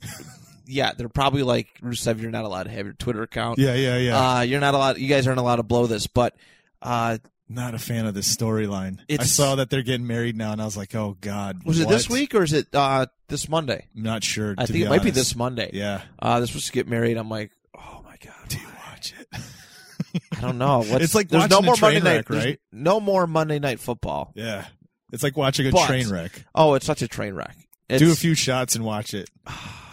yeah, 0.68 0.94
They're 0.98 1.10
probably 1.10 1.44
like 1.44 1.68
Rusev, 1.82 2.22
you're 2.22 2.32
not 2.32 2.46
allowed 2.46 2.64
to 2.64 2.70
have 2.72 2.86
your 2.86 2.94
Twitter 2.94 3.22
account. 3.22 3.60
Yeah, 3.60 3.76
yeah, 3.76 3.98
yeah. 3.98 4.38
Uh, 4.38 4.42
you're 4.42 4.62
not 4.62 4.74
allowed. 4.74 4.98
You 4.98 5.08
guys 5.08 5.28
aren't 5.28 5.40
allowed 5.40 5.58
to 5.58 5.64
blow 5.64 5.88
this, 5.88 6.08
but. 6.08 6.36
Uh, 6.82 7.18
Not 7.48 7.76
a 7.76 7.80
fan 7.80 8.08
of 8.08 8.14
this 8.16 8.36
storyline. 8.36 9.00
I 9.02 9.04
It's- 9.08 9.32
saw 9.32 9.56
that 9.56 9.70
they're 9.70 9.84
getting 9.84 10.08
married 10.08 10.36
now, 10.36 10.52
and 10.52 10.62
I 10.62 10.66
was 10.66 10.76
like, 10.76 10.96
oh 10.96 11.16
god. 11.22 11.64
was 11.64 11.80
it 11.80 11.88
this 11.88 12.10
what? 12.10 12.16
week 12.20 12.34
or 12.36 12.42
is 12.44 12.54
it 12.54 12.68
uh, 12.74 13.06
this 13.28 13.48
Monday? 13.48 13.86
I'm 13.96 14.02
not 14.04 14.24
sure. 14.24 14.56
I 14.58 14.66
to 14.66 14.74
think 14.74 14.86
it 14.86 14.90
might 14.90 15.04
be 15.04 15.10
honest. 15.10 15.16
this 15.16 15.36
Monday. 15.36 15.70
Yeah. 15.74 16.02
Uh, 16.18 16.40
they're 16.40 16.48
supposed 16.48 16.66
to 16.68 16.72
get 16.72 16.88
married. 16.88 17.18
I'm 17.18 17.30
like, 17.30 17.52
oh 17.78 18.02
my 18.04 18.16
god. 18.24 18.34
Do 18.48 18.58
you 18.58 18.68
watch 18.90 19.14
it? 19.20 19.28
I 20.38 20.42
don't 20.42 20.58
know. 20.58 20.80
What's, 20.90 21.04
It's 21.04 21.16
like 21.16 21.30
there's 21.30 21.48
no 21.50 21.58
watching 21.58 21.64
a 21.64 21.66
more 21.68 21.76
train 21.76 21.94
Monday 21.96 22.10
night. 22.10 22.16
wreck, 22.16 22.28
there's 22.30 22.46
right? 22.46 22.60
No 22.72 23.00
more 23.00 23.28
Monday 23.28 23.60
night 23.60 23.80
football. 23.80 24.32
Yeah. 24.36 24.66
It's 25.14 25.22
like 25.22 25.38
watching 25.38 25.68
a 25.68 25.72
But- 25.72 25.86
train 25.88 26.10
wreck. 26.10 26.46
Oh, 26.56 26.74
it's 26.74 26.86
such 26.86 27.04
a 27.04 27.08
train 27.08 27.36
wreck. 27.36 27.56
It's, 27.88 28.02
Do 28.02 28.12
a 28.12 28.16
few 28.16 28.34
shots 28.34 28.76
and 28.76 28.84
watch 28.84 29.14
it. 29.14 29.30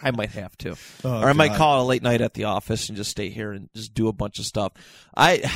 I 0.00 0.10
might 0.10 0.30
have 0.30 0.56
to, 0.58 0.76
Oh, 1.04 1.22
or 1.22 1.28
I 1.28 1.32
might 1.32 1.54
call 1.54 1.78
it 1.78 1.82
a 1.82 1.86
late 1.86 2.02
night 2.02 2.20
at 2.20 2.34
the 2.34 2.44
office 2.44 2.88
and 2.88 2.96
just 2.96 3.10
stay 3.10 3.28
here 3.28 3.52
and 3.52 3.68
just 3.74 3.94
do 3.94 4.08
a 4.08 4.12
bunch 4.12 4.38
of 4.38 4.44
stuff. 4.44 4.72
I, 5.16 5.50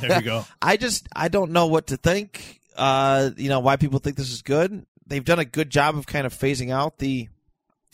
There 0.00 0.16
you 0.18 0.22
go. 0.22 0.44
I 0.62 0.76
just 0.76 1.08
I 1.14 1.28
don't 1.28 1.52
know 1.52 1.66
what 1.66 1.88
to 1.88 1.96
think. 1.96 2.60
Uh, 2.76 3.30
you 3.36 3.48
know 3.48 3.60
why 3.60 3.76
people 3.76 3.98
think 3.98 4.16
this 4.16 4.30
is 4.30 4.42
good. 4.42 4.84
They've 5.06 5.24
done 5.24 5.38
a 5.38 5.44
good 5.44 5.70
job 5.70 5.96
of 5.96 6.06
kind 6.06 6.26
of 6.26 6.34
phasing 6.34 6.70
out 6.70 6.98
the. 6.98 7.28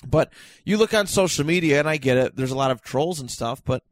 But 0.05 0.33
you 0.65 0.79
look 0.79 0.95
on 0.95 1.07
social 1.07 1.47
media, 1.47 1.79
and 1.79 1.89
I 1.89 1.97
get 1.97 2.17
it. 2.17 2.35
There's 2.37 2.51
a 2.51 2.57
lot 2.57 2.73
of 2.73 2.83
trolls 2.83 3.21
and 3.21 3.31
stuff, 3.31 3.63
but 3.65 3.85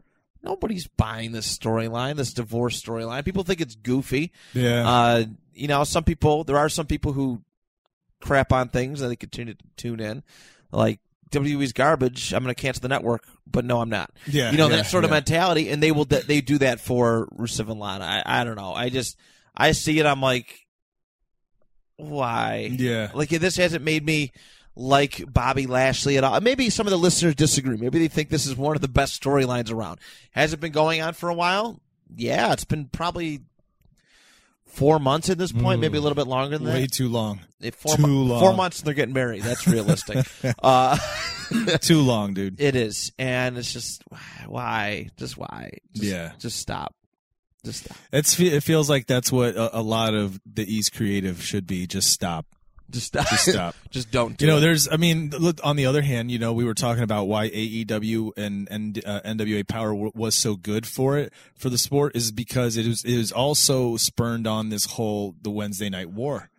nobody's 0.42 0.88
buying 0.88 1.30
this 1.32 1.56
storyline, 1.56 2.16
this 2.16 2.32
divorce 2.32 2.82
storyline. 2.82 3.24
People 3.24 3.44
think 3.44 3.60
it's 3.60 3.76
goofy. 3.76 4.32
Yeah. 4.52 4.88
Uh, 4.88 5.24
you 5.54 5.68
know, 5.68 5.84
some 5.84 6.02
people. 6.02 6.42
There 6.42 6.58
are 6.58 6.68
some 6.68 6.86
people 6.86 7.12
who 7.12 7.42
crap 8.20 8.52
on 8.52 8.68
things 8.68 9.00
and 9.00 9.10
they 9.10 9.16
continue 9.16 9.54
to 9.54 9.64
tune 9.76 10.00
in, 10.00 10.22
like 10.72 10.98
WWE's 11.30 11.72
garbage. 11.72 12.32
I'm 12.32 12.42
going 12.42 12.54
to 12.54 12.60
cancel 12.60 12.82
the 12.82 12.88
network, 12.88 13.24
but 13.46 13.64
no, 13.64 13.80
I'm 13.80 13.88
not 13.88 14.10
yeah. 14.26 14.50
you 14.50 14.58
know 14.58 14.68
yeah, 14.68 14.76
that 14.76 14.86
sort 14.86 15.04
of 15.04 15.10
yeah. 15.10 15.16
mentality, 15.16 15.70
and 15.70 15.82
they 15.82 15.92
will 15.92 16.04
they 16.04 16.40
do 16.40 16.58
that 16.58 16.80
for 16.80 17.28
Rusev 17.36 17.70
and 17.70 17.80
Lana. 17.80 18.04
I, 18.04 18.40
I 18.40 18.44
don't 18.44 18.56
know. 18.56 18.72
I 18.72 18.88
just 18.88 19.16
I 19.56 19.72
see 19.72 19.98
it. 19.98 20.06
I'm 20.06 20.20
like, 20.20 20.66
why? 21.96 22.70
Yeah. 22.72 23.10
Like 23.14 23.28
this 23.28 23.56
hasn't 23.56 23.84
made 23.84 24.04
me 24.04 24.32
like 24.76 25.22
Bobby 25.30 25.66
Lashley 25.66 26.16
at 26.16 26.24
all. 26.24 26.40
Maybe 26.40 26.70
some 26.70 26.86
of 26.86 26.90
the 26.90 26.98
listeners 26.98 27.34
disagree. 27.34 27.76
Maybe 27.76 27.98
they 27.98 28.08
think 28.08 28.28
this 28.28 28.46
is 28.46 28.56
one 28.56 28.76
of 28.76 28.82
the 28.82 28.88
best 28.88 29.22
storylines 29.22 29.72
around. 29.72 30.00
Has 30.32 30.52
it 30.52 30.60
been 30.60 30.72
going 30.72 31.02
on 31.02 31.14
for 31.14 31.28
a 31.28 31.34
while? 31.34 31.80
Yeah, 32.14 32.52
it's 32.52 32.64
been 32.64 32.86
probably 32.86 33.40
four 34.70 34.98
months 34.98 35.28
at 35.30 35.38
this 35.38 35.52
point, 35.52 35.80
maybe 35.80 35.98
a 35.98 36.00
little 36.00 36.16
bit 36.16 36.26
longer 36.26 36.58
than 36.58 36.66
Way 36.68 36.82
that. 36.82 36.92
too 36.92 37.08
long. 37.08 37.40
Four, 37.76 37.96
too 37.96 38.06
long. 38.06 38.40
four 38.40 38.54
months 38.54 38.80
they're 38.82 38.94
getting 38.94 39.14
married. 39.14 39.42
That's 39.42 39.66
realistic. 39.68 40.26
uh, 40.62 40.96
too 41.80 42.00
long, 42.00 42.32
dude. 42.34 42.60
it 42.60 42.74
is, 42.76 43.12
and 43.18 43.58
it's 43.58 43.72
just 43.72 44.02
why, 44.46 45.10
just 45.16 45.36
why, 45.36 45.78
just, 45.94 46.04
Yeah. 46.06 46.32
just 46.38 46.58
stop, 46.58 46.94
just 47.64 47.84
stop, 47.84 47.96
It's 48.12 48.38
it 48.40 48.62
feels 48.62 48.88
like 48.88 49.06
that's 49.06 49.30
what 49.30 49.56
a, 49.56 49.78
a 49.78 49.82
lot 49.82 50.14
of 50.14 50.40
the 50.50 50.64
East 50.72 50.94
creative 50.94 51.42
should 51.42 51.66
be. 51.66 51.86
Just 51.86 52.10
stop. 52.10 52.46
Just 52.90 53.06
stop, 53.08 53.28
Just 53.28 53.50
stop. 53.50 53.74
just 53.90 54.10
don't. 54.10 54.36
Do 54.36 54.44
You 54.44 54.50
know, 54.50 54.58
it. 54.58 54.60
there's. 54.60 54.88
I 54.90 54.96
mean, 54.96 55.30
look. 55.30 55.60
On 55.64 55.76
the 55.76 55.86
other 55.86 56.02
hand, 56.02 56.30
you 56.30 56.38
know, 56.38 56.52
we 56.52 56.64
were 56.64 56.74
talking 56.74 57.02
about 57.02 57.24
why 57.28 57.48
AEW 57.50 58.32
and 58.36 58.68
and 58.70 59.02
uh, 59.06 59.20
NWA 59.24 59.66
Power 59.66 59.90
w- 59.92 60.12
was 60.14 60.34
so 60.34 60.56
good 60.56 60.86
for 60.86 61.16
it 61.18 61.32
for 61.56 61.70
the 61.70 61.78
sport 61.78 62.14
is 62.16 62.32
because 62.32 62.76
it 62.76 62.86
was 62.86 63.04
it 63.04 63.16
was 63.16 63.32
also 63.32 63.96
spurned 63.96 64.46
on 64.46 64.68
this 64.68 64.84
whole 64.84 65.34
the 65.42 65.50
Wednesday 65.50 65.88
Night 65.88 66.10
War. 66.10 66.50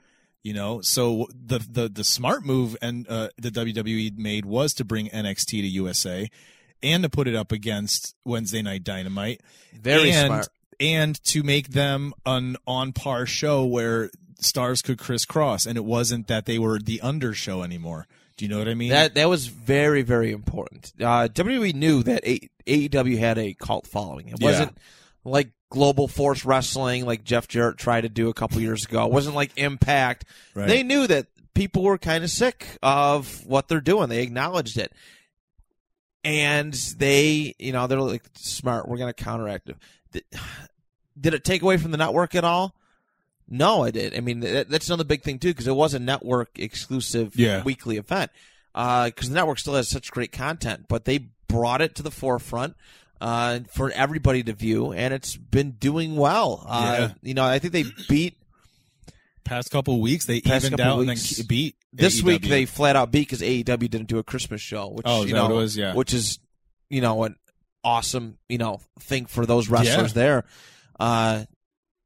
You 0.43 0.53
know, 0.53 0.81
so 0.81 1.27
the 1.33 1.59
the 1.59 1.87
the 1.87 2.03
smart 2.03 2.43
move 2.45 2.75
and 2.81 3.07
uh, 3.07 3.29
the 3.37 3.49
WWE 3.51 4.17
made 4.17 4.45
was 4.45 4.73
to 4.75 4.83
bring 4.83 5.07
NXT 5.09 5.45
to 5.49 5.67
USA 5.67 6.29
and 6.81 7.03
to 7.03 7.09
put 7.09 7.27
it 7.27 7.35
up 7.35 7.51
against 7.51 8.15
Wednesday 8.25 8.63
Night 8.63 8.83
Dynamite 8.83 9.41
very 9.71 10.09
and, 10.11 10.25
smart. 10.27 10.47
and 10.79 11.23
to 11.25 11.43
make 11.43 11.67
them 11.69 12.11
an 12.25 12.57
on 12.65 12.91
par 12.91 13.27
show 13.27 13.65
where 13.65 14.09
stars 14.41 14.81
could 14.81 14.97
crisscross 14.97 15.65
and 15.65 15.77
it 15.77 15.85
wasn't 15.85 16.27
that 16.27 16.45
they 16.45 16.59
were 16.59 16.79
the 16.79 16.99
under 17.01 17.33
show 17.33 17.61
anymore 17.63 18.07
do 18.37 18.45
you 18.45 18.49
know 18.49 18.57
what 18.57 18.67
i 18.67 18.73
mean 18.73 18.89
That 18.89 19.13
that 19.15 19.29
was 19.29 19.47
very 19.47 20.01
very 20.01 20.31
important. 20.31 20.91
Uh, 20.99 21.27
WWE 21.27 21.73
knew 21.75 22.01
that 22.03 22.25
A- 22.27 22.49
AEW 22.65 23.17
had 23.19 23.37
a 23.37 23.53
cult 23.53 23.85
following. 23.87 24.29
It 24.29 24.41
wasn't 24.41 24.77
like 25.23 25.51
Global 25.69 26.07
Force 26.07 26.43
Wrestling, 26.43 27.05
like 27.05 27.23
Jeff 27.23 27.47
Jarrett 27.47 27.77
tried 27.77 28.01
to 28.01 28.09
do 28.09 28.29
a 28.29 28.33
couple 28.33 28.59
years 28.61 28.85
ago. 28.85 29.05
It 29.05 29.11
wasn't 29.11 29.35
like 29.35 29.51
Impact. 29.57 30.25
Right. 30.55 30.67
They 30.67 30.81
knew 30.83 31.05
that 31.07 31.27
people 31.53 31.83
were 31.83 31.97
kind 31.97 32.23
of 32.23 32.29
sick 32.29 32.65
of 32.81 33.45
what 33.45 33.67
they're 33.67 33.79
doing. 33.81 34.09
They 34.09 34.23
acknowledged 34.23 34.77
it, 34.77 34.91
and 36.23 36.73
they, 36.97 37.53
you 37.59 37.71
know, 37.73 37.87
they're 37.87 38.01
like 38.01 38.23
smart. 38.35 38.87
We're 38.87 38.97
going 38.97 39.13
to 39.13 39.23
counteract 39.23 39.69
it. 40.13 40.25
Did 41.19 41.33
it 41.33 41.43
take 41.43 41.61
away 41.61 41.77
from 41.77 41.91
the 41.91 41.97
network 41.97 42.33
at 42.35 42.43
all? 42.43 42.75
No, 43.49 43.83
I 43.83 43.91
did. 43.91 44.15
I 44.15 44.21
mean, 44.21 44.39
that, 44.41 44.69
that's 44.69 44.87
another 44.87 45.03
big 45.03 45.23
thing 45.23 45.39
too, 45.39 45.49
because 45.49 45.67
it 45.67 45.75
was 45.75 45.93
a 45.93 45.99
network 45.99 46.57
exclusive 46.57 47.35
Yeah. 47.35 47.63
weekly 47.63 47.97
event. 47.97 48.31
Because 48.73 49.27
the 49.29 49.35
network 49.35 49.59
still 49.59 49.75
has 49.75 49.89
such 49.89 50.11
great 50.11 50.31
content, 50.31 50.85
but 50.87 51.03
they 51.05 51.27
brought 51.49 51.81
it 51.81 51.95
to 51.95 52.03
the 52.03 52.11
forefront 52.11 52.75
uh, 53.19 53.59
for 53.73 53.91
everybody 53.91 54.41
to 54.43 54.53
view, 54.53 54.93
and 54.93 55.13
it's 55.13 55.35
been 55.35 55.71
doing 55.71 56.15
well. 56.15 56.65
Uh, 56.67 56.95
Yeah. 56.99 57.13
You 57.21 57.33
know, 57.33 57.43
I 57.43 57.59
think 57.59 57.73
they 57.73 57.83
beat 58.07 58.37
past 59.43 59.71
couple 59.71 59.99
weeks 59.99 60.25
they 60.25 60.37
evened 60.37 60.79
out 60.79 60.99
weeks. 60.99 61.31
and 61.31 61.39
then 61.39 61.47
beat 61.47 61.75
this 61.91 62.21
AEW. 62.21 62.23
week. 62.25 62.41
They 62.43 62.65
flat 62.65 62.95
out 62.95 63.11
beat 63.11 63.27
because 63.27 63.41
AEW 63.41 63.89
didn't 63.89 64.07
do 64.07 64.17
a 64.19 64.23
Christmas 64.23 64.61
show, 64.61 64.87
which 64.89 65.05
Oh, 65.07 65.23
is 65.23 65.29
you 65.29 65.35
know, 65.35 65.43
what 65.43 65.51
it 65.51 65.55
was? 65.55 65.77
Yeah. 65.77 65.93
which 65.93 66.13
is 66.13 66.39
you 66.89 67.01
know 67.01 67.23
an 67.23 67.35
awesome 67.83 68.37
you 68.47 68.57
know 68.57 68.79
thing 68.99 69.25
for 69.25 69.45
those 69.45 69.67
wrestlers 69.67 70.11
Yeah. 70.11 70.21
there. 70.23 70.43
Uh, 70.99 71.45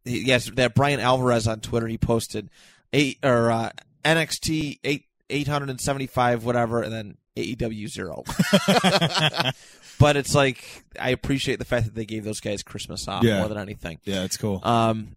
yes, 0.06 0.50
that 0.56 0.76
Bryan 0.76 1.00
Alvarez 1.00 1.48
on 1.48 1.60
Twitter 1.60 1.88
he 1.88 1.98
posted 1.98 2.50
eight 2.94 3.18
or 3.24 3.52
uh, 3.52 3.72
NXT 4.04 4.80
eight 4.84 5.06
eight 5.30 5.48
hundred 5.48 5.70
and 5.72 5.82
seventy 5.82 6.08
five 6.08 6.44
whatever, 6.46 6.82
and 6.82 6.94
then 6.94 7.18
AEW 7.36 7.88
zero. 7.90 8.24
but 10.00 10.16
it's 10.18 10.36
like 10.36 10.64
I 11.00 11.10
appreciate 11.10 11.60
the 11.60 11.66
fact 11.66 11.86
that 11.86 11.96
they 11.96 12.06
gave 12.06 12.24
those 12.24 12.40
guys 12.40 12.64
Christmas 12.64 13.08
off 13.08 13.24
Yeah. 13.24 13.40
more 13.40 13.48
than 13.50 13.58
anything. 13.58 14.00
yeah 14.04 14.24
it's 14.24 14.38
cool 14.38 14.60
Um, 14.64 15.16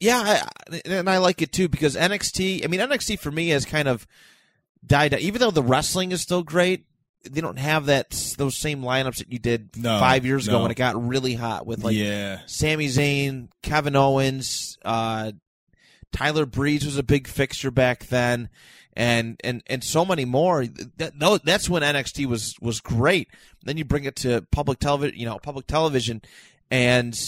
yeah, 0.00 0.42
I, 0.70 0.80
and 0.84 1.10
I 1.10 1.18
like 1.18 1.42
it 1.42 1.50
too 1.52 1.68
because 1.68 1.96
NXT. 1.96 2.64
I 2.64 2.68
mean, 2.68 2.78
NXT 2.78 3.18
for 3.18 3.32
me 3.32 3.48
has 3.48 3.64
kind 3.64 3.88
of 3.88 4.06
died. 4.86 5.12
out. 5.12 5.18
Even 5.20 5.40
though 5.40 5.50
the 5.50 5.60
wrestling 5.62 6.12
is 6.12 6.20
still 6.22 6.44
great, 6.44 6.84
they 7.28 7.40
don't 7.40 7.58
have 7.58 7.86
that 7.86 8.10
those 8.38 8.56
same 8.56 8.82
lineups 8.82 9.18
that 9.18 9.32
you 9.32 9.38
did 9.38 9.70
No, 9.76 9.98
five 9.98 10.24
years 10.26 10.46
ago 10.48 10.58
no. 10.58 10.62
when 10.62 10.70
it 10.70 10.76
got 10.76 11.02
really 11.08 11.34
hot 11.34 11.66
with 11.66 11.82
like 11.84 11.96
yeah 11.96 12.40
Sami 12.46 12.88
Zayn, 12.88 13.48
Kevin 13.62 13.96
Owens, 13.96 14.78
uh, 14.84 15.32
Tyler 16.12 16.46
Breeze 16.46 16.84
was 16.84 16.96
a 16.98 17.02
big 17.02 17.26
fixture 17.28 17.70
back 17.70 18.06
then, 18.06 18.48
and 18.94 19.38
and 19.44 19.62
and 19.66 19.84
so 19.84 20.04
many 20.04 20.24
more. 20.24 20.66
That, 20.96 21.40
that's 21.44 21.68
when 21.68 21.82
NXT 21.82 22.26
was 22.26 22.54
was 22.60 22.80
great. 22.80 23.28
Then 23.64 23.76
you 23.76 23.84
bring 23.84 24.04
it 24.04 24.16
to 24.16 24.46
public 24.50 24.78
television, 24.78 25.18
you 25.18 25.26
know, 25.26 25.38
public 25.38 25.66
television, 25.66 26.22
and 26.70 27.18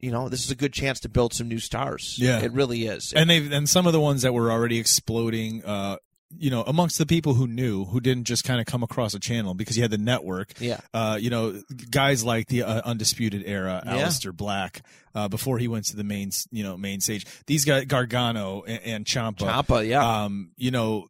you 0.00 0.10
know 0.10 0.28
this 0.28 0.44
is 0.44 0.50
a 0.50 0.56
good 0.56 0.72
chance 0.72 0.98
to 1.00 1.08
build 1.08 1.34
some 1.34 1.48
new 1.48 1.58
stars. 1.58 2.16
Yeah. 2.18 2.40
it 2.40 2.52
really 2.52 2.86
is. 2.86 3.12
and 3.14 3.28
they 3.28 3.36
and 3.54 3.68
some 3.68 3.86
of 3.86 3.92
the 3.92 4.00
ones 4.00 4.22
that 4.22 4.32
were 4.32 4.50
already 4.50 4.78
exploding 4.78 5.62
uh 5.64 5.96
you 6.38 6.50
know 6.50 6.62
amongst 6.62 6.98
the 6.98 7.06
people 7.06 7.34
who 7.34 7.46
knew 7.46 7.84
who 7.84 8.00
didn't 8.00 8.24
just 8.24 8.44
kind 8.44 8.60
of 8.60 8.66
come 8.66 8.82
across 8.82 9.14
a 9.14 9.20
channel 9.20 9.54
because 9.54 9.76
you 9.76 9.82
had 9.82 9.90
the 9.90 9.98
network 9.98 10.52
yeah, 10.58 10.80
uh, 10.94 11.18
you 11.20 11.30
know, 11.30 11.62
guys 11.90 12.24
like 12.24 12.46
the 12.48 12.62
uh, 12.62 12.82
Undisputed 12.84 13.42
Era, 13.46 13.82
Yeah. 13.84 13.98
Aleister 13.98 14.34
Black, 14.36 14.82
uh, 15.14 15.28
before 15.28 15.58
he 15.58 15.68
went 15.68 15.86
to 15.86 15.96
the 15.96 16.04
main, 16.04 16.30
you 16.50 16.62
know, 16.62 16.76
main 16.76 17.00
stage. 17.00 17.26
These 17.46 17.64
guys, 17.64 17.84
Gargano 17.86 18.62
and, 18.62 18.80
and 18.84 19.04
Ciampa, 19.04 19.40
Champa, 19.40 19.84
yeah, 19.84 20.24
um, 20.24 20.50
you 20.56 20.70
know, 20.70 21.08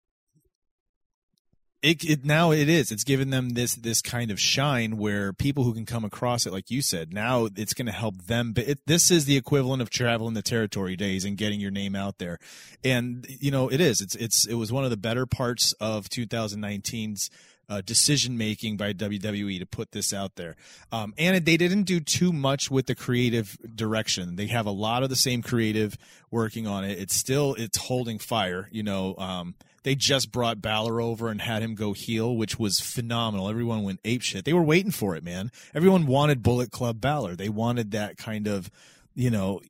it, 1.83 2.05
it 2.05 2.25
now 2.25 2.53
it 2.53 2.68
is. 2.68 2.92
It's 2.92 3.03
given 3.03 3.31
them 3.31 3.51
this 3.51 3.75
this 3.75 4.01
kind 4.01 4.31
of 4.31 4.38
shine 4.38 4.97
where 4.97 5.33
people 5.33 5.64
who 5.64 5.75
can 5.75 5.85
come 5.85 6.05
across 6.05 6.47
it, 6.47 6.53
like 6.53 6.71
you 6.71 6.81
said, 6.81 7.12
now 7.12 7.49
it's 7.57 7.75
going 7.75 7.87
to 7.87 7.92
help 7.92 8.27
them. 8.27 8.53
But 8.53 8.68
it, 8.68 8.87
this 8.87 9.11
is 9.11 9.25
the 9.25 9.37
equivalent 9.37 9.83
of 9.83 9.90
traveling 9.90 10.35
the 10.35 10.42
territory 10.42 10.95
days 10.95 11.25
and 11.25 11.37
getting 11.37 11.61
your 11.61 11.73
name 11.73 11.97
out 11.97 12.18
there. 12.18 12.38
And 12.85 13.27
you 13.29 13.51
know, 13.51 13.68
it 13.68 13.81
is. 13.81 14.01
It's 14.01 14.14
it's 14.14 14.47
it 14.47 14.55
was 14.55 14.71
one 14.71 14.85
of 14.85 14.90
the 14.90 14.97
better 14.97 15.27
parts 15.27 15.73
of 15.75 16.09
2019's 16.09 17.31
uh, 17.68 17.81
decision 17.81 18.37
making 18.37 18.77
by 18.77 18.92
WWE 18.92 19.59
to 19.59 19.66
put 19.66 19.92
this 19.92 20.12
out 20.12 20.37
there. 20.37 20.57
Um, 20.92 21.14
and 21.18 21.45
they 21.45 21.57
didn't 21.57 21.85
do 21.85 22.01
too 22.01 22.33
much 22.33 22.71
with 22.71 22.87
the 22.87 22.95
creative 22.95 23.57
direction. 23.75 24.37
They 24.37 24.47
have 24.49 24.66
a 24.66 24.71
lot 24.73 25.03
of 25.03 25.09
the 25.09 25.16
same 25.16 25.42
creative 25.42 25.97
working 26.31 26.66
on 26.66 26.85
it. 26.85 26.99
It's 26.99 27.14
still 27.14 27.55
it's 27.55 27.79
holding 27.79 28.18
fire. 28.18 28.68
You 28.71 28.85
know, 28.85 29.16
um, 29.16 29.55
they 29.85 29.95
just 29.95 30.31
brought 30.31 30.62
Balor 30.62 31.01
over 31.01 31.29
and 31.29 31.40
had 31.40 31.62
him 31.62 31.75
go 31.75 31.92
heel, 31.92 32.37
which 32.37 32.59
was 32.59 32.79
phenomenal. 32.81 33.49
Everyone 33.49 33.83
went 33.83 34.01
ape 34.05 34.23
shit. 34.23 34.45
They 34.45 34.53
were 34.53 34.62
waiting 34.62 34.92
for 34.92 35.16
it, 35.16 35.25
man. 35.25 35.51
Everyone 35.75 36.07
wanted 36.07 36.42
Bullet 36.42 36.71
Club 36.71 37.01
Balor. 37.01 37.37
They 37.37 37.49
wanted 37.49 37.90
that 37.92 38.16
kind 38.16 38.47
of, 38.47 38.71
you 39.14 39.31
know, 39.31 39.61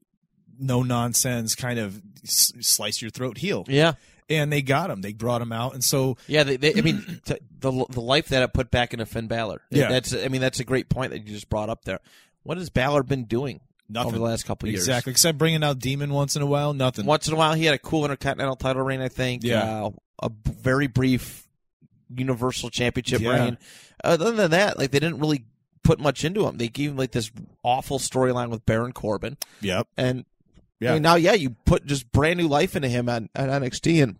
no 0.58 0.82
nonsense 0.82 1.54
kind 1.54 1.78
of 1.78 2.00
slice 2.24 3.00
your 3.00 3.10
throat 3.10 3.38
heel. 3.38 3.64
yeah, 3.68 3.94
And 4.28 4.52
they 4.52 4.62
got 4.62 4.90
him. 4.90 5.00
They 5.00 5.12
brought 5.12 5.42
him 5.42 5.50
out, 5.50 5.74
and 5.74 5.82
so 5.82 6.16
yeah. 6.28 6.42
They, 6.44 6.56
they, 6.56 6.74
I 6.76 6.82
mean, 6.82 7.20
t- 7.24 7.38
the 7.58 7.86
the 7.88 8.00
life 8.00 8.28
that 8.28 8.42
it 8.42 8.52
put 8.52 8.70
back 8.70 8.92
into 8.92 9.06
Finn 9.06 9.26
Balor. 9.28 9.62
Yeah. 9.70 9.88
that's. 9.88 10.14
I 10.14 10.28
mean, 10.28 10.40
that's 10.40 10.60
a 10.60 10.64
great 10.64 10.88
point 10.88 11.10
that 11.12 11.18
you 11.26 11.32
just 11.32 11.48
brought 11.48 11.68
up 11.70 11.84
there. 11.84 12.00
What 12.42 12.58
has 12.58 12.70
Balor 12.70 13.02
been 13.04 13.24
doing 13.24 13.60
nothing 13.92 14.08
over 14.08 14.18
the 14.18 14.24
last 14.24 14.44
couple 14.46 14.68
years? 14.68 14.80
exactly 14.80 15.10
except 15.12 15.38
bringing 15.38 15.62
out 15.62 15.78
Demon 15.78 16.12
once 16.12 16.34
in 16.36 16.42
a 16.42 16.46
while. 16.46 16.72
Nothing. 16.74 17.06
Once 17.06 17.28
in 17.28 17.34
a 17.34 17.36
while, 17.36 17.54
he 17.54 17.64
had 17.64 17.74
a 17.74 17.78
cool 17.78 18.04
Intercontinental 18.04 18.56
title 18.56 18.82
reign. 18.82 19.00
I 19.00 19.08
think. 19.08 19.42
Yeah. 19.44 19.84
Uh, 19.86 19.90
a 20.20 20.30
b- 20.30 20.50
very 20.60 20.86
brief 20.86 21.48
Universal 22.14 22.70
Championship 22.70 23.20
Yeah. 23.20 23.30
reign. 23.44 23.58
Other 24.04 24.30
than 24.32 24.50
that, 24.52 24.78
like 24.78 24.90
they 24.90 25.00
didn't 25.00 25.18
really 25.20 25.44
put 25.82 25.98
much 25.98 26.24
into 26.24 26.46
him. 26.46 26.58
They 26.58 26.68
gave 26.68 26.90
him 26.90 26.96
like 26.96 27.10
this 27.12 27.30
awful 27.64 27.98
storyline 27.98 28.50
with 28.50 28.64
Baron 28.66 28.92
Corbin, 28.92 29.36
Yep. 29.62 29.88
and 29.96 30.24
Yeah. 30.80 30.90
I 30.90 30.94
mean, 30.94 31.02
now 31.02 31.14
yeah, 31.16 31.32
you 31.34 31.50
put 31.64 31.86
just 31.86 32.10
brand 32.12 32.38
new 32.38 32.46
life 32.48 32.76
into 32.76 32.88
him 32.88 33.08
on, 33.08 33.28
on 33.34 33.48
NXT, 33.48 34.02
and 34.02 34.18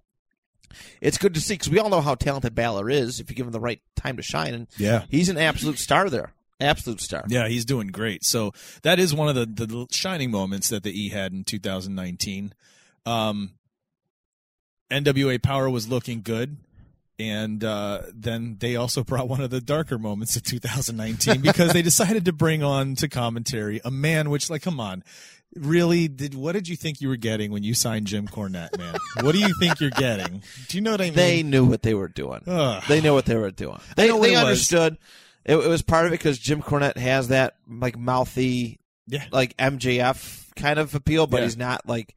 it's 1.01 1.19
good 1.19 1.35
to 1.35 1.41
see 1.41 1.55
because 1.55 1.69
we 1.71 1.79
all 1.79 1.89
know 1.89 2.01
how 2.01 2.15
talented 2.15 2.55
Balor 2.55 2.89
is 2.91 3.21
if 3.21 3.29
you 3.31 3.37
give 3.37 3.47
him 3.47 3.53
the 3.53 3.61
right 3.61 3.81
time 3.97 4.17
to 4.17 4.23
shine, 4.23 4.55
and 4.55 4.67
Yeah. 4.79 5.05
he's 5.11 5.29
an 5.29 5.39
absolute 5.39 5.79
star 5.79 6.09
there, 6.11 6.33
absolute 6.63 7.01
star. 7.01 7.25
Yeah, 7.29 7.49
he's 7.49 7.65
doing 7.65 7.89
great. 7.89 8.25
So 8.25 8.53
that 8.83 8.99
is 8.99 9.15
one 9.15 9.29
of 9.29 9.35
the, 9.35 9.47
the 9.47 9.87
shining 9.91 10.31
moments 10.31 10.69
that 10.71 10.83
the 10.83 10.91
E 10.91 11.11
had 11.11 11.33
in 11.33 11.45
2019. 11.45 12.55
Um, 13.05 13.53
NWA 14.91 15.43
Power 15.43 15.69
was 15.71 15.89
looking 15.89 16.23
good. 16.23 16.57
And 17.19 17.63
uh, 17.63 18.03
then 18.13 18.57
they 18.59 18.77
also 18.77 19.05
brought 19.05 19.29
one 19.29 19.41
of 19.41 19.51
the 19.51 19.61
darker 19.61 19.99
moments 19.99 20.37
of 20.37 20.43
2019 20.43 21.41
because 21.43 21.73
they 21.73 21.83
decided 21.83 22.25
to 22.25 22.33
bring 22.33 22.63
on 22.63 22.95
to 22.97 23.09
commentary 23.09 23.81
a 23.85 23.91
man, 23.91 24.31
which, 24.31 24.51
like, 24.51 24.63
come 24.63 24.81
on, 24.81 25.05
really 25.55 26.09
did. 26.09 26.35
What 26.35 26.53
did 26.53 26.69
you 26.69 26.77
think 26.77 27.01
you 27.01 27.09
were 27.09 27.17
getting 27.17 27.53
when 27.53 27.63
you 27.63 27.75
signed 27.75 28.07
Jim 28.07 28.27
Cornette, 28.27 28.77
man? 28.79 28.97
what 29.21 29.33
do 29.33 29.39
you 29.39 29.53
think 29.61 29.81
you're 29.81 29.91
getting? 29.91 30.43
Do 30.69 30.77
you 30.77 30.81
know 30.81 30.91
what 30.93 31.01
I 31.01 31.07
mean? 31.07 31.15
They 31.15 31.43
knew 31.43 31.65
what 31.65 31.83
they 31.83 31.95
were 31.95 32.09
doing. 32.09 32.41
Ugh. 32.47 32.83
They 32.89 33.01
knew 33.01 33.13
what 33.13 33.27
they 33.27 33.37
were 33.37 33.51
doing. 33.51 33.79
They 33.97 34.09
they 34.09 34.35
it 34.35 34.45
was. 34.45 34.75
It, 35.45 35.57
it 35.57 35.69
was 35.69 35.83
part 35.83 36.07
of 36.07 36.13
it 36.13 36.19
because 36.19 36.39
Jim 36.39 36.63
Cornette 36.63 36.97
has 36.97 37.29
that 37.29 37.55
like 37.69 37.99
mouthy, 37.99 38.79
Yeah. 39.09 39.25
like 39.33 39.57
MJF 39.57 40.55
kind 40.57 40.79
of 40.79 40.95
appeal, 40.95 41.27
but 41.27 41.39
Yeah. 41.39 41.45
he's 41.45 41.57
not 41.57 41.89
like 41.89 42.15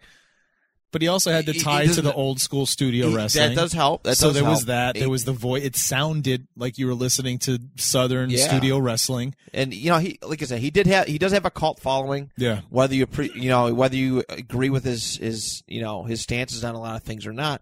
but 0.91 1.01
he 1.01 1.09
also 1.09 1.29
had 1.29 1.45
to 1.45 1.51
He- 1.51 1.57
he 1.57 1.63
tie 1.63 1.81
to 1.81 1.87
doesn't- 1.87 2.05
the 2.05 2.13
old 2.13 2.39
school 2.39 2.65
studio 2.65 3.09
He- 3.09 3.15
wrestling. 3.17 3.49
That 3.49 3.55
does 3.55 3.73
help. 3.73 4.03
That 4.03 4.15
so 4.15 4.27
does 4.27 4.35
there 4.35 4.45
was 4.45 4.59
help. 4.59 4.67
that. 4.67 4.95
There 4.95 5.09
was 5.09 5.25
the 5.25 5.33
voice. 5.33 5.61
It 5.63 5.75
sounded 5.75 6.47
like 6.55 6.77
you 6.77 6.87
were 6.87 6.93
listening 6.93 7.37
to 7.39 7.59
Southern 7.75 8.29
Yeah. 8.29 8.47
studio 8.47 8.77
wrestling. 8.77 9.35
and 9.53 9.73
you 9.73 9.89
know 9.89 9.97
he 9.97 10.17
like 10.21 10.41
I 10.41 10.45
said 10.45 10.61
he 10.61 10.69
did 10.69 10.87
have 10.87 11.07
he 11.07 11.17
does 11.17 11.33
have 11.33 11.43
a 11.45 11.51
cult 11.51 11.81
following. 11.81 12.31
Yeah. 12.37 12.61
Whether 12.69 12.95
you 12.95 13.07
pre, 13.07 13.29
you 13.35 13.49
know 13.49 13.73
whether 13.73 13.97
you 13.97 14.23
agree 14.29 14.69
with 14.69 14.85
his 14.85 15.17
his 15.17 15.63
you 15.67 15.81
know 15.81 16.03
his 16.03 16.21
stances 16.21 16.63
on 16.63 16.75
a 16.75 16.79
lot 16.79 16.95
of 16.95 17.03
things 17.03 17.25
or 17.25 17.33
not, 17.33 17.61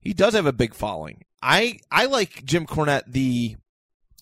he 0.00 0.12
does 0.12 0.34
have 0.34 0.46
a 0.46 0.52
big 0.52 0.72
following. 0.72 1.24
I 1.42 1.80
I 1.90 2.04
like 2.04 2.44
Jim 2.44 2.64
Cornette 2.64 3.04
the 3.08 3.56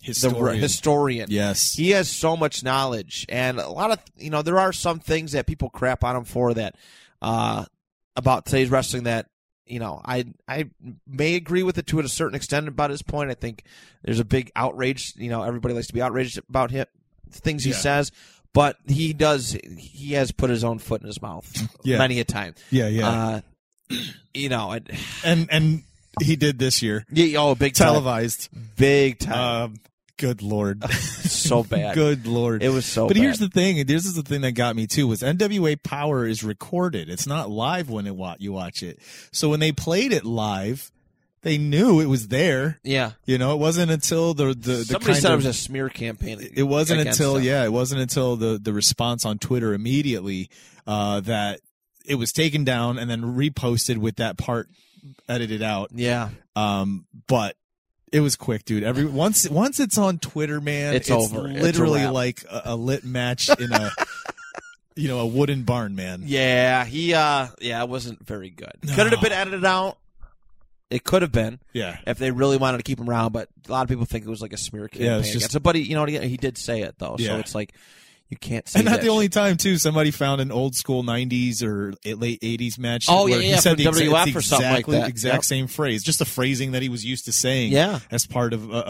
the 0.01 0.07
Historian. 0.07 0.61
historian. 0.61 1.27
yes. 1.31 1.75
He 1.75 1.91
has 1.91 2.09
so 2.11 2.37
much 2.37 2.63
knowledge, 2.63 3.27
and 3.29 3.59
a 3.59 3.69
lot 3.69 3.91
of 3.91 3.99
you 4.17 4.31
know 4.31 4.43
there 4.43 4.59
are 4.59 4.73
some 4.73 5.01
things 5.01 5.33
that 5.33 5.47
people 5.47 5.69
crap 5.71 6.05
on 6.05 6.17
him 6.17 6.25
for 6.25 6.55
that 6.55 6.77
uh, 7.23 7.65
about 8.15 8.47
today's 8.47 8.71
wrestling 8.71 9.05
that 9.05 9.27
you 9.67 9.81
know 9.81 10.01
I 10.05 10.27
I 10.47 10.71
may 11.07 11.35
agree 11.35 11.63
with 11.65 11.79
it 11.79 11.87
to 11.89 11.99
a 12.01 12.09
certain 12.09 12.37
extent 12.37 12.69
about 12.69 12.91
his 12.91 13.03
point. 13.03 13.31
I 13.31 13.35
think 13.35 13.65
there's 14.05 14.21
a 14.21 14.25
big 14.25 14.53
outrage. 14.55 15.15
You 15.17 15.29
know, 15.31 15.43
everybody 15.43 15.75
likes 15.75 15.89
to 15.89 15.95
be 15.95 16.03
outraged 16.03 16.39
about 16.49 16.71
him 16.71 16.87
things 17.33 17.65
he 17.65 17.71
Yeah. 17.71 17.77
says, 17.77 18.13
but 18.53 18.77
he 18.87 19.13
does 19.13 19.59
he 19.77 20.13
has 20.13 20.31
put 20.31 20.49
his 20.51 20.63
own 20.63 20.79
foot 20.79 21.01
in 21.01 21.09
his 21.09 21.21
mouth 21.21 21.53
Yeah. 21.85 21.99
many 21.99 22.21
a 22.21 22.25
time. 22.25 22.55
yeah. 22.71 22.87
Yeah. 22.87 23.09
Uh, 23.09 23.41
you 24.35 24.49
know, 24.49 24.73
it, 24.73 24.89
and 25.25 25.49
and 25.51 25.83
he 26.23 26.37
did 26.37 26.59
this 26.59 26.83
year. 26.83 27.05
yeah, 27.11 27.39
oh, 27.41 27.55
big 27.55 27.75
time, 27.75 27.89
Televised. 27.89 28.49
big 28.77 29.19
time, 29.19 29.65
Um, 29.65 29.75
good 30.17 30.43
lord. 30.43 30.83
so 30.93 31.63
bad. 31.63 31.95
good 31.95 32.27
lord. 32.27 32.63
It 32.63 32.71
was 32.71 32.87
so. 32.87 33.07
but 33.07 33.15
bad. 33.17 33.23
here's 33.23 33.39
the 33.39 33.49
thing. 33.49 33.85
This 33.87 34.07
is 34.07 34.15
the 34.15 34.23
thing 34.23 34.41
that 34.43 34.53
got 34.53 34.75
me 34.77 34.87
too. 34.87 35.07
Was 35.07 35.21
NWA 35.23 35.83
Power 35.83 36.27
is 36.27 36.43
recorded. 36.43 37.09
It's 37.09 37.27
not 37.27 37.51
live 37.51 37.91
when 37.91 38.07
it 38.07 38.15
wa- 38.17 38.37
you 38.39 38.53
watch 38.53 38.83
it. 38.83 38.99
So 39.33 39.49
when 39.51 39.61
they 39.61 39.73
played 39.73 40.13
it 40.13 40.25
live, 40.25 40.91
they 41.43 41.59
knew 41.59 42.01
it 42.01 42.07
was 42.07 42.29
there. 42.29 42.81
yeah. 42.83 43.13
You 43.27 43.39
know, 43.39 43.53
it 43.55 43.59
wasn't 43.59 43.91
until 43.91 44.33
the 44.35 44.47
the, 44.47 44.55
the 44.55 44.85
Somebody 44.85 45.15
said 45.15 45.27
of, 45.33 45.35
it 45.35 45.37
was 45.37 45.47
a 45.47 45.53
smear 45.53 45.89
campaign. 45.89 46.39
it 46.55 46.63
wasn't 46.65 47.07
until 47.07 47.35
them. 47.35 47.43
yeah, 47.45 47.65
it 47.65 47.73
wasn't 47.73 48.01
until 48.01 48.37
the 48.37 48.59
the 48.61 48.73
response 48.73 49.25
on 49.27 49.39
Twitter 49.39 49.75
immediately 49.75 50.49
uh, 50.87 51.21
that 51.21 51.61
it 52.07 52.15
was 52.15 52.33
taken 52.33 52.65
down 52.65 52.99
and 52.99 53.11
then 53.11 53.23
reposted 53.23 53.99
with 53.99 54.17
that 54.17 54.39
part 54.39 54.69
edited 55.29 55.63
out. 55.63 55.91
Yeah, 55.95 56.31
Um, 56.55 57.07
but 57.27 57.57
it 58.13 58.21
was 58.21 58.37
quick, 58.37 58.65
dude. 58.65 58.83
Every 58.85 59.05
once 59.05 59.49
once 59.49 59.81
it's 59.81 59.99
on 59.99 60.19
Twitter, 60.19 60.61
man, 60.61 60.95
It's 60.95 61.11
over. 61.11 61.49
It's 61.49 61.59
a 61.59 61.63
Literally 61.63 62.07
like 62.07 62.45
a, 62.51 62.63
a 62.67 62.77
lit 62.77 63.05
match 63.05 63.49
in 63.59 63.73
a 63.73 63.91
you 64.97 65.09
know 65.09 65.19
a 65.21 65.27
wooden 65.27 65.65
barn, 65.65 65.95
man. 65.97 66.23
yeah, 66.25 66.85
he, 66.85 67.13
uh, 67.15 67.49
yeah, 67.61 67.83
it 67.83 67.89
wasn't 67.89 68.25
very 68.27 68.51
good. 68.51 68.73
Could 68.83 69.07
it 69.07 69.13
have 69.13 69.21
been 69.23 69.33
edited 69.33 69.65
out? 69.65 69.99
It 70.89 71.03
could 71.03 71.23
have 71.23 71.33
been 71.33 71.59
Yeah, 71.73 71.99
if 72.07 72.17
they 72.19 72.31
really 72.31 72.57
wanted 72.59 72.77
to 72.79 72.85
keep 72.85 73.01
him 73.01 73.11
around, 73.11 73.33
but 73.33 73.49
a 73.69 73.73
lot 73.73 73.83
of 73.83 73.89
people 73.89 74.05
think 74.05 74.25
it 74.25 74.31
was 74.31 74.41
like 74.41 74.53
a 74.53 74.57
smear 74.57 74.87
campaign. 74.89 75.07
Yeah, 75.09 75.19
it's 75.19 75.27
just- 75.33 75.37
against 75.37 75.57
him. 75.57 75.63
but 75.63 75.75
he, 75.75 75.83
you 75.83 75.97
know, 75.97 76.05
he, 76.05 76.17
he 76.21 76.37
did 76.37 76.57
say 76.57 76.83
it 76.83 76.95
though, 76.99 77.17
so 77.19 77.25
Yeah. 77.25 77.39
it's 77.39 77.55
like 77.57 77.75
you 78.29 78.37
can't 78.37 78.67
say 78.69 78.81
and 78.81 78.87
not 78.87 78.97
that 78.97 79.03
the 79.03 79.09
only 79.09 79.29
time 79.29 79.57
too. 79.57 79.79
Somebody 79.79 80.11
found 80.11 80.41
an 80.41 80.51
old 80.51 80.75
school 80.75 81.05
'90s 81.05 81.63
or 81.63 81.95
late 82.05 82.41
'80s 82.41 82.79
match. 82.79 83.07
Oh, 83.09 83.25
where 83.25 83.37
yeah, 83.37 83.43
he 83.45 83.51
yeah, 83.51 83.57
said 83.61 83.77
the, 83.77 83.85
exa- 83.85 84.27
it's 84.27 84.37
or 84.37 84.41
something 84.41 84.67
like 84.69 84.79
exactly- 84.81 84.99
that. 84.99 85.09
Exact 85.09 85.35
Yep. 85.35 85.45
same 85.45 85.67
phrase, 85.69 86.03
just 86.03 86.19
the 86.19 86.25
phrasing 86.25 86.73
that 86.73 86.83
he 86.83 86.89
was 86.89 87.05
used 87.05 87.27
to 87.27 87.33
saying. 87.33 87.73
Yeah. 87.73 88.01
as 88.11 88.27
part 88.27 88.53
of 88.53 88.69
uh, 88.71 88.75
uh, 88.75 88.81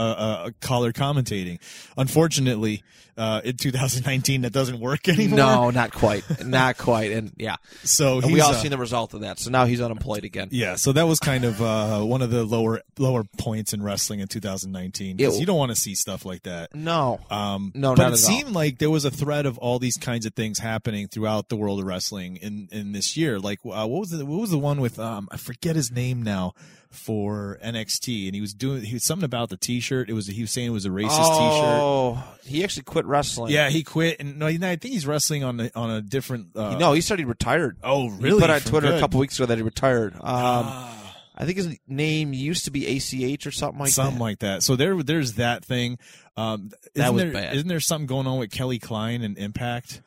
uh, 0.47 0.51
color 0.61 0.93
commentating. 0.93 1.59
Unfortunately, 1.99 2.83
uh, 3.17 3.41
in 3.45 3.57
2019, 3.57 4.43
that 4.43 4.53
doesn't 4.53 4.81
work 4.81 5.09
anymore. 5.09 5.37
No, 5.39 5.71
not 5.71 5.93
quite, 5.93 6.25
not 6.45 6.77
quite, 6.79 7.13
and 7.13 7.33
yeah, 7.37 7.57
so 7.83 8.21
and 8.21 8.33
we 8.33 8.41
all 8.41 8.51
uh, 8.51 8.55
seen 8.55 8.71
the 8.71 8.79
result 8.79 9.15
of 9.15 9.21
that. 9.23 9.39
So 9.39 9.51
now 9.51 9.65
he's 9.65 9.81
unemployed 9.81 10.25
again. 10.25 10.49
Yeah, 10.51 10.77
so 10.77 10.93
that 10.93 11.05
was 11.05 11.19
kind 11.19 11.45
of 11.45 11.61
uh, 11.63 12.01
one 12.03 12.23
of 12.23 12.31
the 12.31 12.45
lower 12.45 12.83
lower 12.99 13.25
points 13.39 13.73
in 13.73 13.83
wrestling 13.83 14.21
in 14.21 14.29
2019 14.29 15.17
because 15.17 15.39
you 15.41 15.47
don't 15.47 15.59
want 15.59 15.71
to 15.71 15.77
see 15.77 15.95
stuff 15.95 16.25
like 16.25 16.43
that. 16.45 16.75
No, 16.75 17.21
Um, 17.31 17.73
No, 17.75 17.95
but 17.95 18.03
it 18.03 18.07
at 18.07 18.11
all. 18.13 18.17
seemed 18.17 18.51
like 18.51 18.79
there 18.79 18.91
was 18.91 19.05
a 19.05 19.11
thread 19.11 19.47
of 19.47 19.59
all 19.59 19.79
these 19.79 19.97
kinds 19.97 20.27
of 20.27 20.35
things 20.35 20.59
happening 20.59 21.09
throughout 21.09 21.49
the 21.49 21.57
world 21.57 21.81
of 21.81 21.87
wrestling 21.87 22.37
in 22.37 22.69
in 22.73 22.93
this 22.93 23.17
year. 23.17 23.39
Like, 23.39 23.61
uh, 23.65 23.87
what 23.87 24.01
was 24.01 24.11
the 24.11 24.25
what 24.27 24.41
was 24.41 24.51
the 24.51 24.59
one 24.59 24.81
with 24.81 24.99
um, 24.99 25.29
I 25.31 25.37
forget 25.37 25.77
his 25.77 25.91
name 25.91 26.23
now 26.23 26.55
for 26.97 27.59
NXT, 27.65 28.27
and 28.27 28.35
he 28.35 28.41
was 28.41 28.55
doing 28.55 28.83
he 28.83 28.95
was 28.95 29.05
something 29.05 29.25
about 29.25 29.49
the 29.51 29.57
T-shirt. 29.57 30.09
It 30.11 30.13
was 30.15 30.27
he 30.27 30.41
was 30.43 30.51
saying 30.51 30.67
it 30.69 30.71
was 30.71 30.87
a 30.87 30.91
racist 30.91 31.11
T-shirt. 31.11 31.81
oh, 31.81 32.25
he 32.45 32.65
actually 32.65 32.85
quit 32.85 33.05
wrestling. 33.07 33.53
Yeah, 33.53 33.69
he 33.71 33.83
quit, 33.83 34.17
and 34.21 34.39
no, 34.39 34.47
I 34.47 34.57
think 34.57 34.85
he's 34.85 35.07
wrestling 35.07 35.45
on 35.45 35.61
a, 35.61 35.71
on 35.75 35.91
a 35.91 36.01
different. 36.03 36.57
Uh, 36.57 36.77
no, 36.79 36.93
he 36.93 37.01
said 37.01 37.19
he 37.19 37.25
retired. 37.25 37.77
oh 37.85 38.09
He 38.11 38.17
really? 38.25 38.41
put 38.41 38.51
on 38.51 38.61
Twitter 38.61 38.93
a 38.95 39.01
couple 39.01 39.21
weeks 39.21 39.39
ago 39.39 39.47
that 39.47 39.59
he 39.59 39.63
retired. 39.63 40.15
Um, 40.15 40.21
Ah. 40.25 40.93
I 41.39 41.45
think 41.45 41.59
his 41.59 41.77
name 41.87 42.33
used 42.33 42.65
to 42.65 42.71
be 42.71 42.87
ACH 42.97 43.47
or 43.47 43.51
something 43.51 43.79
like 43.79 43.91
something 43.91 44.15
that. 44.17 44.21
like 44.25 44.39
that. 44.39 44.63
So 44.63 44.75
there, 44.75 45.03
there's 45.03 45.35
that 45.35 45.67
thing. 45.67 45.99
Um, 46.35 46.71
That 46.95 47.03
isn't 47.03 47.15
was 47.15 47.23
there, 47.25 47.33
bad. 47.33 47.57
Isn't 47.57 47.69
there 47.69 47.79
something 47.81 48.07
going 48.07 48.27
on 48.27 48.39
with 48.39 48.51
Kelly 48.51 48.79
Klein 48.79 49.21
and 49.23 49.37
Impact? 49.37 50.01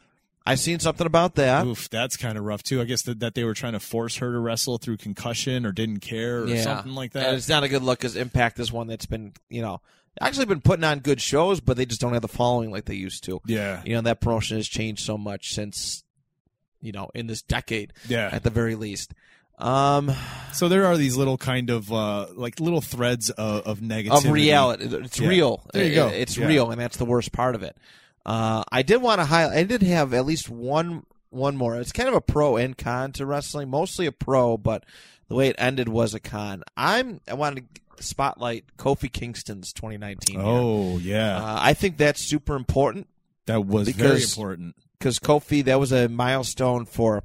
I 0.45 0.55
seen 0.55 0.79
something 0.79 1.05
about 1.05 1.35
that. 1.35 1.65
Oof, 1.65 1.89
that's 1.89 2.17
kind 2.17 2.37
of 2.37 2.43
rough 2.43 2.63
too. 2.63 2.81
I 2.81 2.85
guess 2.85 3.03
that, 3.03 3.19
that 3.19 3.35
they 3.35 3.43
were 3.43 3.53
trying 3.53 3.73
to 3.73 3.79
force 3.79 4.17
her 4.17 4.31
to 4.31 4.39
wrestle 4.39 4.77
through 4.79 4.97
concussion 4.97 5.65
or 5.65 5.71
didn't 5.71 5.99
care 5.99 6.41
or 6.43 6.47
yeah, 6.47 6.61
something 6.63 6.93
like 6.93 7.13
And 7.13 7.23
that. 7.23 7.33
it's 7.35 7.49
not 7.49 7.63
a 7.63 7.69
good 7.69 7.83
look 7.83 7.99
because 7.99 8.15
Impact 8.15 8.59
is 8.59 8.71
one 8.71 8.87
that's 8.87 9.05
been, 9.05 9.33
you 9.49 9.61
know, 9.61 9.81
actually 10.19 10.45
been 10.47 10.61
putting 10.61 10.83
on 10.83 10.99
good 10.99 11.21
shows, 11.21 11.59
but 11.59 11.77
they 11.77 11.85
just 11.85 12.01
don't 12.01 12.13
have 12.13 12.21
the 12.23 12.27
following 12.27 12.71
like 12.71 12.85
they 12.85 12.95
used 12.95 13.23
to. 13.25 13.41
Yeah, 13.45 13.81
You 13.85 13.93
know, 13.95 14.01
that 14.01 14.21
promotion 14.21 14.57
has 14.57 14.67
changed 14.67 15.05
so 15.05 15.17
much 15.17 15.53
since, 15.53 16.03
you 16.81 16.91
know, 16.93 17.09
in 17.13 17.27
this 17.27 17.41
decade 17.43 17.93
yeah. 18.07 18.29
at 18.31 18.43
the 18.43 18.49
very 18.49 18.75
least. 18.75 19.13
Um, 19.59 20.11
So 20.53 20.67
there 20.69 20.85
are 20.85 20.97
these 20.97 21.15
little 21.17 21.37
kind 21.37 21.69
of 21.69 21.91
uh, 21.93 22.27
like 22.33 22.59
little 22.59 22.81
threads 22.81 23.29
of, 23.29 23.67
of 23.67 23.79
negativity. 23.81 24.25
of 24.25 24.31
reality. 24.31 24.85
It's 24.85 25.19
Yeah. 25.19 25.27
real. 25.27 25.67
There 25.73 25.83
you 25.85 25.95
go. 25.95 26.07
It's 26.07 26.37
Yeah. 26.37 26.47
real, 26.47 26.71
and 26.71 26.79
that's 26.81 26.97
the 26.97 27.05
worst 27.05 27.31
part 27.33 27.55
of 27.55 27.61
it. 27.61 27.77
Uh, 28.25 28.63
I 28.71 28.81
did 28.81 29.01
want 29.01 29.19
to 29.19 29.25
highlight. 29.25 29.57
I 29.57 29.63
did 29.63 29.81
have 29.83 30.13
at 30.13 30.25
least 30.25 30.49
one 30.49 31.05
one 31.29 31.55
more. 31.57 31.75
It's 31.77 31.91
kind 31.91 32.09
of 32.09 32.15
a 32.15 32.21
pro 32.21 32.57
and 32.57 32.77
con 32.77 33.11
to 33.13 33.25
wrestling. 33.25 33.69
Mostly 33.69 34.05
a 34.05 34.11
pro, 34.11 34.57
but 34.57 34.85
the 35.27 35.35
way 35.35 35.47
it 35.47 35.55
ended 35.57 35.89
was 35.89 36.13
a 36.13 36.19
con. 36.19 36.63
I'm. 36.77 37.21
I 37.27 37.33
wanted 37.35 37.65
to 37.97 38.03
spotlight 38.03 38.65
Kofi 38.77 39.11
Kingston's 39.11 39.73
2019. 39.73 40.35
year. 40.39 40.45
Oh 40.47 40.97
yeah, 40.99 41.37
Uh, 41.37 41.57
I 41.61 41.73
think 41.73 41.97
that's 41.97 42.21
super 42.21 42.55
important 42.55 43.07
that 43.45 43.65
was 43.65 43.89
very 43.89 44.21
important. 44.23 44.75
because 44.97 45.19
Kofi 45.19 45.63
that 45.65 45.79
was 45.79 45.91
a 45.91 46.07
milestone 46.07 46.85
for, 46.85 47.23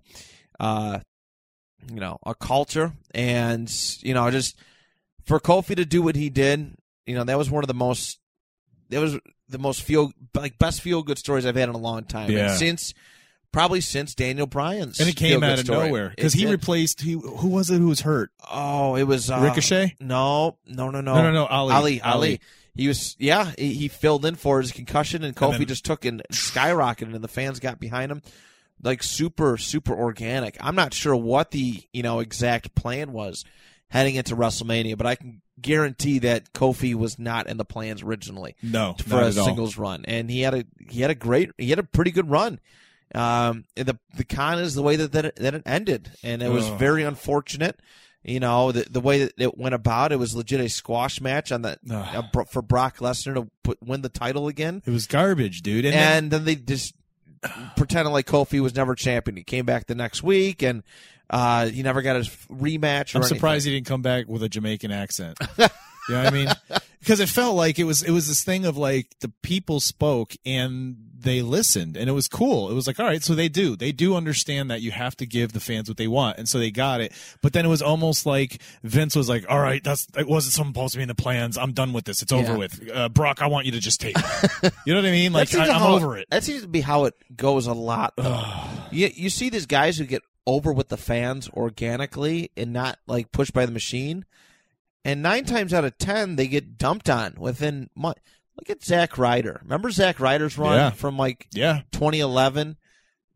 uh, 0.58 1.00
you 1.92 2.00
know, 2.00 2.18
a 2.26 2.34
culture, 2.34 2.92
and 3.14 3.70
you 4.00 4.14
know, 4.14 4.30
just 4.30 4.56
for 5.24 5.38
Kofi 5.40 5.76
to 5.76 5.84
do 5.84 6.02
what 6.02 6.16
he 6.16 6.28
did, 6.30 6.74
you 7.06 7.14
know, 7.14 7.24
that 7.24 7.38
was 7.38 7.50
one 7.50 7.62
of 7.64 7.68
the 7.68 7.74
most, 7.74 8.18
that 8.94 9.00
was 9.00 9.18
the 9.48 9.58
most 9.58 9.82
feel 9.82 10.12
like 10.34 10.58
best 10.58 10.80
feel 10.80 11.02
good 11.02 11.18
stories 11.18 11.44
I've 11.44 11.56
had 11.56 11.68
in 11.68 11.74
a 11.74 11.78
long 11.78 12.04
time. 12.04 12.30
Yeah. 12.30 12.50
And 12.50 12.58
since 12.58 12.94
probably 13.52 13.80
since 13.80 14.14
Daniel 14.14 14.46
Bryan's, 14.46 14.98
And 14.98 15.08
it 15.08 15.16
came 15.16 15.42
out 15.44 15.58
of 15.58 15.64
story. 15.66 15.86
nowhere 15.88 16.12
because 16.16 16.32
he 16.32 16.44
did. 16.44 16.50
replaced 16.50 17.02
he, 17.02 17.12
who 17.12 17.48
was 17.48 17.70
it 17.70 17.78
who 17.78 17.88
was 17.88 18.00
hurt? 18.00 18.30
oh, 18.50 18.96
it 18.96 19.04
was 19.04 19.30
uh, 19.30 19.38
Ricochet? 19.40 19.96
No, 20.00 20.56
no, 20.66 20.90
no, 20.90 21.00
no, 21.00 21.14
No, 21.14 21.22
no, 21.24 21.32
no. 21.32 21.46
Ali, 21.46 21.72
Ali, 21.74 22.00
Ali. 22.00 22.40
He 22.76 22.88
was, 22.88 23.14
yeah, 23.20 23.52
he, 23.56 23.72
he 23.74 23.86
filled 23.88 24.24
in 24.26 24.34
for 24.34 24.60
his 24.60 24.72
concussion, 24.72 25.22
and 25.22 25.36
Kofi 25.36 25.58
then- 25.58 25.66
just 25.68 25.84
took 25.84 26.04
and 26.04 26.22
skyrocketed, 26.32 27.14
and 27.14 27.22
the 27.22 27.28
fans 27.28 27.60
got 27.60 27.78
behind 27.78 28.10
him, 28.10 28.20
like 28.82 29.04
super, 29.04 29.56
super 29.56 29.94
organic. 29.94 30.56
I'm 30.60 30.74
not 30.74 30.92
sure 30.92 31.14
what 31.14 31.52
the 31.52 31.84
you 31.92 32.02
know 32.02 32.18
exact 32.18 32.74
plan 32.74 33.12
was 33.12 33.44
heading 33.88 34.14
into 34.16 34.34
WrestleMania, 34.36 34.96
but 34.98 35.06
I 35.06 35.14
can 35.14 35.40
guarantee 35.60 36.18
that 36.20 36.52
Kofi 36.52 36.94
was 36.94 37.18
not 37.18 37.46
in 37.48 37.56
the 37.58 37.64
plans 37.64 38.02
originally 38.02 38.56
No, 38.62 38.96
for 39.06 39.20
a 39.20 39.28
at 39.28 39.38
all. 39.38 39.44
singles 39.46 39.78
run, 39.78 40.04
and 40.06 40.30
he 40.30 40.40
had 40.42 40.54
a 40.54 40.64
he 40.90 41.00
had 41.00 41.10
a 41.10 41.14
great 41.14 41.50
he 41.58 41.70
had 41.70 41.78
a 41.78 41.84
pretty 41.84 42.10
good 42.10 42.28
run. 42.30 42.58
Um, 43.14 43.64
the 43.76 43.98
the 44.16 44.24
con 44.24 44.58
is 44.58 44.74
the 44.74 44.82
way 44.82 44.96
that 44.96 45.12
that 45.12 45.24
it, 45.26 45.36
that 45.36 45.54
it 45.54 45.62
ended, 45.66 46.10
and 46.22 46.42
it 46.42 46.50
was 46.50 46.66
Ugh. 46.66 46.78
very 46.78 47.04
unfortunate. 47.04 47.78
You 48.24 48.40
know 48.40 48.72
the 48.72 48.86
the 48.90 49.00
way 49.00 49.20
that 49.24 49.34
it 49.36 49.56
went 49.58 49.74
about. 49.74 50.10
It 50.10 50.16
was 50.18 50.34
legit 50.34 50.58
a 50.60 50.68
squash 50.68 51.20
match 51.20 51.52
on 51.52 51.62
the 51.62 51.78
uh, 51.90 52.22
for 52.50 52.62
Brock 52.62 52.98
Lesnar 52.98 53.34
to 53.34 53.48
put, 53.62 53.80
win 53.82 54.00
the 54.00 54.08
title 54.08 54.48
again, 54.48 54.82
It 54.86 54.90
was 54.90 55.06
garbage, 55.06 55.60
dude. 55.62 55.84
And, 55.84 55.94
then- 55.94 56.16
and 56.24 56.30
then 56.30 56.44
they 56.46 56.56
just 56.56 56.94
pretended 57.76 58.10
like 58.10 58.26
Kofi 58.26 58.60
was 58.60 58.74
never 58.74 58.94
champion. 58.94 59.36
He 59.36 59.44
came 59.44 59.66
back 59.66 59.86
the 59.86 59.94
next 59.94 60.22
week, 60.22 60.62
and 60.62 60.82
uh, 61.30 61.66
he 61.66 61.82
never 61.82 62.02
got 62.02 62.16
his 62.16 62.28
rematch. 62.50 63.14
Or 63.14 63.18
I'm 63.18 63.24
surprised 63.24 63.66
he 63.66 63.72
didn't 63.72 63.86
come 63.86 64.02
back 64.02 64.28
with 64.28 64.42
a 64.42 64.48
Jamaican 64.48 64.90
accent. 64.90 65.38
you 65.58 65.66
know 66.10 66.22
what 66.22 66.26
I 66.26 66.30
mean? 66.30 66.48
Because 67.00 67.20
it 67.20 67.28
felt 67.28 67.54
like 67.56 67.78
it 67.78 67.84
was 67.84 68.02
it 68.02 68.10
was 68.10 68.28
this 68.28 68.42
thing 68.44 68.64
of 68.64 68.76
like 68.78 69.08
the 69.20 69.28
people 69.42 69.80
spoke 69.80 70.34
and 70.46 70.96
they 71.18 71.40
listened 71.42 71.96
and 71.96 72.08
it 72.08 72.12
was 72.12 72.28
cool. 72.28 72.70
It 72.70 72.74
was 72.74 72.86
like, 72.86 72.98
all 73.00 73.06
right, 73.06 73.22
so 73.22 73.34
they 73.34 73.48
do. 73.48 73.76
They 73.76 73.92
do 73.92 74.14
understand 74.14 74.70
that 74.70 74.80
you 74.82 74.90
have 74.90 75.16
to 75.16 75.26
give 75.26 75.52
the 75.52 75.60
fans 75.60 75.88
what 75.88 75.96
they 75.96 76.08
want. 76.08 76.36
And 76.38 76.46
so 76.48 76.58
they 76.58 76.70
got 76.70 77.00
it. 77.00 77.12
But 77.42 77.52
then 77.54 77.64
it 77.64 77.68
was 77.68 77.80
almost 77.82 78.24
like 78.26 78.60
Vince 78.82 79.16
was 79.16 79.28
like, 79.28 79.44
all 79.48 79.58
right, 79.60 79.82
that's 79.84 80.06
it 80.16 80.26
wasn't 80.26 80.52
supposed 80.54 80.92
to 80.92 80.98
be 80.98 81.02
in 81.02 81.08
the 81.08 81.14
plans. 81.14 81.56
I'm 81.58 81.72
done 81.72 81.92
with 81.94 82.04
this. 82.04 82.20
It's 82.22 82.32
over 82.32 82.52
Yeah. 82.52 82.56
with. 82.58 82.90
Uh, 82.94 83.08
Brock, 83.10 83.40
I 83.42 83.46
want 83.48 83.64
you 83.66 83.72
to 83.72 83.80
just 83.80 84.00
take 84.00 84.16
it. 84.18 84.72
you 84.86 84.92
know 84.94 85.00
what 85.00 85.08
I 85.08 85.10
mean? 85.10 85.32
Like 85.34 85.54
I, 85.54 85.68
I'm 85.70 85.82
over 85.82 86.16
it. 86.18 86.26
That 86.30 86.44
seems 86.44 86.62
to 86.62 86.68
be 86.68 86.80
how 86.82 87.04
it 87.06 87.14
goes 87.36 87.66
a 87.66 87.72
lot. 87.74 88.14
though. 88.16 88.44
you 88.90 89.10
you 89.14 89.30
see 89.30 89.48
these 89.50 89.66
guys 89.66 89.96
who 89.98 90.04
get 90.04 90.22
over 90.46 90.72
with 90.72 90.88
the 90.88 90.96
fans 90.96 91.48
organically 91.50 92.50
and 92.56 92.72
not 92.72 92.98
like 93.06 93.32
pushed 93.32 93.52
by 93.52 93.66
the 93.66 93.72
machine. 93.72 94.24
And 95.04 95.22
nine 95.22 95.44
times 95.44 95.74
out 95.74 95.84
of 95.84 95.98
ten, 95.98 96.36
they 96.36 96.46
get 96.48 96.78
dumped 96.78 97.08
on 97.10 97.34
within. 97.38 97.90
Month. 97.94 98.18
Look 98.56 98.70
at 98.70 98.84
Zack 98.84 99.18
Ryder. 99.18 99.60
Remember 99.64 99.90
Zack 99.90 100.20
Ryder's 100.20 100.56
run 100.56 100.74
Yeah. 100.76 100.90
from 100.90 101.16
like 101.18 101.48
Yeah. 101.52 101.82
2011. 101.92 102.76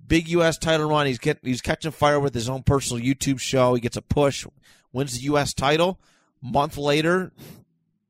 Big 0.07 0.29
U.S. 0.29 0.57
title 0.57 0.89
run. 0.89 1.07
He's 1.07 1.19
getting 1.19 1.47
he's 1.49 1.61
catching 1.61 1.91
fire 1.91 2.21
with 2.21 2.33
his 2.35 2.49
own 2.49 2.63
personal 2.63 3.03
YouTube 3.03 3.41
show. 3.41 3.75
He 3.75 3.81
gets 3.81 3.97
a 3.97 4.03
push, 4.03 4.47
wins 4.93 5.15
the 5.15 5.25
U.S. 5.25 5.53
title. 5.53 6.01
Month 6.41 6.79
later, 6.79 7.33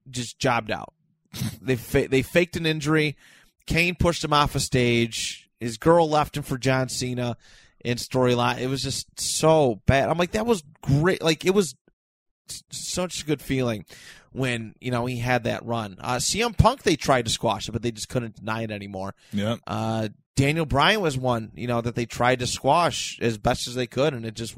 just 0.09 0.39
jobbed 0.39 0.71
out. 0.71 0.93
they 1.63 1.77
fa- 1.77 2.09
they 2.09 2.23
faked 2.23 2.57
an 2.57 2.67
injury. 2.67 3.17
Kane 3.67 3.95
pushed 3.97 4.23
him 4.23 4.33
off 4.33 4.55
a 4.55 4.61
stage. 4.61 5.49
His 5.59 5.77
girl 5.79 6.09
left 6.09 6.37
him 6.37 6.43
for 6.43 6.57
John 6.59 6.89
Cena 6.89 7.37
in 7.89 7.97
storyline. 7.97 8.59
It 8.59 8.67
was 8.67 8.83
just 8.83 9.19
so 9.19 9.81
bad. 9.87 10.11
I'm 10.11 10.19
like, 10.19 10.33
that 10.33 10.45
was 10.45 10.63
great. 10.83 11.23
Like 11.23 11.47
it 11.47 11.55
was 11.55 11.75
such 12.71 13.23
a 13.23 13.25
good 13.25 13.41
feeling 13.41 13.87
when 14.33 14.75
you 14.79 14.91
know 14.91 15.07
he 15.07 15.17
had 15.17 15.45
that 15.45 15.65
run. 15.65 15.97
Uh, 15.99 16.17
CM 16.17 16.57
Punk 16.57 16.83
they 16.83 16.97
tried 16.97 17.25
to 17.25 17.31
squash 17.31 17.67
it, 17.67 17.73
but 17.73 17.81
they 17.81 17.91
just 17.91 18.11
couldn't 18.11 18.37
deny 18.37 18.63
it 18.63 18.71
anymore. 18.71 19.15
Yeah. 19.33 19.57
Uh, 19.67 20.09
Daniel 20.37 20.67
Bryan 20.67 21.01
was 21.01 21.17
one, 21.17 21.51
you 21.57 21.67
know, 21.67 21.81
that 21.81 21.95
they 21.95 22.05
tried 22.07 22.41
to 22.41 22.47
squash 22.47 23.19
as 23.21 23.39
best 23.39 23.67
as 23.67 23.75
they 23.75 23.87
could, 23.87 24.13
and 24.13 24.27
it 24.27 24.35
just 24.35 24.55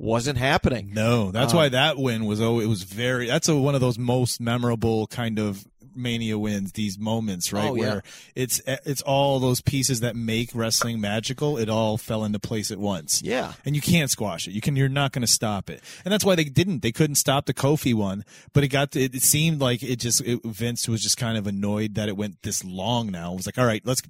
wasn't 0.00 0.38
happening. 0.38 0.92
No, 0.94 1.30
that's 1.30 1.52
Um, 1.52 1.58
why 1.58 1.68
that 1.70 1.98
win 1.98 2.24
was 2.24 2.40
oh, 2.40 2.60
it 2.60 2.66
was 2.66 2.82
very. 2.84 3.26
That's 3.26 3.48
a, 3.48 3.56
one 3.56 3.74
of 3.74 3.80
those 3.80 3.98
most 3.98 4.40
memorable 4.40 5.06
kind 5.08 5.38
of 5.38 5.64
mania 5.94 6.38
wins. 6.38 6.72
These 6.72 6.96
moments, 6.98 7.52
right, 7.52 7.70
Oh, 7.70 7.74
yeah. 7.74 7.80
where 7.80 8.02
it's 8.36 8.60
it's 8.66 9.02
all 9.02 9.40
those 9.40 9.60
pieces 9.60 10.00
that 10.00 10.14
make 10.14 10.50
wrestling 10.54 11.00
magical. 11.00 11.58
It 11.58 11.68
all 11.68 11.98
fell 11.98 12.24
into 12.24 12.38
place 12.38 12.70
at 12.70 12.78
once. 12.78 13.20
Yeah. 13.22 13.54
and 13.64 13.74
you 13.74 13.82
can't 13.82 14.08
squash 14.10 14.46
it. 14.46 14.52
You 14.52 14.60
can. 14.60 14.76
You're 14.76 14.88
not 14.88 15.10
going 15.12 15.22
to 15.22 15.32
stop 15.32 15.68
it, 15.70 15.82
and 16.04 16.12
that's 16.12 16.24
why 16.24 16.36
they 16.36 16.44
didn't. 16.44 16.82
They 16.82 16.92
couldn't 16.92 17.16
stop 17.16 17.46
the 17.46 17.54
Kofi 17.54 17.94
one, 17.94 18.24
but 18.52 18.62
it 18.62 18.68
got. 18.68 18.92
To, 18.92 19.00
it 19.02 19.20
seemed 19.22 19.60
like 19.60 19.82
it 19.82 19.96
just. 19.96 20.20
It, 20.20 20.40
Vince 20.44 20.88
was 20.88 21.02
just 21.02 21.16
kind 21.16 21.36
of 21.36 21.46
annoyed 21.48 21.96
that 21.96 22.08
it 22.08 22.16
went 22.16 22.42
this 22.42 22.64
long. 22.64 23.10
Now 23.10 23.32
it 23.32 23.36
was 23.36 23.46
like, 23.46 23.58
all 23.58 23.66
right, 23.66 23.82
let's 23.84 24.02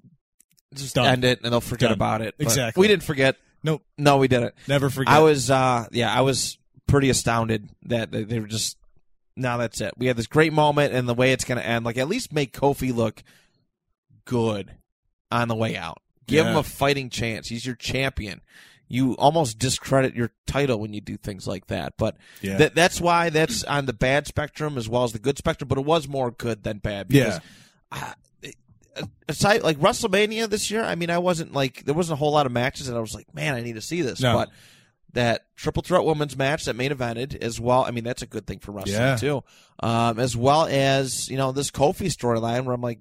Just 0.75 0.97
Done. 0.97 1.07
end 1.07 1.25
it, 1.25 1.41
and 1.43 1.51
they'll 1.53 1.63
forget 1.63 1.89
Done. 1.89 1.93
about 1.97 2.21
it. 2.21 2.35
But 2.37 2.45
Exactly. 2.47 2.81
We 2.83 2.89
didn't 2.89 3.05
forget. 3.05 3.37
Nope, 3.63 3.83
No, 3.97 4.19
we 4.19 4.29
didn't. 4.29 4.55
never 4.67 4.91
forget. 4.91 5.13
I 5.13 5.21
was, 5.21 5.51
uh, 5.51 5.87
yeah, 5.93 6.13
I 6.13 6.23
was 6.23 6.59
pretty 6.87 7.11
astounded 7.11 7.69
that 7.85 8.11
they, 8.11 8.25
they 8.25 8.41
were 8.41 8.47
just. 8.47 8.77
Now 9.37 9.57
that's 9.57 9.81
it. 9.81 9.95
We 9.97 10.07
had 10.07 10.17
this 10.17 10.27
great 10.27 10.53
moment, 10.53 10.93
and 10.93 11.09
the 11.09 11.15
way 11.15 11.31
it's 11.33 11.45
going 11.45 11.59
to 11.59 11.67
end, 11.67 11.85
like 11.85 11.97
at 11.97 12.09
least 12.09 12.33
make 12.33 12.53
Kofi 12.53 12.93
look 12.93 13.23
good 14.25 14.73
on 15.31 15.47
the 15.47 15.55
way 15.55 15.77
out. 15.77 16.03
Give 16.27 16.45
him 16.45 16.57
a 16.57 16.63
fighting 16.63 17.09
chance. 17.09 17.49
He's 17.49 17.65
your 17.65 17.77
champion. 17.77 18.41
You 18.89 19.13
almost 19.17 19.59
discredit 19.59 20.15
your 20.15 20.33
title 20.47 20.81
when 20.81 20.93
you 20.93 21.01
do 21.01 21.17
things 21.17 21.47
like 21.47 21.67
that, 21.69 21.95
but 21.99 22.17
yeah. 22.41 22.57
that 22.57 22.75
that's 22.75 23.01
why 23.01 23.31
that's 23.31 23.63
on 23.65 23.87
the 23.87 23.93
bad 23.93 24.27
spectrum 24.27 24.77
as 24.77 24.89
well 24.89 25.05
as 25.05 25.13
the 25.13 25.19
good 25.19 25.39
spectrum. 25.39 25.69
But 25.69 25.79
it 25.79 25.85
was 25.85 26.09
more 26.09 26.31
good 26.31 26.65
than 26.65 26.79
bad. 26.79 27.09
Because, 27.09 27.41
uh, 27.93 28.13
aside 29.29 29.63
like 29.63 29.79
WrestleMania 29.79 30.49
this 30.49 30.71
year, 30.71 30.83
I 30.83 30.95
mean, 30.95 31.11
I 31.11 31.19
wasn't 31.19 31.53
like 31.53 31.85
there 31.85 31.95
wasn't 31.95 32.15
a 32.15 32.19
whole 32.19 32.33
lot 32.33 32.47
of 32.47 32.53
matches 32.53 32.89
and 32.89 32.97
I 32.97 33.01
was 33.01 33.15
like, 33.15 33.33
man, 33.35 33.55
I 33.55 33.61
need 33.63 33.75
to 33.75 33.81
see 33.81 34.03
this. 34.03 34.21
No. 34.21 34.35
But 34.35 34.51
that 35.15 35.47
triple 35.57 35.83
threat 35.83 36.05
women's 36.05 36.37
match 36.37 36.67
that 36.67 36.77
main 36.77 36.91
evented 36.93 37.35
as 37.37 37.59
well. 37.61 37.85
I 37.85 37.91
mean, 37.93 38.05
that's 38.05 38.23
a 38.23 38.27
good 38.27 38.47
thing 38.47 38.59
for 38.59 38.73
wrestling 38.73 38.97
Yeah. 39.01 39.17
too. 39.17 39.43
Um, 39.81 40.19
as 40.19 40.37
well 40.37 40.67
as 40.67 41.29
you 41.29 41.37
know 41.37 41.53
this 41.53 41.71
Kofi 41.71 42.07
storyline 42.07 42.65
where 42.65 42.75
I'm 42.75 42.83
like, 42.83 43.01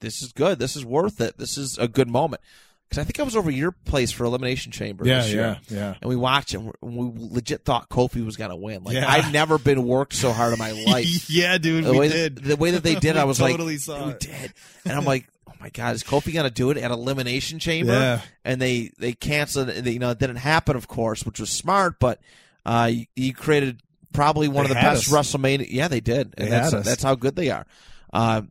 this 0.00 0.22
is 0.22 0.32
good. 0.32 0.58
This 0.58 0.76
is 0.76 0.84
worth 0.84 1.20
it. 1.20 1.38
This 1.38 1.56
is 1.58 1.76
a 1.78 1.86
good 1.86 2.08
moment. 2.08 2.42
Because 2.90 3.02
I 3.02 3.04
think 3.04 3.20
I 3.20 3.22
was 3.22 3.36
over 3.36 3.52
your 3.52 3.70
place 3.70 4.10
for 4.10 4.24
Elimination 4.24 4.72
Chamber. 4.72 5.06
yeah, 5.06 5.20
this 5.22 5.32
year 5.32 5.60
yeah, 5.68 5.76
yeah. 5.76 5.94
and 6.02 6.08
we 6.08 6.16
watched 6.16 6.54
it. 6.54 6.56
And 6.58 6.72
we 6.82 7.12
legit 7.14 7.64
thought 7.64 7.88
Kofi 7.88 8.24
was 8.26 8.36
gonna 8.36 8.56
win. 8.56 8.82
Like 8.82 8.96
Yeah. 8.96 9.08
I've 9.08 9.32
never 9.32 9.58
been 9.58 9.84
worked 9.86 10.12
so 10.14 10.32
hard 10.32 10.52
in 10.52 10.58
my 10.58 10.72
life. 10.86 11.30
yeah, 11.30 11.56
dude, 11.58 11.84
the 11.84 11.92
we 11.92 11.98
way 12.00 12.08
did. 12.08 12.36
That, 12.36 12.44
the 12.48 12.56
way 12.56 12.72
that 12.72 12.82
they 12.82 12.96
did, 12.96 13.16
I 13.16 13.24
was 13.24 13.38
totally 13.38 13.74
like, 13.74 13.80
saw 13.80 14.06
we 14.06 14.12
it. 14.12 14.20
did, 14.20 14.52
and 14.84 14.94
I'm 14.98 15.04
like, 15.04 15.28
oh 15.48 15.52
my 15.60 15.68
god, 15.70 15.94
is 15.94 16.02
Kofi 16.02 16.34
gonna 16.34 16.50
do 16.50 16.70
it 16.70 16.78
at 16.78 16.90
Elimination 16.90 17.60
Chamber? 17.60 17.92
Yeah. 17.92 18.20
And 18.44 18.60
they 18.60 18.90
they 18.98 19.12
canceled. 19.12 19.68
it. 19.68 19.86
You 19.86 20.00
know, 20.00 20.10
it 20.10 20.18
didn't 20.18 20.36
happen, 20.36 20.74
of 20.74 20.88
course, 20.88 21.24
which 21.24 21.38
was 21.38 21.50
smart. 21.50 22.00
But 22.00 22.20
uh, 22.66 22.90
you, 22.92 23.06
you 23.14 23.32
created 23.34 23.82
probably 24.12 24.48
one 24.48 24.64
They 24.64 24.70
of 24.72 24.76
the 24.76 24.80
best 24.82 25.12
us. 25.12 25.32
WrestleMania. 25.32 25.68
Yeah, 25.70 25.86
they 25.86 26.00
did. 26.00 26.32
They 26.32 26.44
And 26.44 26.52
that's 26.52 26.72
had 26.72 26.80
us. 26.80 26.86
that's 26.86 27.02
how 27.04 27.14
good 27.14 27.36
they 27.36 27.50
are. 27.50 27.66
Uh, 28.12 28.42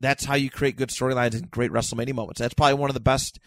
that's 0.00 0.24
how 0.24 0.34
you 0.34 0.50
create 0.50 0.76
good 0.76 0.88
storylines 0.90 1.34
and 1.34 1.48
great 1.50 1.70
WrestleMania 1.70 2.12
moments. 2.12 2.40
That's 2.40 2.54
probably 2.54 2.74
one 2.74 2.90
of 2.90 2.94
the 2.94 3.00
best. 3.00 3.38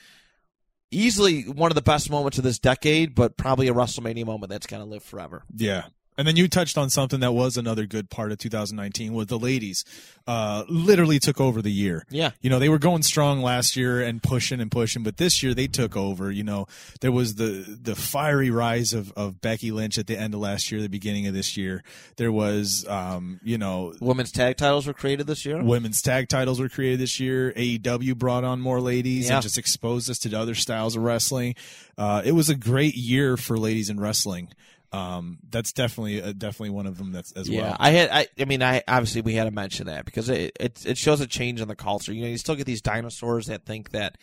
Easily 0.92 1.44
one 1.44 1.72
of 1.72 1.76
the 1.76 1.82
best 1.82 2.10
moments 2.10 2.38
of 2.38 2.44
this 2.44 2.60
decade, 2.60 3.16
but 3.16 3.38
probably 3.38 3.68
a 3.68 3.74
WrestleMania 3.74 4.26
moment 4.26 4.50
that's 4.50 4.68
going 4.68 4.84
to 4.84 4.90
live 4.90 5.04
forever. 5.04 5.44
Yeah. 5.56 5.86
And 6.18 6.26
then 6.28 6.38
you 6.38 6.48
touched 6.48 6.78
on 6.78 6.90
something 6.90 7.20
that 7.20 7.34
was 7.34 7.58
another 7.58 7.86
good 7.86 8.10
part 8.10 8.32
of 8.32 8.38
2019 8.38 9.14
was 9.14 9.28
the 9.28 9.38
ladies 9.38 9.84
uh, 10.28 10.64
literally 10.70 11.20
took 11.20 11.42
over 11.42 11.62
the 11.62 11.72
year. 11.72 12.06
Yeah. 12.10 12.32
You 12.42 12.50
know, 12.50 12.58
they 12.58 12.70
were 12.70 12.80
going 12.80 13.04
strong 13.04 13.42
last 13.42 13.76
year 13.76 14.02
and 14.02 14.24
pushing 14.24 14.62
and 14.62 14.72
pushing, 14.72 15.04
but 15.04 15.18
this 15.18 15.44
year 15.44 15.54
they 15.54 15.68
took 15.68 15.98
over. 15.98 16.32
You 16.32 16.44
know, 16.44 16.68
there 17.02 17.12
was 17.12 17.36
the 17.36 17.78
the 17.82 17.96
fiery 17.96 18.50
rise 18.50 18.94
of, 18.94 19.12
of 19.14 19.42
Becky 19.42 19.72
Lynch 19.72 19.98
at 19.98 20.08
the 20.08 20.18
end 20.18 20.34
of 20.34 20.40
last 20.40 20.72
year, 20.72 20.82
the 20.82 20.88
beginning 20.90 21.28
of 21.28 21.34
this 21.34 21.58
year. 21.58 21.84
There 22.16 22.32
was 22.32 22.86
um, 22.88 23.40
you 23.44 23.58
know, 23.58 23.94
Women's 24.00 24.32
tag 24.32 24.58
titles 24.58 24.88
were 24.88 24.94
created 24.94 25.28
this 25.28 25.46
year. 25.46 25.62
women's 25.62 26.02
tag 26.02 26.30
titles 26.30 26.60
were 26.62 26.70
created 26.70 27.00
this 27.00 27.20
year. 27.20 27.52
AEW 27.54 28.16
brought 28.18 28.44
on 28.46 28.62
more 28.62 28.80
ladies 28.80 29.28
Yeah. 29.28 29.36
and 29.36 29.44
just 29.44 29.58
exposed 29.58 30.10
us 30.10 30.18
to 30.20 30.34
other 30.36 30.56
styles 30.56 30.96
of 30.96 31.04
wrestling. 31.04 31.56
Uh, 31.98 32.22
it 32.26 32.32
was 32.32 32.50
a 32.50 32.56
great 32.56 32.96
year 32.96 33.36
for 33.38 33.58
ladies 33.58 33.90
in 33.90 34.00
wrestling. 34.00 34.48
Um, 34.96 35.40
that's 35.50 35.74
definitely 35.74 36.22
uh, 36.22 36.34
definitely 36.34 36.72
one 36.72 36.86
of 36.86 36.98
them. 36.98 37.12
That's 37.12 37.32
as 37.34 37.50
yeah, 37.50 37.62
well. 37.62 37.70
Yeah, 37.72 37.78
I 37.80 37.90
had. 37.92 38.10
I, 38.12 38.28
I 38.40 38.46
mean, 38.46 38.64
I 38.64 38.84
obviously 38.88 39.22
we 39.22 39.34
had 39.34 39.46
to 39.46 39.52
mention 39.52 39.88
that 39.88 40.06
because 40.06 40.30
it, 40.30 40.56
it 40.60 40.86
it 40.86 40.98
shows 40.98 41.22
a 41.22 41.28
change 41.28 41.62
in 41.62 41.68
the 41.68 41.76
culture. 41.76 42.14
You 42.14 42.24
know, 42.24 42.30
you 42.30 42.38
still 42.38 42.56
get 42.56 42.66
these 42.66 42.82
dinosaurs 42.82 43.48
that 43.48 43.66
think 43.66 43.92
that 43.92 44.18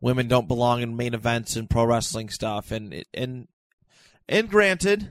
women 0.00 0.28
don't 0.28 0.48
belong 0.48 0.82
in 0.82 0.96
main 0.96 1.14
events 1.14 1.56
and 1.56 1.68
pro 1.68 1.84
wrestling 1.84 2.28
stuff, 2.30 2.70
and 2.70 3.04
and 3.12 3.48
and 4.28 4.48
granted, 4.48 5.08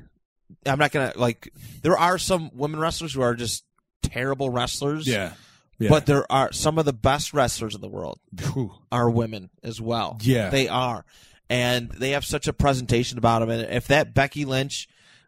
I'm 0.66 0.80
not 0.80 0.92
gonna 0.92 1.14
like. 1.16 1.52
There 1.82 1.98
are 1.98 2.18
some 2.18 2.52
women 2.54 2.80
wrestlers 2.80 3.14
who 3.14 3.22
are 3.22 3.36
just 3.36 3.64
terrible 4.02 4.50
wrestlers. 4.50 5.08
yeah, 5.08 5.34
yeah. 5.78 5.90
But 5.90 6.06
there 6.06 6.30
are 6.32 6.52
some 6.54 6.78
of 6.78 6.86
the 6.86 6.94
best 6.94 7.34
wrestlers 7.34 7.76
in 7.76 7.82
the 7.82 7.88
world 7.90 8.20
Whew. 8.54 8.72
are 8.92 9.10
women 9.10 9.50
as 9.64 9.82
well. 9.82 10.18
Yeah. 10.22 10.50
They 10.50 10.68
are. 10.68 11.06
And 11.50 11.92
they 11.92 12.12
have 12.12 12.26
such 12.26 12.48
a 12.48 12.54
presentation 12.54 13.18
about 13.18 13.40
them. 13.40 13.50
And 13.50 13.74
if 13.74 13.88
that 13.88 14.14
Becky 14.14 14.46
Lynch, 14.46 14.88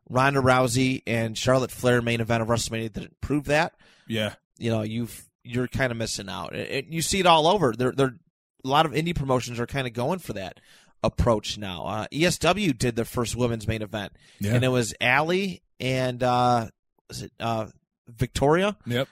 Ronda 0.09 0.39
Rousey, 0.41 1.03
and 1.05 1.37
Charlotte 1.37 1.71
Flair 1.71 2.01
main 2.01 2.21
event 2.21 2.41
of 2.41 2.47
WrestleMania 2.47 2.93
didn't 2.93 3.19
prove 3.21 3.45
that, 3.45 3.73
yeah, 4.07 4.33
you 4.57 4.71
know, 4.71 4.81
you've 4.81 5.27
you're 5.43 5.67
kind 5.67 5.91
of 5.91 5.97
missing 5.97 6.29
out. 6.29 6.53
And- 6.55 6.93
you 6.93 7.01
see 7.01 7.19
it 7.19 7.25
all 7.25 7.47
over. 7.47 7.73
There 7.73 7.91
there 7.91 8.15
a 8.63 8.67
lot 8.67 8.85
of 8.85 8.91
indie 8.91 9.15
promotions 9.15 9.59
are 9.59 9.67
kind 9.67 9.87
of 9.87 9.93
going 9.93 10.19
for 10.19 10.33
that 10.33 10.59
approach 11.03 11.57
now. 11.57 11.85
Uh, 11.85 12.07
ESW 12.11 12.77
did 12.77 12.95
their 12.95 13.05
first 13.05 13.35
women's 13.35 13.67
main 13.67 13.81
event. 13.81 14.13
yeah. 14.39 14.53
And 14.53 14.63
it 14.63 14.69
was 14.69 14.93
Allie 14.99 15.61
and 15.79 16.21
uh 16.23 16.67
was 17.07 17.21
it 17.21 17.31
uh 17.39 17.67
Victoria? 18.07 18.77
yep. 18.85 19.07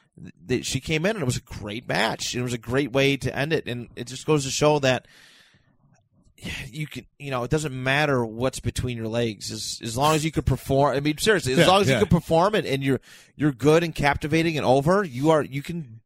she 0.62 0.79
came 0.79 1.05
in 1.05 1.12
and 1.12 1.21
it 1.21 1.25
was 1.25 1.38
a 1.38 1.41
great 1.41 1.88
match. 1.88 2.36
It 2.36 2.41
was 2.41 2.53
a 2.53 2.58
great 2.58 2.91
way 2.91 3.17
to 3.17 3.36
end 3.36 3.53
it, 3.53 3.67
and 3.67 3.89
it 3.95 4.08
just 4.08 4.25
goes 4.25 4.45
to 4.45 4.51
show 4.51 4.79
that 4.79 5.08
you 6.67 6.87
can, 6.87 7.05
you 7.19 7.31
know, 7.31 7.43
it 7.43 7.51
doesn't 7.51 7.73
matter 7.73 8.25
what's 8.25 8.59
between 8.59 8.97
your 8.97 9.07
legs 9.07 9.51
as 9.51 9.79
as 9.83 9.97
long 9.97 10.15
as 10.15 10.23
you 10.25 10.31
can 10.31 10.43
perform. 10.43 10.95
I 10.95 10.99
mean, 10.99 11.17
seriously, 11.17 11.53
as 11.53 11.59
Yeah, 11.59 11.67
long 11.67 11.81
as 11.81 11.87
yeah. 11.87 11.99
you 11.99 12.05
can 12.05 12.17
perform 12.19 12.55
it 12.55 12.65
and 12.65 12.83
you're 12.83 13.01
you're 13.35 13.51
good 13.51 13.83
and 13.83 13.93
captivating 13.93 14.57
and 14.57 14.65
over, 14.65 15.03
you 15.03 15.29
are 15.31 15.41
you 15.43 15.61
can 15.61 16.01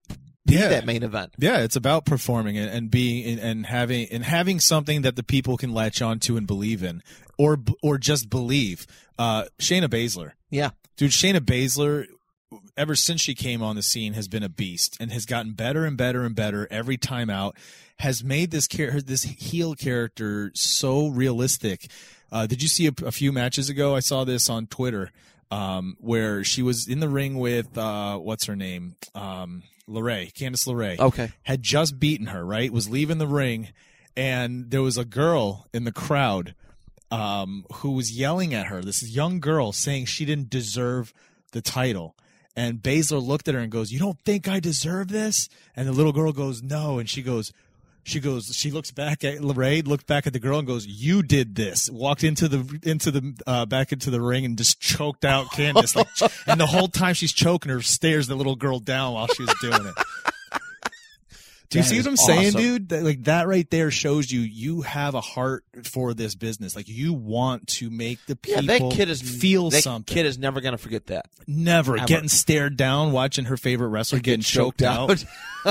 be 0.46 0.56
Yeah. 0.56 0.70
that 0.70 0.86
main 0.86 1.04
event. 1.04 1.34
Yeah, 1.38 1.60
it's 1.60 1.76
about 1.76 2.06
performing 2.06 2.58
and, 2.58 2.70
and 2.70 2.90
being 2.92 3.26
and, 3.26 3.40
and 3.40 3.66
having 3.66 4.08
and 4.12 4.24
having 4.24 4.60
something 4.60 5.02
that 5.04 5.16
the 5.16 5.24
people 5.24 5.58
can 5.58 5.74
latch 5.74 6.02
onto 6.02 6.38
and 6.38 6.46
believe 6.48 6.84
in, 6.84 7.02
or 7.38 7.58
or 7.84 7.98
just 7.98 8.30
believe. 8.30 8.86
Uh, 9.18 9.44
Shayna 9.60 9.88
Baszler, 9.90 10.32
Yeah, 10.50 10.70
dude, 10.96 11.12
Shayna 11.12 11.40
Baszler, 11.42 12.06
ever 12.78 12.96
since 12.96 13.20
she 13.20 13.36
came 13.36 13.62
on 13.62 13.76
the 13.76 13.84
scene, 13.84 14.14
has 14.14 14.30
been 14.30 14.44
a 14.44 14.50
beast 14.50 14.96
and 15.00 15.12
has 15.12 15.26
gotten 15.26 15.52
better 15.52 15.84
and 15.86 15.98
better 15.98 16.24
and 16.24 16.34
better 16.36 16.68
every 16.72 16.96
time 16.98 17.30
out. 17.30 17.58
Has 18.00 18.24
made 18.24 18.52
this 18.52 18.68
char- 18.68 19.02
this 19.02 19.24
heel 19.24 19.76
character 19.76 20.52
so 20.54 21.08
realistic. 21.08 21.90
Uh, 22.32 22.48
did 22.48 22.62
you 22.62 22.70
see 22.70 22.88
a, 22.88 22.92
a 23.06 23.12
few 23.12 23.32
matches 23.32 23.70
ago? 23.70 23.96
I 23.96 24.00
saw 24.00 24.24
this 24.24 24.50
on 24.50 24.68
Twitter, 24.68 25.12
um, 25.52 25.98
where 26.00 26.44
she 26.44 26.62
was 26.62 26.88
in 26.88 27.02
the 27.02 27.10
ring 27.10 27.38
with 27.38 27.78
uh, 27.78 28.18
what's 28.18 28.46
her 28.46 28.56
name, 28.56 28.96
um, 29.16 29.64
Lorray, 29.88 30.32
Candice 30.32 30.68
LeRae 30.68 31.00
okay, 31.00 31.32
had 31.44 31.62
just 31.62 32.00
beaten 32.00 32.28
her, 32.28 32.46
right? 32.46 32.72
Was 32.72 32.90
leaving 32.90 33.18
the 33.18 33.28
ring, 33.28 33.70
and 34.16 34.70
there 34.72 34.82
was 34.82 34.98
a 34.98 35.06
girl 35.06 35.68
in 35.74 35.84
the 35.84 35.92
crowd 35.92 36.56
um, 37.12 37.66
who 37.74 37.92
was 37.92 38.18
yelling 38.18 38.54
at 38.54 38.68
her. 38.68 38.82
This 38.82 39.04
young 39.04 39.40
girl 39.40 39.72
saying 39.72 40.06
she 40.06 40.26
didn't 40.26 40.50
deserve 40.50 41.14
the 41.52 41.62
title. 41.62 42.16
And 42.56 42.80
Baszler 42.80 43.26
looked 43.26 43.48
at 43.48 43.56
her 43.56 43.62
and 43.62 43.72
goes, 43.72 43.92
"You 43.92 44.00
don't 44.00 44.20
think 44.26 44.48
I 44.48 44.60
deserve 44.60 45.08
this?" 45.08 45.50
And 45.76 45.88
the 45.88 45.94
little 45.94 46.12
girl 46.12 46.34
goes, 46.34 46.62
"No." 46.62 47.00
And 47.00 47.10
she 47.10 47.22
goes, 47.22 47.54
She 48.10 48.20
goes. 48.20 48.56
She 48.56 48.72
looks 48.72 48.92
back 48.92 49.24
at 49.24 49.38
Ray, 49.42 49.82
looked 49.82 50.08
back 50.08 50.26
at 50.26 50.34
the 50.34 50.40
girl, 50.40 50.58
and 50.58 50.68
goes, 50.68 50.88
"You 50.88 51.22
did 51.22 51.56
this." 51.56 51.90
Walked 51.90 52.24
into 52.24 52.48
the 52.48 52.80
into 52.84 53.12
the 53.12 53.36
uh, 53.46 53.66
back 53.66 53.92
into 53.92 54.10
the 54.10 54.20
ring 54.20 54.46
and 54.46 54.58
just 54.58 54.80
choked 54.80 55.24
out 55.24 55.48
Candice. 55.48 55.96
Like, 55.96 56.32
and 56.48 56.60
the 56.60 56.66
whole 56.66 56.88
time 56.88 57.14
she's 57.14 57.34
choking 57.34 57.72
her, 57.72 57.82
stares 57.82 58.28
the 58.28 58.36
little 58.36 58.56
girl 58.56 58.80
down 58.80 59.14
while 59.14 59.28
she's 59.28 59.54
doing 59.62 59.86
it. 59.86 60.34
Do 61.70 61.78
you 61.78 61.84
That 61.84 61.90
see 61.90 61.98
what 61.98 62.08
I'm 62.08 62.18
saying, 62.18 62.48
awesome. 62.48 62.62
dude? 62.62 62.90
That, 62.90 63.04
like 63.04 63.24
that 63.26 63.48
right 63.48 63.70
there 63.70 63.92
shows 63.92 64.32
you 64.32 64.40
you 64.40 64.82
have 64.82 65.14
a 65.14 65.22
heart 65.22 65.64
for 65.84 66.16
this 66.16 66.34
business. 66.34 66.76
Like 66.76 66.88
you 66.90 67.14
want 67.14 67.68
to 67.68 67.92
make 67.92 68.18
the 68.26 68.36
people 68.36 68.64
Yeah, 68.64 68.80
that 68.80 68.92
kid 68.96 69.08
is 69.10 69.22
feel 69.22 69.70
that 69.70 69.84
something. 69.84 70.12
Kid 70.12 70.26
is 70.26 70.40
never 70.40 70.62
going 70.62 70.72
to 70.72 70.80
forget 70.80 71.06
that. 71.08 71.28
Never 71.46 71.96
Ever. 71.98 72.08
getting 72.08 72.28
stared 72.30 72.76
down, 72.76 73.12
watching 73.12 73.46
her 73.46 73.56
favorite 73.58 73.90
wrestler 73.90 74.20
getting 74.20 74.42
choked, 74.42 74.82
out. 74.82 75.24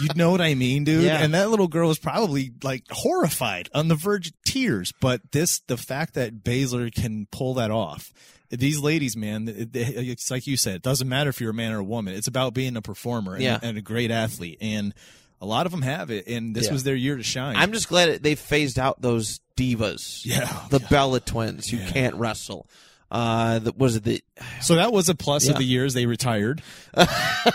You 0.00 0.08
know 0.14 0.30
what 0.30 0.40
I 0.40 0.54
mean, 0.54 0.84
dude? 0.84 1.04
Yeah. 1.04 1.22
And 1.22 1.34
that 1.34 1.50
little 1.50 1.68
girl 1.68 1.88
was 1.88 1.98
probably 1.98 2.52
like 2.62 2.84
horrified 2.90 3.68
on 3.74 3.88
the 3.88 3.94
verge 3.94 4.28
of 4.28 4.34
tears. 4.44 4.92
But 5.00 5.32
this, 5.32 5.60
the 5.66 5.76
fact 5.76 6.14
that 6.14 6.44
Baszler 6.44 6.94
can 6.94 7.26
pull 7.30 7.54
that 7.54 7.70
off. 7.70 8.12
These 8.50 8.78
ladies, 8.80 9.16
man, 9.16 9.48
it- 9.48 9.74
it- 9.74 10.08
it's 10.08 10.30
like 10.30 10.46
you 10.46 10.56
said, 10.56 10.76
it 10.76 10.82
doesn't 10.82 11.08
matter 11.08 11.28
if 11.30 11.40
you're 11.40 11.50
a 11.50 11.54
man 11.54 11.72
or 11.72 11.78
a 11.80 11.84
woman. 11.84 12.14
It's 12.14 12.28
about 12.28 12.54
being 12.54 12.76
a 12.76 12.82
performer 12.82 13.34
and, 13.34 13.42
Yeah. 13.42 13.58
and 13.62 13.76
a 13.76 13.82
great 13.82 14.10
athlete. 14.12 14.58
And 14.60 14.94
a 15.40 15.46
lot 15.46 15.66
of 15.66 15.72
them 15.72 15.82
have 15.82 16.10
it. 16.10 16.26
And 16.28 16.54
this 16.54 16.66
Yeah. 16.66 16.72
was 16.72 16.84
their 16.84 16.94
year 16.94 17.16
to 17.16 17.22
shine. 17.22 17.56
I'm 17.56 17.72
just 17.72 17.88
glad 17.88 18.22
they 18.22 18.34
phased 18.34 18.78
out 18.78 19.00
those 19.02 19.40
divas. 19.56 20.20
Yeah. 20.24 20.50
the 20.70 20.80
Bella 20.80 21.20
twins 21.20 21.68
who 21.68 21.76
Yeah. 21.78 21.90
can't 21.90 22.14
wrestle. 22.16 22.68
Uh, 23.08 23.60
the, 23.60 23.72
was 23.72 23.94
it 23.94 24.02
the 24.02 24.20
so 24.60 24.74
that 24.74 24.92
was 24.92 25.08
a 25.08 25.14
plus 25.14 25.46
Yeah. 25.46 25.52
of 25.52 25.58
the 25.58 25.64
years 25.64 25.94
they 25.94 26.06
retired. 26.06 26.60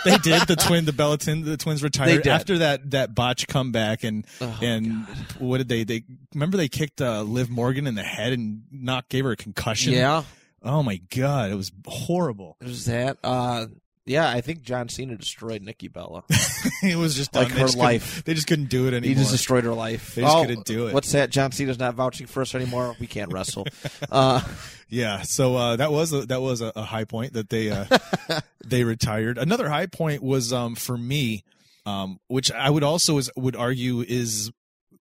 they 0.04 0.16
did 0.22 0.42
the 0.48 0.56
twin, 0.56 0.86
the 0.86 0.92
Bella 0.94 1.18
Bellatin, 1.18 1.44
the 1.44 1.58
twins 1.58 1.82
retired 1.82 2.26
after 2.26 2.58
that 2.58 2.92
that 2.92 3.14
botch 3.14 3.46
comeback 3.48 4.02
and 4.02 4.26
Oh, 4.40 4.58
and 4.62 5.04
what 5.38 5.58
did 5.58 5.68
they 5.68 5.84
they 5.84 6.04
remember 6.34 6.56
they 6.56 6.68
kicked 6.68 7.02
uh, 7.02 7.20
Liv 7.22 7.50
Morgan 7.50 7.86
in 7.86 7.94
the 7.96 8.02
head 8.02 8.32
and 8.32 8.62
knocked 8.70 9.10
gave 9.10 9.24
her 9.24 9.32
a 9.32 9.36
concussion. 9.36 9.92
yeah? 9.92 10.22
Oh 10.62 10.82
my 10.82 11.00
god, 11.14 11.50
it 11.50 11.56
was 11.56 11.70
horrible. 11.86 12.56
It 12.62 12.68
was 12.68 12.86
that. 12.86 13.18
Uh, 13.22 13.66
yeah, 14.06 14.28
I 14.28 14.40
think 14.40 14.62
John 14.62 14.88
Cena 14.88 15.16
destroyed 15.16 15.62
Nikki 15.62 15.88
Bella. 15.88 16.24
it 16.82 16.96
was 16.96 17.14
just 17.14 17.34
Like 17.34 17.48
done. 17.48 17.50
her 17.52 17.56
They 17.58 17.62
just 17.64 17.78
life. 17.78 18.24
They 18.24 18.34
just 18.34 18.46
couldn't 18.46 18.68
do 18.68 18.86
it 18.88 18.94
anymore. 18.94 19.08
he 19.08 19.14
just 19.14 19.30
destroyed 19.30 19.64
her 19.64 19.72
life. 19.74 20.14
They 20.14 20.22
just 20.22 20.36
Oh, 20.36 20.42
couldn't 20.44 20.64
do 20.66 20.88
it. 20.88 20.94
What's 20.94 21.12
that? 21.12 21.30
John 21.30 21.52
Cena's 21.52 21.78
not 21.78 21.94
vouching 21.94 22.26
for 22.26 22.40
us 22.42 22.54
anymore. 22.54 22.96
We 22.98 23.06
can't 23.06 23.32
wrestle. 23.32 23.66
uh, 24.10 24.42
Yeah, 24.88 25.22
so 25.22 25.56
uh, 25.56 25.76
that 25.76 25.90
was 25.92 26.12
a, 26.12 26.26
that 26.26 26.40
was 26.42 26.60
a, 26.60 26.72
a 26.76 26.82
high 26.82 27.04
point 27.04 27.32
that 27.34 27.48
they 27.48 27.70
uh, 27.70 27.86
they 28.64 28.84
retired. 28.84 29.38
Another 29.38 29.68
high 29.68 29.86
point 29.86 30.22
was 30.22 30.52
um, 30.52 30.74
for 30.74 30.98
me, 30.98 31.44
um, 31.86 32.18
which 32.28 32.50
I 32.52 32.68
would 32.70 32.82
also 32.84 33.16
is, 33.18 33.30
would 33.36 33.56
argue 33.56 34.00
is 34.02 34.50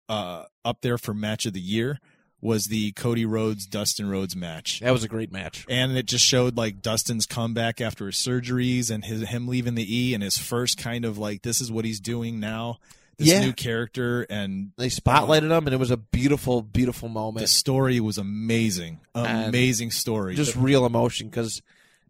uh, 0.09 0.45
up 0.63 0.77
there 0.81 0.97
for 0.97 1.13
match 1.13 1.45
of 1.45 1.53
the 1.53 1.59
year, 1.59 1.99
was 2.41 2.65
the 2.65 2.91
Cody 2.93 3.23
Rhodes 3.25 3.65
Dustin 3.67 4.09
Rhodes 4.09 4.35
match. 4.35 4.79
that 4.79 4.91
was 4.91 5.03
a 5.03 5.07
great 5.07 5.31
match. 5.31 5.65
And 5.69 5.95
it 5.95 6.07
just 6.07 6.25
showed 6.25 6.57
like 6.57 6.81
Dustin's 6.81 7.25
comeback 7.27 7.79
after 7.79 8.07
his 8.07 8.15
surgeries 8.15 8.89
and 8.89 9.05
his 9.05 9.21
him 9.29 9.47
leaving 9.47 9.75
the 9.75 9.85
E 9.95 10.13
and 10.15 10.23
his 10.23 10.37
first 10.37 10.77
kind 10.77 11.05
of 11.05 11.17
like 11.17 11.43
this 11.43 11.61
is 11.61 11.71
what 11.71 11.85
he's 11.85 11.99
doing 11.99 12.39
now, 12.39 12.79
this 13.17 13.27
Yeah. 13.27 13.41
new 13.41 13.53
character 13.53 14.23
and 14.29 14.71
They 14.77 14.87
spotlighted 14.89 15.51
him, 15.55 15.67
and 15.67 15.73
it 15.73 15.77
was 15.79 15.91
a 15.91 15.97
beautiful, 15.97 16.63
beautiful 16.63 17.09
moment. 17.09 17.43
the 17.43 17.47
story 17.47 17.99
was 17.99 18.17
amazing, 18.17 19.01
And 19.13 19.49
amazing 19.49 19.91
story. 19.91 20.33
just 20.35 20.55
real 20.55 20.85
emotion 20.85 21.29
because 21.29 21.61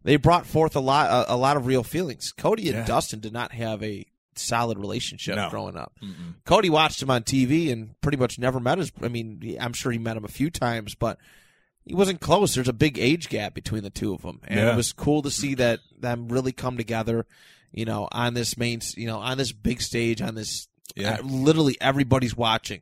they 0.04 0.16
brought 0.16 0.46
forth 0.48 0.76
a 0.76 0.80
lot 0.80 1.10
a, 1.12 1.34
a 1.34 1.36
lot 1.36 1.58
of 1.58 1.66
real 1.66 1.84
feelings. 1.84 2.32
Cody 2.32 2.70
and 2.70 2.78
Yeah. 2.80 2.86
Dustin 2.86 3.20
did 3.20 3.34
not 3.34 3.52
have 3.52 3.84
a 3.84 4.06
solid 4.36 4.78
relationship 4.80 5.36
No. 5.36 5.50
growing 5.50 5.76
up. 5.76 5.94
Mm-mm. 6.04 6.36
Cody 6.46 6.70
watched 6.70 7.02
him 7.02 7.10
on 7.10 7.24
TV 7.24 7.72
and 7.72 8.00
pretty 8.02 8.18
much 8.18 8.40
never 8.40 8.60
met 8.60 8.78
his. 8.78 8.92
I 9.02 9.08
mean, 9.08 9.58
I'm 9.60 9.74
sure 9.74 9.92
he 9.92 9.98
met 9.98 10.18
him 10.18 10.26
a 10.26 10.30
few 10.30 10.50
times, 10.50 10.96
but 10.96 11.18
he 11.86 11.94
wasn't 11.96 12.22
close. 12.22 12.54
There's 12.56 12.68
a 12.68 12.74
big 12.74 12.98
age 13.00 13.30
gap 13.30 13.54
between 13.54 13.84
the 13.84 13.90
two 13.90 14.14
of 14.14 14.22
them, 14.22 14.40
and 14.46 14.60
Yeah. 14.60 14.74
it 14.74 14.76
was 14.76 14.94
cool 14.94 15.22
to 15.24 15.32
see 15.32 15.56
that 15.56 15.80
them 16.00 16.28
really 16.30 16.52
come 16.52 16.78
together. 16.78 17.26
You 17.74 17.86
know, 17.86 18.08
on 18.12 18.34
this 18.34 18.58
main, 18.58 18.82
you 18.98 19.08
know, 19.08 19.20
on 19.20 19.38
this 19.38 19.52
big 19.54 19.82
stage, 19.82 20.22
on 20.22 20.36
this, 20.36 20.68
Yeah. 20.96 21.20
uh, 21.20 21.24
literally 21.24 21.78
everybody's 21.80 22.36
watching. 22.36 22.82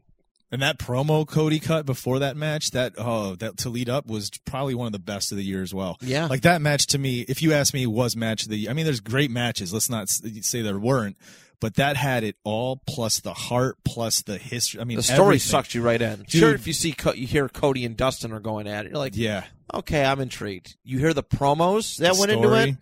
And 0.52 0.62
that 0.64 0.80
promo 0.80 1.28
Cody 1.28 1.60
cut 1.60 1.86
before 1.86 2.20
that 2.20 2.36
match, 2.36 2.72
that 2.72 2.94
oh, 2.98 3.36
that 3.36 3.58
to 3.58 3.70
lead 3.70 3.88
up 3.88 4.08
was 4.08 4.32
probably 4.46 4.74
one 4.74 4.88
of 4.88 4.94
the 4.94 4.98
best 5.00 5.32
of 5.32 5.38
the 5.38 5.44
year 5.44 5.62
as 5.62 5.74
well. 5.76 5.98
Yeah. 6.02 6.26
like 6.26 6.42
that 6.42 6.60
match 6.62 6.88
to 6.88 6.98
me, 6.98 7.22
if 7.22 7.44
you 7.44 7.54
ask 7.54 7.72
me, 7.74 7.86
was 7.86 8.16
match 8.16 8.44
of 8.44 8.50
the. 8.50 8.58
year. 8.58 8.72
I 8.72 8.74
mean, 8.74 8.86
there's 8.86 9.00
great 9.00 9.30
matches. 9.30 9.72
Let's 9.72 9.92
not 9.92 10.10
say 10.10 10.64
there 10.64 10.80
weren't, 10.80 11.18
but 11.60 11.76
that 11.76 11.98
had 11.98 12.24
it 12.24 12.36
all, 12.44 12.82
plus 12.88 13.20
the 13.20 13.34
heart, 13.36 13.78
plus 13.86 14.24
the 14.24 14.40
history. 14.40 14.82
I 14.82 14.86
mean, 14.86 14.98
The 14.98 15.04
story 15.04 15.20
everything. 15.22 15.40
sucked 15.40 15.76
you 15.76 15.84
right 15.84 16.02
in. 16.02 16.20
Dude. 16.22 16.30
Sure, 16.32 16.56
if 16.56 16.66
you 16.66 16.74
see 16.74 16.96
you 17.14 17.28
hear 17.28 17.48
Cody 17.48 17.86
and 17.86 17.96
Dustin 17.96 18.32
are 18.32 18.40
going 18.40 18.68
at 18.68 18.86
it, 18.88 18.90
you're 18.92 18.98
like, 18.98 19.16
Yeah, 19.16 19.44
okay, 19.72 20.04
I'm 20.04 20.20
intrigued. 20.20 20.76
You 20.84 20.98
hear 20.98 21.14
the 21.14 21.22
promos 21.24 21.98
that 21.98 22.16
The 22.16 22.20
went 22.20 22.32
into 22.32 22.52
it, 22.56 22.76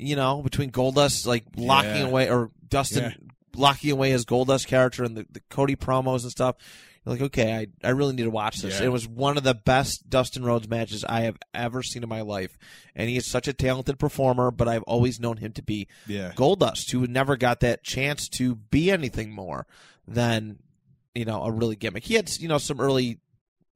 you 0.00 0.16
know, 0.16 0.42
between 0.42 0.72
Goldust 0.72 1.24
like 1.24 1.44
locking 1.56 1.92
Yeah. 2.02 2.06
away 2.08 2.30
or 2.30 2.50
Dustin 2.68 3.04
Yeah. 3.04 3.12
locking 3.54 3.92
away 3.92 4.10
his 4.10 4.24
Goldust 4.24 4.66
character 4.66 5.04
and 5.04 5.16
the, 5.16 5.24
the 5.30 5.40
Cody 5.50 5.76
promos 5.76 6.22
and 6.24 6.32
stuff. 6.32 6.56
Like, 7.06 7.20
okay, 7.20 7.54
I, 7.54 7.66
I 7.86 7.90
really 7.90 8.14
need 8.14 8.24
to 8.24 8.30
watch 8.30 8.58
this. 8.58 8.80
Yeah. 8.80 8.86
It 8.86 8.88
was 8.88 9.06
one 9.06 9.36
of 9.36 9.44
the 9.44 9.54
best 9.54 10.10
Dustin 10.10 10.44
Rhodes 10.44 10.68
matches 10.68 11.04
I 11.04 11.20
have 11.20 11.36
ever 11.54 11.80
seen 11.84 12.02
in 12.02 12.08
my 12.08 12.22
life, 12.22 12.58
and 12.96 13.08
he 13.08 13.16
is 13.16 13.24
such 13.24 13.46
a 13.46 13.52
talented 13.52 14.00
performer. 14.00 14.50
But 14.50 14.66
I've 14.66 14.82
always 14.82 15.20
known 15.20 15.36
him 15.36 15.52
to 15.52 15.62
be 15.62 15.86
yeah, 16.08 16.32
Goldust, 16.34 16.90
who 16.90 17.06
never 17.06 17.36
got 17.36 17.60
that 17.60 17.84
chance 17.84 18.28
to 18.30 18.56
be 18.56 18.90
anything 18.90 19.30
more 19.30 19.68
than 20.08 20.58
you 21.14 21.24
know 21.24 21.44
a 21.44 21.52
really 21.52 21.76
gimmick. 21.76 22.04
He 22.04 22.14
had 22.14 22.28
you 22.38 22.48
know 22.48 22.58
some 22.58 22.80
early 22.80 23.20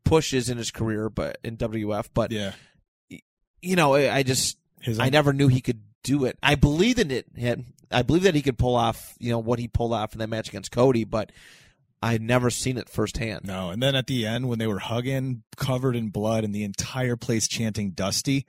pushes 0.03 0.51
in 0.51 0.59
his 0.59 0.73
career, 0.73 1.09
but 1.09 1.39
in 1.45 1.57
WF, 1.57 2.09
but 2.13 2.33
yeah. 2.33 2.53
you 3.63 3.77
know 3.77 3.95
I 3.95 4.13
I 4.13 4.23
just 4.25 4.59
His 4.81 4.99
I 4.99 5.09
never 5.09 5.33
knew 5.33 5.47
he 5.47 5.61
could 5.61 5.83
do 6.03 6.25
it. 6.25 6.37
I 6.43 6.57
believed 6.57 6.99
in 6.99 7.13
it. 7.13 7.27
I 7.93 8.03
believe 8.03 8.25
that 8.25 8.35
he 8.35 8.43
could 8.43 8.59
pull 8.59 8.75
off 8.75 9.15
you 9.21 9.31
know 9.31 9.39
what 9.39 9.61
he 9.61 9.69
pulled 9.69 9.93
off 9.93 10.15
in 10.15 10.19
that 10.19 10.29
match 10.29 10.49
against 10.49 10.73
Cody, 10.73 11.05
but 11.05 11.31
I 12.03 12.13
had 12.13 12.23
never 12.23 12.51
seen 12.51 12.79
it 12.79 12.89
firsthand. 12.89 13.45
no. 13.45 13.71
And 13.71 13.83
then 13.83 13.95
at 13.95 14.07
the 14.07 14.27
end 14.27 14.49
when 14.49 14.59
they 14.59 14.67
were 14.67 14.79
hugging, 14.79 15.43
covered 15.57 15.97
in 15.97 16.09
blood, 16.09 16.45
and 16.45 16.55
the 16.55 16.65
entire 16.65 17.17
place 17.17 17.47
chanting 17.47 17.91
"Dusty," 17.91 18.47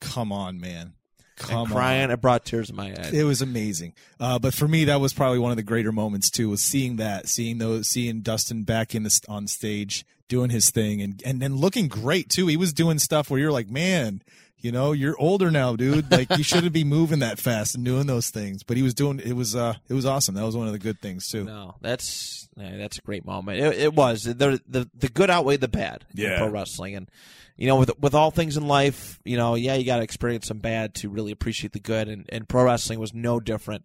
come 0.00 0.32
on, 0.32 0.58
man, 0.58 0.94
come 1.36 1.64
and 1.64 1.70
crying, 1.70 2.04
on. 2.04 2.10
it 2.10 2.20
brought 2.20 2.44
tears 2.44 2.70
in 2.70 2.76
my 2.76 2.94
eyes. 2.98 3.12
It 3.12 3.24
was 3.24 3.42
amazing. 3.42 3.92
Uh, 4.18 4.38
but 4.38 4.54
for 4.54 4.66
me, 4.66 4.84
that 4.84 5.00
was 5.00 5.12
probably 5.12 5.38
one 5.38 5.50
of 5.50 5.56
the 5.56 5.62
greater 5.62 5.92
moments 5.92 6.30
too. 6.30 6.48
Was 6.48 6.62
seeing 6.62 6.96
that, 6.96 7.28
seeing 7.28 7.58
those, 7.58 7.88
seeing 7.88 8.22
Dustin 8.22 8.62
back 8.62 8.94
in 8.94 9.02
the 9.02 9.20
on 9.28 9.46
stage 9.46 10.06
doing 10.28 10.50
his 10.50 10.70
thing, 10.70 11.02
and 11.02 11.22
and 11.24 11.40
then 11.40 11.56
looking 11.56 11.88
great 11.88 12.28
too. 12.30 12.46
He 12.46 12.56
was 12.56 12.72
doing 12.72 12.98
stuff 12.98 13.30
where 13.30 13.38
you're 13.38 13.52
like, 13.52 13.68
man, 13.70 14.22
you 14.58 14.72
know, 14.72 14.92
you're 14.92 15.16
older 15.20 15.50
now, 15.50 15.76
dude. 15.76 16.10
Like 16.10 16.30
you 16.36 16.42
shouldn't 16.42 16.72
be 16.72 16.82
moving 16.84 17.18
that 17.20 17.38
fast 17.38 17.74
and 17.74 17.84
doing 17.84 18.06
those 18.06 18.30
things. 18.30 18.62
But 18.62 18.76
he 18.76 18.82
was 18.82 18.94
doing. 18.94 19.20
It 19.20 19.34
was 19.34 19.54
uh, 19.54 19.74
it 19.88 19.94
was 19.94 20.06
awesome. 20.06 20.34
That 20.34 20.44
was 20.44 20.56
one 20.56 20.66
of 20.66 20.72
the 20.72 20.78
good 20.78 21.00
things 21.00 21.28
too. 21.28 21.44
No, 21.44 21.74
that's 21.80 22.48
that's 22.56 22.98
a 22.98 23.02
great 23.02 23.24
moment. 23.26 23.60
It, 23.60 23.78
it 23.78 23.94
was 23.94 24.22
the, 24.24 24.60
the 24.66 24.88
the 24.94 25.08
good 25.08 25.30
outweighed 25.30 25.60
the 25.60 25.68
bad 25.68 26.04
in 26.16 26.22
Yeah. 26.24 26.38
pro 26.38 26.48
wrestling, 26.48 26.94
and 26.96 27.10
you 27.56 27.66
know 27.68 27.76
with 27.76 27.90
with 28.00 28.14
all 28.14 28.30
things 28.30 28.56
in 28.56 28.66
life, 28.66 29.20
you 29.24 29.36
know, 29.36 29.54
yeah, 29.56 29.74
you 29.74 29.84
got 29.84 29.98
to 29.98 30.02
experience 30.02 30.46
some 30.46 30.58
bad 30.58 30.94
to 30.96 31.08
really 31.10 31.32
appreciate 31.32 31.72
the 31.72 31.80
good, 31.80 32.08
and, 32.08 32.24
and 32.30 32.48
pro 32.48 32.64
wrestling 32.64 32.98
was 32.98 33.12
no 33.14 33.38
different 33.40 33.84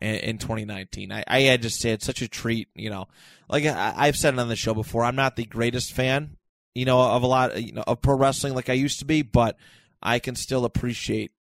in, 0.00 0.16
in 0.16 0.38
2019. 0.38 1.12
I, 1.12 1.24
I 1.28 1.40
had 1.42 1.64
say 1.70 1.92
it's 1.92 2.04
such 2.04 2.20
a 2.20 2.28
treat. 2.28 2.68
You 2.74 2.90
know, 2.90 3.06
like 3.48 3.64
I, 3.64 3.94
I've 3.96 4.16
said 4.16 4.34
it 4.34 4.40
on 4.40 4.48
the 4.48 4.56
show 4.56 4.74
before, 4.74 5.04
I'm 5.04 5.16
not 5.16 5.36
the 5.36 5.44
greatest 5.46 5.92
fan, 5.92 6.36
you 6.74 6.84
know, 6.84 7.00
of 7.00 7.22
a 7.22 7.26
lot 7.28 7.62
you 7.62 7.72
know 7.72 7.84
of 7.86 8.02
pro 8.02 8.16
wrestling 8.16 8.54
like 8.54 8.68
I 8.68 8.74
used 8.74 8.98
to 8.98 9.04
be, 9.04 9.22
but 9.22 9.56
I 10.02 10.18
can 10.18 10.34
still 10.34 10.64
appreciate 10.64 11.32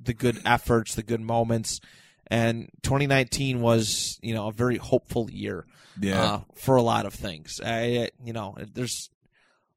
the 0.00 0.14
good 0.14 0.40
efforts, 0.44 0.94
the 0.94 1.02
good 1.02 1.20
moments. 1.20 1.80
And 2.26 2.70
2019 2.82 3.60
was, 3.60 4.18
you 4.22 4.34
know, 4.34 4.48
a 4.48 4.52
very 4.52 4.76
hopeful 4.76 5.30
year 5.30 5.66
Yeah, 6.00 6.22
uh, 6.22 6.40
for 6.54 6.76
a 6.76 6.82
lot 6.82 7.06
of 7.06 7.14
things. 7.14 7.60
I, 7.64 8.10
you 8.24 8.32
know, 8.32 8.56
there's, 8.72 9.10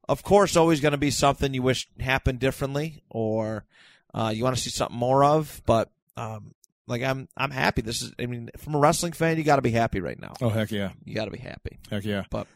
of 0.08 0.22
course, 0.22 0.56
always 0.56 0.80
going 0.80 0.92
to 0.92 0.98
be 0.98 1.10
something 1.10 1.52
you 1.52 1.62
wish 1.62 1.88
happened 1.98 2.38
differently, 2.38 3.02
or 3.10 3.64
uh, 4.12 4.32
you 4.34 4.44
want 4.44 4.56
to 4.56 4.62
see 4.62 4.70
something 4.70 4.96
more 4.96 5.24
of. 5.24 5.62
But 5.66 5.90
um, 6.16 6.54
like, 6.86 7.02
I'm, 7.02 7.28
I'm 7.36 7.50
happy. 7.50 7.82
This 7.82 8.02
is, 8.02 8.12
I 8.18 8.26
mean, 8.26 8.50
from 8.58 8.74
a 8.74 8.78
wrestling 8.78 9.12
fan, 9.12 9.36
you 9.36 9.44
got 9.44 9.56
to 9.56 9.62
be 9.62 9.70
happy 9.70 10.00
right 10.00 10.20
now. 10.20 10.34
Oh 10.40 10.48
heck 10.48 10.70
yeah, 10.70 10.90
You 11.04 11.14
got 11.14 11.24
to 11.26 11.30
be 11.30 11.38
happy. 11.38 11.78
heck 11.90 12.04
yeah. 12.04 12.24
But 12.30 12.46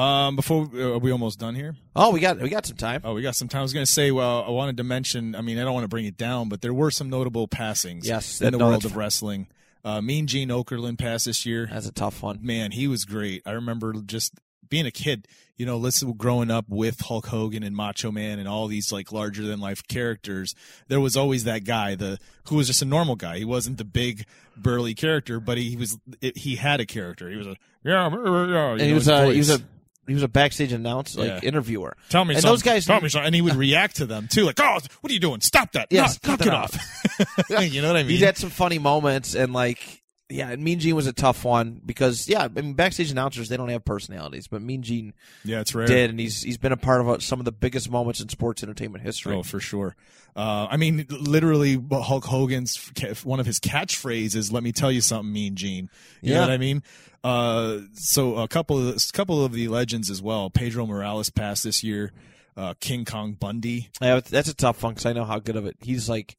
Um, 0.00 0.36
before 0.36 0.68
are 0.74 0.98
we 0.98 1.10
almost 1.12 1.38
done 1.38 1.54
here? 1.54 1.74
oh, 1.94 2.10
we 2.12 2.20
got, 2.20 2.38
we 2.40 2.48
got 2.50 2.66
some 2.66 2.76
time. 2.76 3.00
Oh, 3.04 3.14
we 3.14 3.22
got 3.22 3.34
some 3.34 3.48
time. 3.48 3.60
I 3.60 3.62
was 3.62 3.72
going 3.72 3.86
to 3.86 3.90
say, 3.92 4.10
well, 4.10 4.44
I 4.46 4.50
wanted 4.50 4.76
to 4.78 4.84
mention. 4.84 5.34
I 5.34 5.40
mean, 5.40 5.58
I 5.58 5.64
don't 5.64 5.72
want 5.74 5.84
to 5.84 5.88
bring 5.88 6.04
it 6.04 6.16
down, 6.16 6.48
but 6.48 6.60
there 6.60 6.74
were 6.74 6.90
some 6.90 7.08
notable 7.08 7.48
passings. 7.48 8.06
Yes, 8.06 8.40
in 8.40 8.46
that- 8.46 8.50
the 8.52 8.58
no, 8.58 8.68
world 8.68 8.84
of 8.84 8.96
wrestling. 8.96 9.46
Uh, 9.84 10.00
mean 10.02 10.26
Gene 10.26 10.48
Okerlund 10.48 10.98
passed 10.98 11.26
this 11.26 11.46
year. 11.46 11.68
That's 11.72 11.86
a 11.86 11.92
tough 11.92 12.20
one. 12.20 12.40
Man, 12.42 12.72
he 12.72 12.88
was 12.88 13.04
great. 13.04 13.42
I 13.46 13.52
remember 13.52 13.92
just 14.04 14.32
being 14.68 14.86
a 14.86 14.90
kid. 14.90 15.26
you 15.56 15.64
know, 15.64 15.76
listen, 15.78 16.12
growing 16.12 16.50
up 16.50 16.66
with 16.68 17.00
Hulk 17.00 17.26
Hogan 17.26 17.62
and 17.62 17.74
Macho 17.74 18.10
Man 18.12 18.38
and 18.38 18.46
all 18.46 18.66
these 18.66 18.92
like 18.92 19.10
larger 19.12 19.42
than 19.42 19.58
life 19.60 19.86
characters, 19.88 20.54
there 20.88 21.00
was 21.00 21.16
always 21.16 21.44
that 21.44 21.64
guy, 21.64 21.94
the 21.94 22.18
who 22.48 22.56
was 22.56 22.66
just 22.66 22.82
a 22.82 22.84
normal 22.84 23.16
guy. 23.16 23.38
He 23.38 23.44
wasn't 23.44 23.78
the 23.78 23.84
big 23.84 24.24
burly 24.56 24.94
character, 24.94 25.40
but 25.40 25.56
he 25.58 25.76
was 25.76 25.98
it, 26.20 26.36
he 26.36 26.56
had 26.56 26.80
a 26.80 26.86
character. 26.86 27.30
He 27.30 27.36
was 27.36 27.46
a 27.46 27.56
yeah, 27.84 28.08
yeah. 28.10 28.72
And 28.72 28.80
he 28.82 28.92
was 28.92 29.08
a 29.08 29.30
he 29.32 29.38
was 29.38 29.50
a 29.50 29.60
he 30.06 30.14
was 30.14 30.22
a 30.22 30.28
backstage 30.28 30.72
announcer, 30.72 31.20
like 31.20 31.42
Yeah. 31.42 31.48
interviewer. 31.48 31.96
Tell 32.10 32.24
me 32.24 32.34
and 32.34 32.42
something. 32.42 32.52
those 32.52 32.62
guys- 32.62 32.84
tell 32.86 33.00
me 33.00 33.08
something. 33.08 33.26
And 33.26 33.34
he 33.34 33.40
would 33.42 33.54
react 33.66 33.96
to 33.96 34.06
them 34.06 34.28
too, 34.28 34.44
like, 34.44 34.60
"Oh, 34.60 34.78
what 35.00 35.10
are 35.10 35.12
you 35.14 35.18
doing? 35.20 35.40
Stop 35.40 35.72
that! 35.72 35.90
Knock, 35.90 36.20
cut 36.22 36.28
knock 36.28 36.38
that 36.40 36.46
it 36.48 36.54
off." 36.54 37.64
you 37.72 37.82
know 37.82 37.88
what 37.88 37.96
I 37.96 38.02
mean? 38.02 38.10
He's 38.10 38.20
had 38.22 38.36
some 38.36 38.50
funny 38.50 38.78
moments, 38.78 39.34
and 39.34 39.52
like, 39.52 40.02
yeah, 40.28 40.50
and 40.50 40.62
Mean 40.62 40.78
Gene 40.80 40.96
was 40.96 41.06
a 41.06 41.12
tough 41.12 41.44
one 41.44 41.80
because, 41.84 42.28
yeah, 42.28 42.42
I 42.44 42.48
mean, 42.48 42.74
backstage 42.74 43.10
announcers 43.10 43.48
they 43.48 43.56
don't 43.56 43.68
have 43.68 43.84
personalities, 43.84 44.48
but 44.48 44.60
Mean 44.62 44.82
Gene 44.82 45.14
yeah, 45.44 45.60
it's 45.60 45.74
rare. 45.74 45.86
did, 45.86 46.10
and 46.10 46.18
he's 46.18 46.42
he's 46.42 46.58
been 46.58 46.72
a 46.72 46.76
part 46.76 47.00
of 47.00 47.08
uh, 47.08 47.18
some 47.20 47.38
of 47.38 47.44
the 47.44 47.52
biggest 47.52 47.90
moments 47.90 48.20
in 48.20 48.28
sports 48.28 48.62
entertainment 48.62 49.04
history. 49.04 49.34
Oh, 49.36 49.42
for 49.42 49.60
sure. 49.60 49.94
Uh, 50.34 50.66
I 50.70 50.76
mean, 50.76 51.06
literally, 51.08 51.80
Hulk 51.90 52.24
Hogan's 52.24 52.76
one 53.24 53.40
of 53.40 53.46
his 53.46 53.58
catchphrases. 53.60 54.52
Let 54.52 54.62
me 54.62 54.72
tell 54.72 54.92
you 54.92 55.00
something, 55.00 55.32
Mean 55.32 55.54
Gene. 55.54 55.88
You 56.20 56.32
Yeah. 56.32 56.40
know 56.40 56.40
what 56.42 56.50
I 56.50 56.58
mean? 56.58 56.82
Uh, 57.24 57.78
so 57.94 58.36
a 58.36 58.46
couple 58.48 58.78
of 58.88 58.96
a 58.96 59.12
couple 59.12 59.44
of 59.44 59.52
the 59.52 59.68
legends 59.68 60.10
as 60.10 60.20
well. 60.22 60.50
Pedro 60.50 60.86
Morales 60.86 61.30
passed 61.30 61.64
this 61.64 61.82
year. 61.82 62.12
Uh, 62.56 62.74
King 62.80 63.04
Kong 63.04 63.32
Bundy. 63.34 63.90
Yeah, 64.00 64.20
that's 64.20 64.48
a 64.48 64.54
tough 64.54 64.82
one 64.82 64.92
because 64.94 65.06
I 65.06 65.12
know 65.12 65.24
how 65.24 65.38
good 65.38 65.56
of 65.56 65.66
it 65.66 65.76
he's 65.82 66.08
like. 66.08 66.36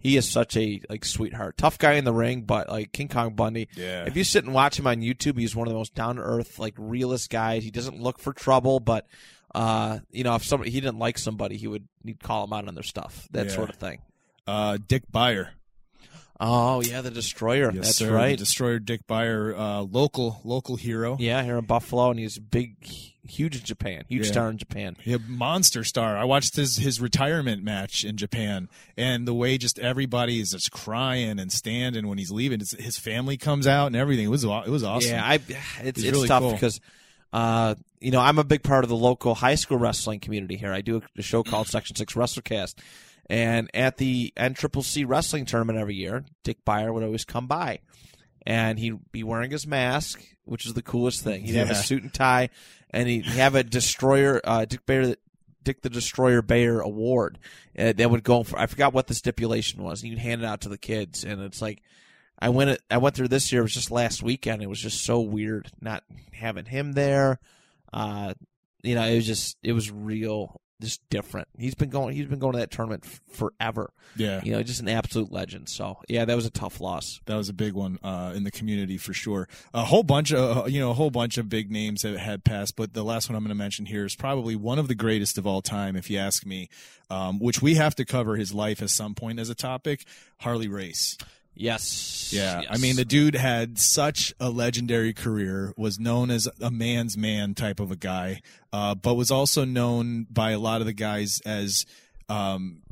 He 0.00 0.16
is 0.16 0.28
such 0.28 0.56
a 0.56 0.80
like 0.88 1.04
sweetheart, 1.04 1.56
tough 1.58 1.78
guy 1.78 1.92
in 1.94 2.04
the 2.04 2.12
ring, 2.12 2.42
but 2.42 2.68
like 2.70 2.90
King 2.92 3.08
Kong 3.08 3.34
Bundy. 3.34 3.68
Yeah. 3.76 4.04
If 4.06 4.16
you 4.16 4.24
sit 4.24 4.44
and 4.44 4.54
watch 4.54 4.78
him 4.78 4.86
on 4.86 4.96
YouTube, 5.02 5.38
he's 5.38 5.54
one 5.54 5.66
of 5.68 5.72
the 5.72 5.78
most 5.78 5.94
down 5.94 6.16
to 6.16 6.22
earth, 6.22 6.58
like 6.58 6.74
realist 6.78 7.28
guys. 7.30 7.62
He 7.64 7.70
doesn't 7.70 8.00
look 8.00 8.18
for 8.18 8.32
trouble, 8.32 8.80
but 8.80 9.06
uh, 9.54 9.98
you 10.10 10.24
know, 10.24 10.34
if 10.36 10.44
somebody 10.44 10.70
he 10.70 10.80
didn't 10.80 10.98
like 10.98 11.18
somebody, 11.18 11.56
he 11.58 11.66
would 11.66 11.86
he'd 12.04 12.22
call 12.22 12.46
them 12.46 12.52
out 12.56 12.66
on 12.66 12.74
their 12.74 12.82
stuff, 12.82 13.28
that 13.32 13.46
Yeah. 13.46 13.52
sort 13.52 13.68
of 13.70 13.76
thing. 13.76 14.00
Uh, 14.46 14.78
Dick 14.88 15.02
Beyer. 15.12 15.50
Oh 16.42 16.80
yeah, 16.80 17.02
the 17.02 17.10
Destroyer. 17.10 17.70
Yes, 17.70 17.84
That's 17.84 17.96
sir. 17.98 18.14
right. 18.14 18.38
Destroyer 18.38 18.78
Dick 18.78 19.06
Beyer, 19.06 19.54
uh, 19.54 19.80
local 19.82 20.40
local 20.44 20.76
hero. 20.76 21.18
Yeah, 21.20 21.42
here 21.42 21.58
in 21.58 21.66
Buffalo, 21.66 22.10
and 22.10 22.18
he's 22.18 22.38
big, 22.38 22.76
huge 23.30 23.56
in 23.56 23.62
Japan, 23.64 24.04
huge 24.08 24.26
Yeah. 24.26 24.32
star 24.32 24.50
in 24.50 24.58
Japan. 24.58 24.96
He 25.00 25.12
a 25.14 25.18
monster 25.18 25.84
star. 25.84 26.16
I 26.18 26.24
watched 26.24 26.56
his 26.56 26.76
his 26.76 27.00
retirement 27.00 27.62
match 27.62 28.04
in 28.04 28.16
Japan, 28.16 28.68
and 28.96 29.26
the 29.26 29.34
way 29.34 29.56
just 29.58 29.78
everybody 29.78 30.40
is 30.40 30.50
just 30.50 30.70
crying 30.70 31.38
and 31.38 31.50
standing 31.52 32.06
when 32.08 32.18
he's 32.18 32.30
leaving. 32.30 32.60
It's, 32.60 32.72
his 32.78 32.98
family 32.98 33.36
comes 33.36 33.66
out 33.66 33.86
and 33.86 33.96
everything. 33.96 34.26
It 34.26 34.28
was 34.28 34.44
it 34.44 34.68
was 34.68 34.84
awesome. 34.84 35.10
Yeah, 35.12 35.24
I 35.24 35.34
it's 35.34 36.00
He's 36.00 36.04
it's 36.08 36.16
really 36.16 36.28
tough 36.28 36.42
cool. 36.42 36.52
because 36.52 36.80
uh, 37.32 37.74
you 38.00 38.10
know 38.10 38.20
I'm 38.20 38.38
a 38.38 38.44
big 38.44 38.62
part 38.62 38.84
of 38.84 38.90
the 38.90 38.96
local 38.96 39.34
high 39.34 39.54
school 39.54 39.78
wrestling 39.78 40.20
community 40.20 40.56
here. 40.56 40.72
I 40.72 40.80
do 40.80 40.96
a, 40.98 41.02
a 41.18 41.22
show 41.22 41.42
called 41.42 41.68
Section 41.68 41.96
Six 41.96 42.14
WrestleCast, 42.14 42.74
and 43.28 43.70
at 43.74 43.96
the 43.98 44.32
NCCC 44.36 45.04
wrestling 45.06 45.44
tournament 45.46 45.78
every 45.78 45.94
year, 45.94 46.24
Dick 46.44 46.64
Beyer 46.64 46.92
would 46.92 47.04
always 47.04 47.24
come 47.24 47.46
by, 47.46 47.80
and 48.44 48.78
he'd 48.78 48.98
be 49.12 49.22
wearing 49.22 49.50
his 49.52 49.66
mask, 49.66 50.20
which 50.44 50.66
is 50.66 50.74
the 50.74 50.82
coolest 50.82 51.22
thing. 51.22 51.44
He'd 51.44 51.54
have 51.54 51.70
a 51.70 51.74
suit 51.76 52.02
and 52.02 52.12
tie, 52.12 52.48
and 52.90 53.08
he'd 53.08 53.26
have 53.26 53.54
a 53.54 53.62
Destroyer 53.62 54.40
uh, 54.44 54.64
Dick 54.64 54.84
Beyer. 54.86 55.16
Dick 55.62 55.82
the 55.82 55.90
Destroyer 55.90 56.40
Beyer 56.40 56.80
Award 56.80 57.38
uh, 57.78 57.92
that 57.92 58.10
would 58.10 58.24
go 58.24 58.42
for 58.42 58.58
I 58.58 58.64
forgot 58.64 58.94
what 58.94 59.08
the 59.08 59.14
stipulation 59.14 59.82
was. 59.82 60.02
And 60.02 60.10
you'd 60.10 60.18
hand 60.18 60.40
it 60.40 60.46
out 60.46 60.62
to 60.62 60.70
the 60.70 60.78
kids, 60.78 61.22
and 61.22 61.42
it's 61.42 61.60
like 61.60 61.82
I 62.38 62.48
went 62.48 62.80
I 62.90 62.96
went 62.96 63.14
through 63.14 63.28
this 63.28 63.52
year. 63.52 63.60
It 63.60 63.64
was 63.64 63.74
just 63.74 63.90
last 63.90 64.22
weekend. 64.22 64.62
It 64.62 64.68
was 64.68 64.80
just 64.80 65.04
so 65.04 65.20
weird 65.20 65.70
not 65.80 66.02
having 66.32 66.64
him 66.64 66.92
there. 66.92 67.38
Uh, 67.92 68.34
you 68.82 68.94
know, 68.94 69.04
it 69.04 69.16
was 69.16 69.26
just 69.26 69.58
it 69.62 69.72
was 69.72 69.90
real, 69.90 70.60
just 70.80 71.00
different. 71.10 71.48
He's 71.58 71.74
been 71.74 71.90
going. 71.90 72.14
He's 72.14 72.26
been 72.26 72.38
going 72.38 72.54
to 72.54 72.58
that 72.58 72.70
tournament 72.70 73.04
f- 73.06 73.20
forever. 73.32 73.92
yeah. 74.16 74.40
You 74.42 74.52
know, 74.52 74.62
just 74.62 74.80
an 74.80 74.88
absolute 74.88 75.30
legend. 75.30 75.68
So 75.68 75.98
yeah, 76.08 76.24
that 76.24 76.34
was 76.34 76.46
a 76.46 76.50
tough 76.50 76.80
loss. 76.80 77.20
that 77.26 77.36
was 77.36 77.48
a 77.48 77.52
big 77.52 77.74
one 77.74 77.98
uh, 78.02 78.32
in 78.34 78.44
the 78.44 78.50
community 78.50 78.96
for 78.96 79.12
sure. 79.12 79.48
A 79.74 79.84
whole 79.84 80.02
bunch 80.02 80.32
of 80.32 80.56
uh, 80.56 80.64
you 80.66 80.80
know 80.80 80.90
a 80.90 80.94
whole 80.94 81.10
bunch 81.10 81.38
of 81.38 81.48
big 81.48 81.70
names 81.70 82.02
that 82.02 82.18
had 82.18 82.44
passed, 82.44 82.76
but 82.76 82.94
the 82.94 83.04
last 83.04 83.28
one 83.28 83.36
I'm 83.36 83.42
going 83.42 83.50
to 83.50 83.54
mention 83.54 83.86
here 83.86 84.04
is 84.04 84.16
probably 84.16 84.56
one 84.56 84.78
of 84.78 84.88
the 84.88 84.94
greatest 84.94 85.38
of 85.38 85.46
all 85.46 85.62
time, 85.62 85.96
if 85.96 86.10
you 86.10 86.18
ask 86.18 86.44
me. 86.46 86.68
Um, 87.12 87.40
which 87.40 87.60
we 87.60 87.74
have 87.74 87.96
to 87.96 88.04
cover 88.04 88.36
his 88.36 88.54
life 88.54 88.80
at 88.80 88.88
some 88.88 89.16
point 89.16 89.40
as 89.40 89.50
a 89.50 89.54
topic. 89.56 90.04
Harley 90.38 90.68
Race. 90.68 91.18
Yes. 91.60 92.30
Yeah, 92.32 92.62
yes. 92.62 92.70
I 92.70 92.78
mean 92.78 92.96
the 92.96 93.04
dude 93.04 93.34
had 93.34 93.78
such 93.78 94.32
a 94.40 94.48
legendary 94.48 95.12
career. 95.12 95.74
Was 95.76 95.98
known 95.98 96.30
as 96.30 96.48
a 96.60 96.70
man's 96.70 97.18
man 97.18 97.54
type 97.54 97.80
of 97.80 97.90
a 97.90 97.96
guy, 97.96 98.40
uh, 98.72 98.94
but 98.94 99.14
was 99.14 99.30
also 99.30 99.64
known 99.64 100.26
by 100.30 100.52
a 100.52 100.58
lot 100.58 100.80
of 100.80 100.86
the 100.86 100.92
guys 100.92 101.40
as. 101.44 101.86
Um, 102.28 102.82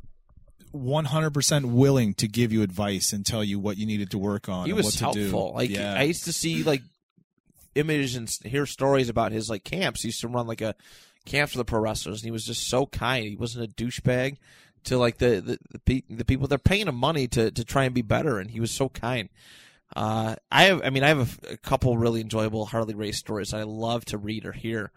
100% 0.71 1.65
willing 1.65 2.13
to 2.13 2.27
give 2.27 2.53
you 2.53 2.61
advice 2.61 3.11
and 3.11 3.25
tell 3.25 3.43
you 3.43 3.57
what 3.57 3.77
you 3.77 3.87
needed 3.87 4.11
to 4.11 4.19
work 4.19 4.47
on 4.47 4.65
he 4.65 4.71
and 4.71 4.77
was 4.77 4.99
helpful. 4.99 5.51
Like 5.55 5.71
yeah. 5.71 5.95
I 5.95 6.03
used 6.03 6.25
to 6.25 6.33
see 6.33 6.61
like 6.61 6.83
images 7.73 8.15
and 8.15 8.29
hear 8.43 8.67
stories 8.67 9.09
about 9.09 9.31
his 9.31 9.49
like 9.49 9.63
camps. 9.63 10.03
He 10.03 10.09
used 10.09 10.21
to 10.21 10.27
run 10.27 10.45
like 10.45 10.61
a 10.61 10.75
camp 11.25 11.49
for 11.49 11.57
the 11.57 11.65
pro 11.65 11.79
wrestlers, 11.79 12.21
and 12.21 12.25
he 12.25 12.31
was 12.31 12.45
just 12.45 12.69
so 12.69 12.85
kind. 12.85 13.25
He 13.25 13.35
wasn't 13.35 13.65
a 13.65 13.73
douchebag 13.73 14.37
to 14.85 14.97
like 14.97 15.17
the 15.17 15.41
the 15.41 15.59
the, 15.71 15.79
pe- 15.79 16.03
the 16.09 16.25
people. 16.25 16.47
They're 16.47 16.57
paying 16.57 16.87
him 16.87 16.95
money 16.95 17.27
to 17.29 17.51
to 17.51 17.63
try 17.63 17.85
and 17.85 17.93
be 17.93 18.01
better, 18.01 18.39
and 18.39 18.49
he 18.49 18.59
was 18.59 18.71
so 18.71 18.89
kind. 18.89 19.29
Uh, 19.95 20.35
I 20.51 20.65
have, 20.65 20.81
I 20.83 20.91
mean, 20.91 21.03
I 21.03 21.07
have 21.07 21.43
a 21.43 21.53
a, 21.53 21.57
couple 21.57 21.97
really 21.97 22.21
enjoyable 22.21 22.65
Harley 22.65 22.93
race 22.93 23.17
stories 23.17 23.53
I 23.53 23.63
love 23.63 24.05
to 24.05 24.17
read 24.17 24.45
or 24.45 24.51
hear. 24.51 24.91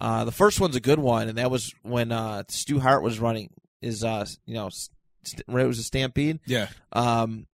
Uh, 0.00 0.24
the 0.24 0.32
first 0.32 0.60
one's 0.60 0.76
a 0.76 0.80
good 0.80 0.98
one, 0.98 1.28
and 1.28 1.38
that 1.38 1.50
was 1.50 1.74
when 1.82 2.12
uh, 2.12 2.44
Stu 2.48 2.78
Hart 2.78 3.02
was 3.02 3.18
running 3.18 3.50
his, 3.80 4.04
uh, 4.04 4.24
you 4.46 4.54
know, 4.54 4.70
st- 4.70 5.42
it 5.46 5.48
was 5.48 5.78
a 5.78 5.82
Stampede 5.82 6.40
yeah. 6.46 6.68
um, 6.92 7.46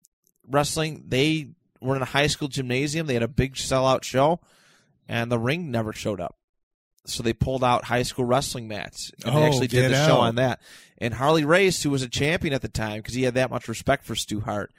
wrestling. 0.49 1.05
They 1.09 1.49
were 1.81 1.97
in 1.97 2.03
a 2.03 2.07
high 2.07 2.27
school 2.27 2.49
gymnasium. 2.49 3.07
They 3.07 3.15
had 3.15 3.23
a 3.23 3.29
big 3.29 3.55
sellout 3.55 4.05
show, 4.05 4.41
and 5.09 5.33
the 5.33 5.39
ring 5.39 5.71
never 5.71 5.93
showed 5.93 6.21
up. 6.21 6.37
So 7.07 7.23
they 7.23 7.33
pulled 7.33 7.63
out 7.65 7.85
high 7.85 8.03
school 8.03 8.25
wrestling 8.25 8.67
mats. 8.69 9.13
And 9.25 9.35
they 9.37 9.41
Oh, 9.41 9.45
actually 9.45 9.69
did 9.69 9.91
the 9.91 10.07
show 10.07 10.17
on 10.19 10.37
that. 10.37 10.61
And 10.99 11.13
Harley 11.13 11.45
Race, 11.45 11.83
who 11.83 11.91
was 11.91 12.03
a 12.03 12.09
champion 12.09 12.55
at 12.55 12.63
the 12.63 12.69
time, 12.69 12.99
because 12.99 13.15
he 13.15 13.25
had 13.25 13.35
that 13.35 13.51
much 13.51 13.69
respect 13.69 14.05
for 14.07 14.15
Stu 14.15 14.41
Hart, 14.41 14.73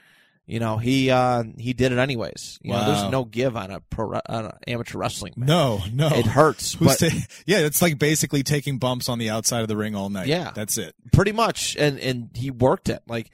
you 0.46 0.60
know, 0.60 0.76
he 0.78 1.10
uh, 1.10 1.42
he 1.58 1.72
did 1.72 1.90
it 1.92 1.98
anyways. 1.98 2.58
You 2.62 2.72
know, 2.72 2.78
Wow. 2.78 2.86
there's 2.86 3.10
no 3.12 3.24
give 3.24 3.56
on 3.56 3.70
a 3.72 3.80
pro 3.80 4.12
on 4.28 4.44
an 4.46 4.52
amateur 4.68 4.96
wrestling. 4.98 5.34
match. 5.36 5.48
No, 5.48 5.80
no. 5.92 6.06
It 6.08 6.24
hurts, 6.26 6.74
but 6.76 6.98
ta- 7.00 7.08
yeah, 7.46 7.58
it's 7.58 7.82
like 7.82 7.98
basically 7.98 8.42
taking 8.44 8.78
bumps 8.78 9.08
on 9.08 9.18
the 9.18 9.30
outside 9.30 9.62
of 9.62 9.68
the 9.68 9.76
ring 9.76 9.94
all 9.96 10.08
night. 10.08 10.28
Yeah. 10.28 10.52
That's 10.54 10.78
it. 10.78 10.94
pretty 11.12 11.32
much 11.32 11.76
and 11.76 11.98
and 11.98 12.30
he 12.34 12.50
worked 12.52 12.88
it 12.88 13.02
like 13.08 13.30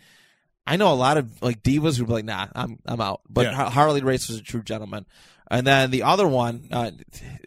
i 0.66 0.76
know 0.76 0.92
a 0.92 0.94
lot 0.94 1.16
of 1.18 1.42
like 1.42 1.60
divas 1.62 1.98
who 1.98 2.06
be 2.06 2.12
like 2.12 2.24
nah 2.24 2.46
i'm 2.54 2.78
i'm 2.86 3.00
out 3.00 3.20
but 3.28 3.46
Yeah. 3.46 3.68
Harley 3.68 4.00
race 4.02 4.28
was 4.28 4.38
a 4.38 4.42
true 4.42 4.62
gentleman 4.62 5.04
and 5.50 5.66
then 5.66 5.90
the 5.90 6.02
other 6.04 6.26
one 6.26 6.68
uh 6.72 6.90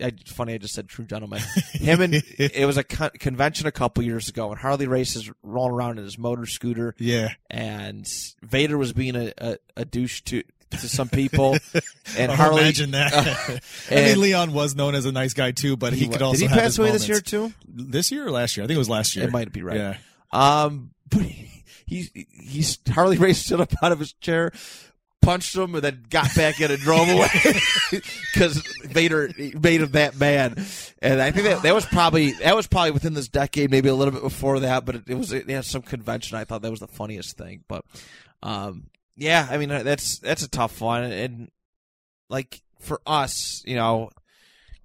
I, 0.01 0.11
funny 0.27 0.53
i 0.53 0.57
just 0.57 0.73
said 0.73 0.87
true 0.89 1.05
gentleman 1.05 1.41
him 1.73 2.01
and 2.01 2.13
it 2.37 2.65
was 2.65 2.77
a 2.77 2.83
con- 2.83 3.11
convention 3.19 3.67
a 3.67 3.71
couple 3.71 4.03
years 4.03 4.29
ago 4.29 4.51
and 4.51 4.59
harley 4.59 4.87
race 4.87 5.15
is 5.15 5.31
rolling 5.43 5.73
around 5.73 5.97
in 5.97 6.03
his 6.03 6.17
motor 6.17 6.45
scooter 6.45 6.95
Yeah. 6.99 7.29
and 7.49 8.07
vader 8.43 8.77
was 8.77 8.93
being 8.93 9.15
a, 9.15 9.31
a, 9.37 9.57
a 9.77 9.85
douche 9.85 10.21
to 10.25 10.43
to 10.71 10.89
some 10.89 11.07
people 11.09 11.57
and 12.17 12.31
Oh, 12.31 12.35
harley 12.35 12.61
imagine 12.63 12.91
that. 12.91 13.13
I 13.89 13.93
and- 13.93 14.05
mean, 14.05 14.21
Leon 14.21 14.51
was 14.53 14.75
known 14.75 14.95
as 14.95 15.05
a 15.05 15.11
nice 15.11 15.33
guy 15.33 15.51
too, 15.51 15.77
but 15.77 15.93
he, 15.93 16.07
wa- 16.07 16.13
could 16.13 16.21
also 16.21 16.39
did 16.41 16.49
he 16.51 16.55
pass 16.59 16.77
away 16.77 16.91
this 16.91 17.07
year 17.07 17.21
too 17.21 17.53
This 17.67 18.11
year 18.11 18.25
or 18.27 18.31
last 18.31 18.57
year? 18.57 18.63
I 18.63 18.67
think 18.67 18.75
it 18.75 18.79
was 18.79 18.89
last 18.89 19.15
year. 19.15 19.25
it 19.25 19.31
might 19.31 19.51
be 19.53 19.61
right 19.61 19.77
Yeah. 19.77 19.97
Um, 20.33 20.91
but 21.09 21.21
he, 21.21 21.63
he's 21.85 22.09
he's 22.13 22.79
Harley 22.89 23.17
Race 23.17 23.37
stood 23.45 23.61
up 23.61 23.71
out 23.81 23.91
of 23.93 23.99
his 23.99 24.11
chair, 24.13 24.51
punched 25.25 25.55
him, 25.55 25.75
and 25.75 25.83
then 25.83 26.05
got 26.09 26.33
back 26.35 26.61
in 26.61 26.71
and 26.71 26.79
drove 26.79 27.09
away 27.09 27.27
because 28.33 28.57
Vader 28.83 29.29
made 29.37 29.81
him 29.81 29.91
that 29.91 30.17
man. 30.17 30.55
And 31.01 31.21
I 31.21 31.31
think 31.31 31.45
that 31.47 31.63
that 31.63 31.73
was 31.75 31.85
probably 31.85 32.31
that 32.33 32.55
was 32.55 32.67
probably 32.67 32.91
within 32.91 33.13
this 33.13 33.27
decade, 33.27 33.71
maybe 33.71 33.89
a 33.89 33.95
little 33.95 34.13
bit 34.13 34.23
before 34.23 34.59
that. 34.61 34.85
But 34.85 34.95
it, 34.95 35.03
it 35.07 35.15
was 35.15 35.33
it 35.33 35.49
had 35.49 35.65
some 35.65 35.81
convention. 35.81 36.37
I 36.37 36.43
thought 36.45 36.61
that 36.61 36.71
was 36.71 36.79
the 36.79 36.87
funniest 36.87 37.37
thing. 37.37 37.63
But 37.67 37.83
um, 38.43 38.87
yeah, 39.15 39.47
I 39.49 39.57
mean 39.57 39.69
that's 39.69 40.19
that's 40.19 40.43
a 40.43 40.49
tough 40.49 40.79
one, 40.79 41.03
and 41.03 41.49
like 42.29 42.61
for 42.79 43.01
us, 43.05 43.63
you 43.65 43.75
know. 43.75 44.09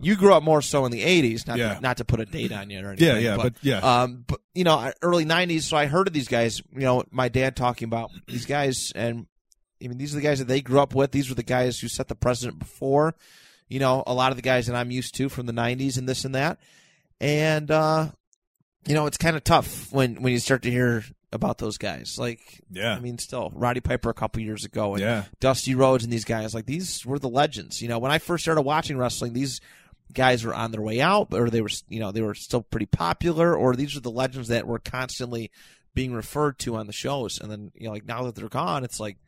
You 0.02 0.16
grew 0.16 0.32
up 0.32 0.42
more 0.42 0.62
so 0.62 0.86
in 0.86 0.92
the 0.92 1.02
'80s, 1.02 1.46
not 1.46 1.58
Yeah. 1.58 1.74
to, 1.74 1.80
not 1.82 1.98
to 1.98 2.06
put 2.06 2.20
a 2.20 2.24
date 2.24 2.52
on 2.52 2.70
you 2.70 2.80
or 2.82 2.92
anything. 2.92 3.06
Yeah, 3.06 3.18
yeah, 3.18 3.36
but, 3.36 3.54
yeah. 3.60 3.80
Um, 3.80 4.24
but 4.26 4.40
you 4.54 4.64
know, 4.64 4.90
early 5.02 5.26
'90s. 5.26 5.64
So 5.64 5.76
I 5.76 5.84
heard 5.84 6.06
of 6.06 6.14
these 6.14 6.26
guys. 6.26 6.62
You 6.72 6.80
know, 6.80 7.04
my 7.10 7.28
dad 7.28 7.54
talking 7.54 7.84
about 7.84 8.10
these 8.26 8.46
guys, 8.46 8.92
and 8.94 9.26
I 9.82 9.88
mean, 9.88 9.98
these 9.98 10.12
are 10.12 10.16
the 10.16 10.22
guys 10.22 10.38
that 10.38 10.48
they 10.48 10.60
grew 10.60 10.80
up 10.80 10.94
with. 10.94 11.12
These 11.12 11.28
were 11.28 11.34
the 11.34 11.42
guys 11.42 11.78
who 11.78 11.88
set 11.88 12.08
the 12.08 12.14
precedent 12.14 12.58
before. 12.58 13.14
You 13.68 13.78
know, 13.78 14.02
a 14.06 14.14
lot 14.14 14.32
of 14.32 14.36
the 14.36 14.42
guys 14.42 14.66
that 14.66 14.76
I'm 14.76 14.90
used 14.90 15.14
to 15.16 15.28
from 15.28 15.46
the 15.46 15.52
'90s 15.52 15.96
and 15.96 16.08
this 16.08 16.24
and 16.24 16.34
that. 16.34 16.58
And 17.20 17.70
uh, 17.70 18.08
you 18.86 18.94
know, 18.94 19.06
it's 19.06 19.16
kind 19.16 19.36
of 19.36 19.44
tough 19.44 19.92
when 19.92 20.22
when 20.22 20.32
you 20.32 20.38
start 20.38 20.62
to 20.62 20.70
hear 20.70 21.04
about 21.32 21.58
those 21.58 21.78
guys. 21.78 22.16
Like, 22.18 22.40
yeah. 22.70 22.94
I 22.94 23.00
mean, 23.00 23.18
still 23.18 23.50
Roddy 23.54 23.80
Piper 23.80 24.10
a 24.10 24.14
couple 24.14 24.42
years 24.42 24.64
ago, 24.64 24.94
and 24.94 25.00
yeah. 25.00 25.24
Dusty 25.38 25.74
Rhodes 25.74 26.04
and 26.04 26.12
these 26.12 26.24
guys. 26.24 26.54
Like 26.54 26.66
these 26.66 27.04
were 27.06 27.18
the 27.18 27.28
legends. 27.28 27.80
You 27.80 27.88
know, 27.88 27.98
when 27.98 28.10
I 28.10 28.18
first 28.18 28.44
started 28.44 28.62
watching 28.62 28.98
wrestling, 28.98 29.32
these 29.32 29.60
guys 30.12 30.44
were 30.44 30.54
on 30.54 30.72
their 30.72 30.82
way 30.82 31.00
out, 31.00 31.28
or 31.32 31.50
they 31.50 31.60
were 31.60 31.70
you 31.88 32.00
know 32.00 32.12
they 32.12 32.22
were 32.22 32.34
still 32.34 32.62
pretty 32.62 32.86
popular, 32.86 33.54
or 33.54 33.76
these 33.76 33.96
are 33.96 34.00
the 34.00 34.10
legends 34.10 34.48
that 34.48 34.66
were 34.66 34.78
constantly 34.78 35.50
being 35.94 36.12
referred 36.12 36.58
to 36.60 36.76
on 36.76 36.86
the 36.86 36.92
shows, 36.92 37.40
and 37.40 37.50
then 37.50 37.72
you 37.74 37.86
know 37.86 37.92
like 37.92 38.06
now 38.06 38.24
that 38.24 38.34
they're 38.34 38.48
gone, 38.48 38.84
it's 38.84 39.00
like 39.00 39.18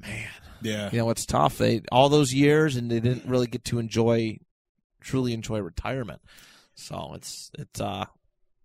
man, 0.00 0.28
Yeah. 0.62 0.90
you 0.92 0.98
know 0.98 1.10
it's 1.10 1.26
tough. 1.26 1.58
They 1.58 1.82
all 1.92 2.08
those 2.08 2.32
years, 2.34 2.76
and 2.76 2.90
they 2.90 3.00
didn't 3.00 3.28
really 3.28 3.46
get 3.46 3.64
to 3.66 3.78
enjoy 3.78 4.38
truly 5.00 5.32
enjoy 5.34 5.60
retirement. 5.60 6.20
So 6.74 7.12
it's 7.14 7.50
it's 7.58 7.80
uh 7.80 8.06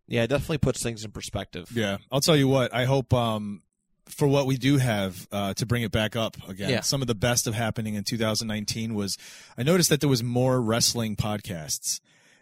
yeah, 0.07 0.23
it 0.23 0.27
definitely 0.27 0.57
puts 0.59 0.82
things 0.82 1.05
in 1.05 1.11
perspective. 1.11 1.69
Yeah, 1.71 1.97
I'll 2.11 2.21
tell 2.21 2.36
you 2.36 2.47
what. 2.47 2.73
I 2.73 2.86
hope 2.86 3.13
um, 3.13 3.61
for 4.07 4.27
what 4.27 4.47
we 4.47 4.57
do 4.57 4.77
have 4.77 5.27
uh, 5.32 5.53
to 5.53 5.67
bring 5.67 5.84
it 5.84 5.91
back 5.91 6.15
up 6.15 6.36
again. 6.49 6.71
Yeah. 6.71 6.82
Some 6.82 7.01
of 7.03 7.07
the 7.07 7.13
best 7.13 7.45
of 7.45 7.53
happening 7.53 7.93
in 7.93 8.03
2019 8.03 8.95
was 8.95 9.19
I 9.55 9.61
noticed 9.61 9.91
that 9.91 9.99
there 9.99 10.09
was 10.09 10.23
more 10.23 10.59
wrestling 10.59 11.15
podcasts, 11.15 11.99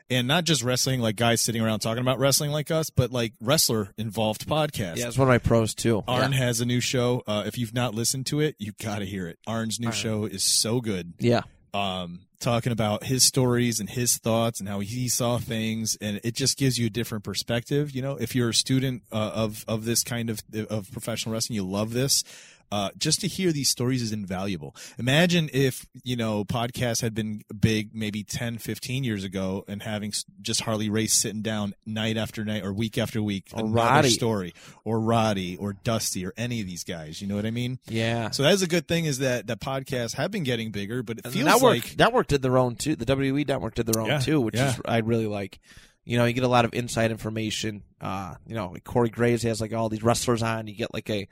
and 0.09 0.27
not 0.27 0.43
just 0.43 0.63
wrestling 0.63 1.01
like 1.01 1.15
guys 1.15 1.41
sitting 1.41 1.61
around 1.61 1.79
talking 1.79 2.01
about 2.01 2.19
wrestling 2.19 2.51
like 2.51 2.71
us, 2.71 2.89
but 2.89 3.11
like 3.11 3.33
wrestler 3.41 3.93
involved 3.97 4.47
podcasts. 4.47 4.97
Yeah, 4.97 5.07
it's 5.07 5.17
one 5.17 5.27
of 5.27 5.31
my 5.31 5.37
pros 5.37 5.73
too. 5.73 6.03
Arn 6.07 6.31
yeah. 6.31 6.39
has 6.39 6.61
a 6.61 6.65
new 6.65 6.79
show. 6.79 7.23
Uh, 7.27 7.43
if 7.45 7.57
you've 7.57 7.73
not 7.73 7.93
listened 7.93 8.25
to 8.27 8.39
it, 8.39 8.55
you 8.59 8.73
got 8.81 8.99
to 8.99 9.05
hear 9.05 9.27
it. 9.27 9.39
Arn's 9.47 9.79
new 9.79 9.87
Arn. 9.87 9.95
show 9.95 10.25
is 10.25 10.43
so 10.43 10.81
good. 10.81 11.13
yeah. 11.19 11.41
Um, 11.73 12.21
talking 12.39 12.71
about 12.71 13.03
his 13.03 13.23
stories 13.23 13.79
and 13.79 13.89
his 13.89 14.17
thoughts 14.17 14.59
and 14.59 14.69
how 14.69 14.79
he 14.79 15.09
saw 15.09 15.37
things, 15.37 15.97
and 15.99 16.19
it 16.23 16.35
just 16.35 16.57
gives 16.57 16.77
you 16.77 16.87
a 16.87 16.89
different 16.89 17.23
perspective. 17.23 17.91
You 17.91 18.01
know, 18.01 18.15
if 18.15 18.35
you're 18.35 18.49
a 18.49 18.53
student 18.53 19.03
uh, 19.11 19.31
of 19.33 19.65
of 19.67 19.85
this 19.85 20.03
kind 20.03 20.29
of 20.29 20.41
of 20.69 20.91
professional 20.91 21.33
wrestling, 21.33 21.55
you 21.55 21.63
love 21.65 21.93
this. 21.93 22.23
Uh, 22.71 22.89
just 22.97 23.21
to 23.21 23.27
hear 23.27 23.51
these 23.51 23.69
stories 23.69 24.01
is 24.01 24.11
invaluable. 24.11 24.75
Imagine 24.97 25.49
if, 25.53 25.85
you 26.03 26.15
know, 26.15 26.43
podcasts 26.43 27.01
had 27.01 27.13
been 27.13 27.43
big 27.57 27.95
maybe 27.95 28.23
10, 28.23 28.57
15 28.57 29.03
years 29.03 29.23
ago 29.23 29.63
and 29.67 29.81
having 29.83 30.11
just 30.41 30.61
Harley 30.61 30.89
Race 30.89 31.13
sitting 31.13 31.41
down 31.41 31.73
night 31.85 32.17
after 32.17 32.43
night 32.43 32.63
or 32.63 32.73
week 32.73 32.97
after 32.97 33.21
week. 33.21 33.47
Or 33.53 33.61
another 33.61 33.73
Roddy. 33.75 34.09
story. 34.09 34.53
Or 34.83 34.99
Roddy 34.99 35.55
or 35.57 35.73
Dusty 35.73 36.25
or 36.25 36.33
any 36.35 36.59
of 36.59 36.67
these 36.67 36.83
guys. 36.83 37.21
You 37.21 37.27
know 37.27 37.35
what 37.35 37.45
I 37.45 37.51
mean? 37.51 37.79
Yeah. 37.87 38.31
So 38.31 38.43
that's 38.43 38.61
a 38.61 38.67
good 38.67 38.87
thing 38.87 39.05
is 39.05 39.19
that 39.19 39.47
that 39.47 39.61
podcasts 39.61 40.13
have 40.15 40.31
been 40.31 40.43
getting 40.43 40.71
bigger, 40.71 41.03
but 41.03 41.19
it 41.19 41.25
And 41.25 41.33
the 41.33 41.39
feels 41.39 41.45
network 41.61 41.73
like 41.85 41.97
network 41.97 42.27
did 42.27 42.41
their 42.41 42.57
own 42.57 42.75
too. 42.75 42.95
The 42.95 43.05
WWE 43.05 43.47
network 43.47 43.75
did 43.75 43.85
their 43.85 44.01
own 44.01 44.07
Yeah, 44.09 44.19
too, 44.19 44.41
which 44.41 44.55
yeah. 44.55 44.71
is 44.71 44.81
I 44.85 44.97
really 44.99 45.27
like. 45.27 45.59
You 46.03 46.17
know, 46.17 46.23
you 46.23 46.33
get 46.33 46.43
a 46.45 46.47
lot 46.47 46.63
of 46.63 46.73
inside 46.73 47.11
information. 47.11 47.83
Uh, 47.99 48.35
you 48.45 48.55
know, 48.55 48.73
Corey 48.85 49.09
Graves 49.09 49.43
has 49.43 49.59
like 49.59 49.73
all 49.73 49.89
these 49.89 50.03
wrestlers 50.03 50.41
on. 50.41 50.67
You 50.67 50.73
get 50.75 50.93
like 50.93 51.09
a 51.09 51.27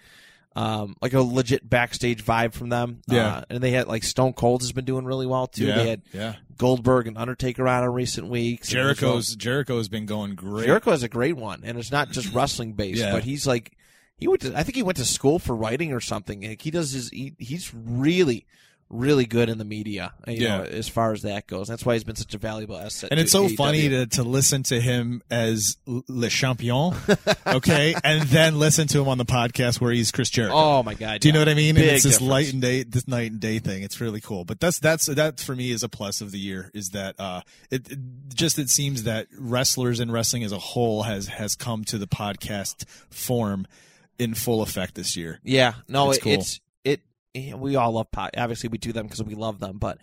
um 0.55 0.95
like 1.01 1.13
a 1.13 1.21
legit 1.21 1.69
backstage 1.69 2.23
vibe 2.23 2.53
from 2.53 2.69
them. 2.69 3.01
Yeah. 3.07 3.27
Uh, 3.37 3.41
and 3.49 3.63
they 3.63 3.71
had 3.71 3.87
like 3.87 4.03
Stone 4.03 4.33
Cold 4.33 4.61
has 4.61 4.71
been 4.71 4.85
doing 4.85 5.05
really 5.05 5.25
well 5.27 5.47
too. 5.47 5.65
yeah, 5.65 5.75
They 5.75 5.89
had 5.89 6.01
yeah. 6.13 6.35
Goldberg 6.57 7.07
and 7.07 7.17
Undertaker 7.17 7.67
on 7.67 7.83
in 7.83 7.89
recent 7.91 8.27
weeks. 8.29 8.69
Jericho's 8.69 9.35
Jericho's 9.35 9.89
been 9.89 10.05
going 10.05 10.35
great. 10.35 10.65
Jericho 10.67 10.91
has 10.91 11.03
a 11.03 11.09
great 11.09 11.35
one, 11.35 11.61
and 11.65 11.77
it's 11.77 11.91
not 11.91 12.09
just 12.11 12.33
wrestling 12.33 12.73
based, 12.73 12.99
Yeah. 13.01 13.11
but 13.11 13.23
he's 13.23 13.45
like 13.45 13.73
he 14.17 14.27
went 14.29 14.41
to 14.43 14.57
I 14.57 14.63
think 14.63 14.75
he 14.77 14.83
went 14.83 14.97
to 14.97 15.05
school 15.05 15.39
for 15.39 15.53
writing 15.55 15.91
or 15.91 15.99
something. 15.99 16.41
Like 16.47 16.61
he 16.61 16.71
does 16.71 16.91
his 16.93 17.09
he, 17.09 17.33
he's 17.37 17.73
really 17.73 18.45
really 18.95 19.25
good 19.25 19.49
in 19.49 19.57
the 19.57 19.65
media, 19.65 20.13
you 20.27 20.47
know, 20.47 20.63
Yeah. 20.63 20.69
as 20.69 20.87
far 20.87 21.11
as 21.13 21.21
that 21.23 21.47
goes. 21.47 21.67
That's 21.67 21.85
why 21.85 21.93
he's 21.93 22.03
been 22.03 22.15
such 22.15 22.33
a 22.33 22.37
valuable 22.37 22.77
asset. 22.77 23.09
and 23.11 23.19
it's 23.19 23.31
so 23.31 23.47
AEW. 23.47 23.55
funny 23.55 23.89
to, 23.89 24.05
to 24.07 24.23
listen 24.23 24.63
to 24.63 24.79
him 24.81 25.21
as 25.29 25.77
Le 25.85 26.29
Champion, 26.29 26.93
okay, 27.47 27.95
and 28.03 28.23
then 28.29 28.57
listen 28.59 28.87
to 28.87 29.01
him 29.01 29.07
on 29.07 29.17
the 29.17 29.25
podcast 29.25 29.79
where 29.81 29.91
he's 29.91 30.11
Chris 30.11 30.29
Jericho. 30.29 30.55
Oh 30.55 30.83
my 30.83 30.93
god! 30.93 31.21
Do 31.21 31.27
you 31.27 31.33
yeah. 31.33 31.39
know 31.39 31.41
what 31.41 31.49
I 31.49 31.53
mean? 31.53 31.75
Big 31.75 31.83
and 31.85 31.91
it's 31.95 32.03
this 32.03 32.13
difference. 32.15 32.29
light 32.29 32.53
and 32.53 32.61
day, 32.61 32.83
this 32.83 33.07
night 33.07 33.31
and 33.31 33.39
day 33.39 33.59
thing. 33.59 33.83
It's 33.83 33.99
really 34.01 34.21
cool. 34.21 34.45
But 34.45 34.59
that's 34.59 34.79
that's 34.79 35.05
that 35.07 35.39
for 35.39 35.55
me 35.55 35.71
is 35.71 35.83
a 35.83 35.89
plus 35.89 36.21
of 36.21 36.31
the 36.31 36.39
year. 36.39 36.71
Is 36.73 36.89
that 36.91 37.15
uh, 37.19 37.41
it, 37.69 37.89
it 37.91 37.99
just 38.33 38.57
it 38.59 38.69
seems 38.69 39.03
that 39.03 39.27
wrestlers 39.37 39.99
and 39.99 40.11
wrestling 40.11 40.43
as 40.43 40.51
a 40.51 40.59
whole 40.59 41.03
has 41.03 41.27
has 41.27 41.55
come 41.55 41.83
to 41.85 41.97
the 41.97 42.07
podcast 42.07 42.85
form 43.09 43.67
in 44.17 44.33
full 44.33 44.61
effect 44.61 44.95
this 44.95 45.17
year. 45.17 45.39
Yeah, 45.43 45.73
no, 45.89 46.09
It's 46.11 46.19
cool. 46.19 46.31
it's 46.33 46.61
We 47.55 47.75
all 47.75 47.91
love 47.91 48.11
pod. 48.11 48.31
Obviously, 48.37 48.69
we 48.69 48.77
do 48.77 48.91
them 48.93 49.05
because 49.07 49.21
we 49.23 49.35
love 49.35 49.59
them. 49.59 49.77
But, 49.77 49.97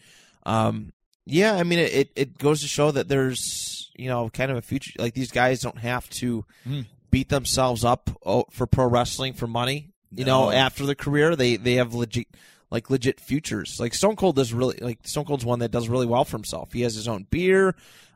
um, 0.45 0.93
yeah, 1.24 1.55
I 1.55 1.62
mean, 1.62 1.78
it, 1.78 2.11
it 2.16 2.39
goes 2.39 2.61
to 2.62 2.68
show 2.68 2.91
that 2.91 3.09
there's 3.09 3.91
you 3.97 4.09
know 4.09 4.28
kind 4.30 4.51
of 4.51 4.57
a 4.57 4.62
future. 4.62 4.93
Like 4.99 5.14
these 5.14 5.30
guys 5.30 5.61
don't 5.61 5.78
have 5.78 6.09
to 6.11 6.45
Hmm. 6.64 6.80
beat 7.11 7.28
themselves 7.28 7.85
up 7.85 8.11
oh, 8.24 8.45
for 8.51 8.66
pro 8.66 8.87
wrestling 8.87 9.33
for 9.35 9.47
money. 9.47 9.91
You 10.14 10.24
No. 10.24 10.45
know, 10.47 10.51
after 10.51 10.85
the 10.87 10.95
career, 10.95 11.37
they 11.37 11.57
they 11.57 11.74
have 11.74 11.95
legit 11.95 12.26
like 12.70 12.91
legit 12.91 13.20
futures. 13.20 13.78
Like 13.78 13.95
Stone 13.95 14.16
Cold 14.16 14.37
does 14.37 14.53
really 14.53 14.78
like 14.80 14.99
Stone 15.05 15.26
Cold's 15.26 15.45
one 15.45 15.59
that 15.61 15.70
does 15.70 15.89
really 15.89 16.07
well 16.07 16.24
for 16.24 16.37
himself. 16.37 16.72
He 16.72 16.83
has 16.83 16.95
his 16.95 17.07
own 17.09 17.26
beer. 17.30 17.74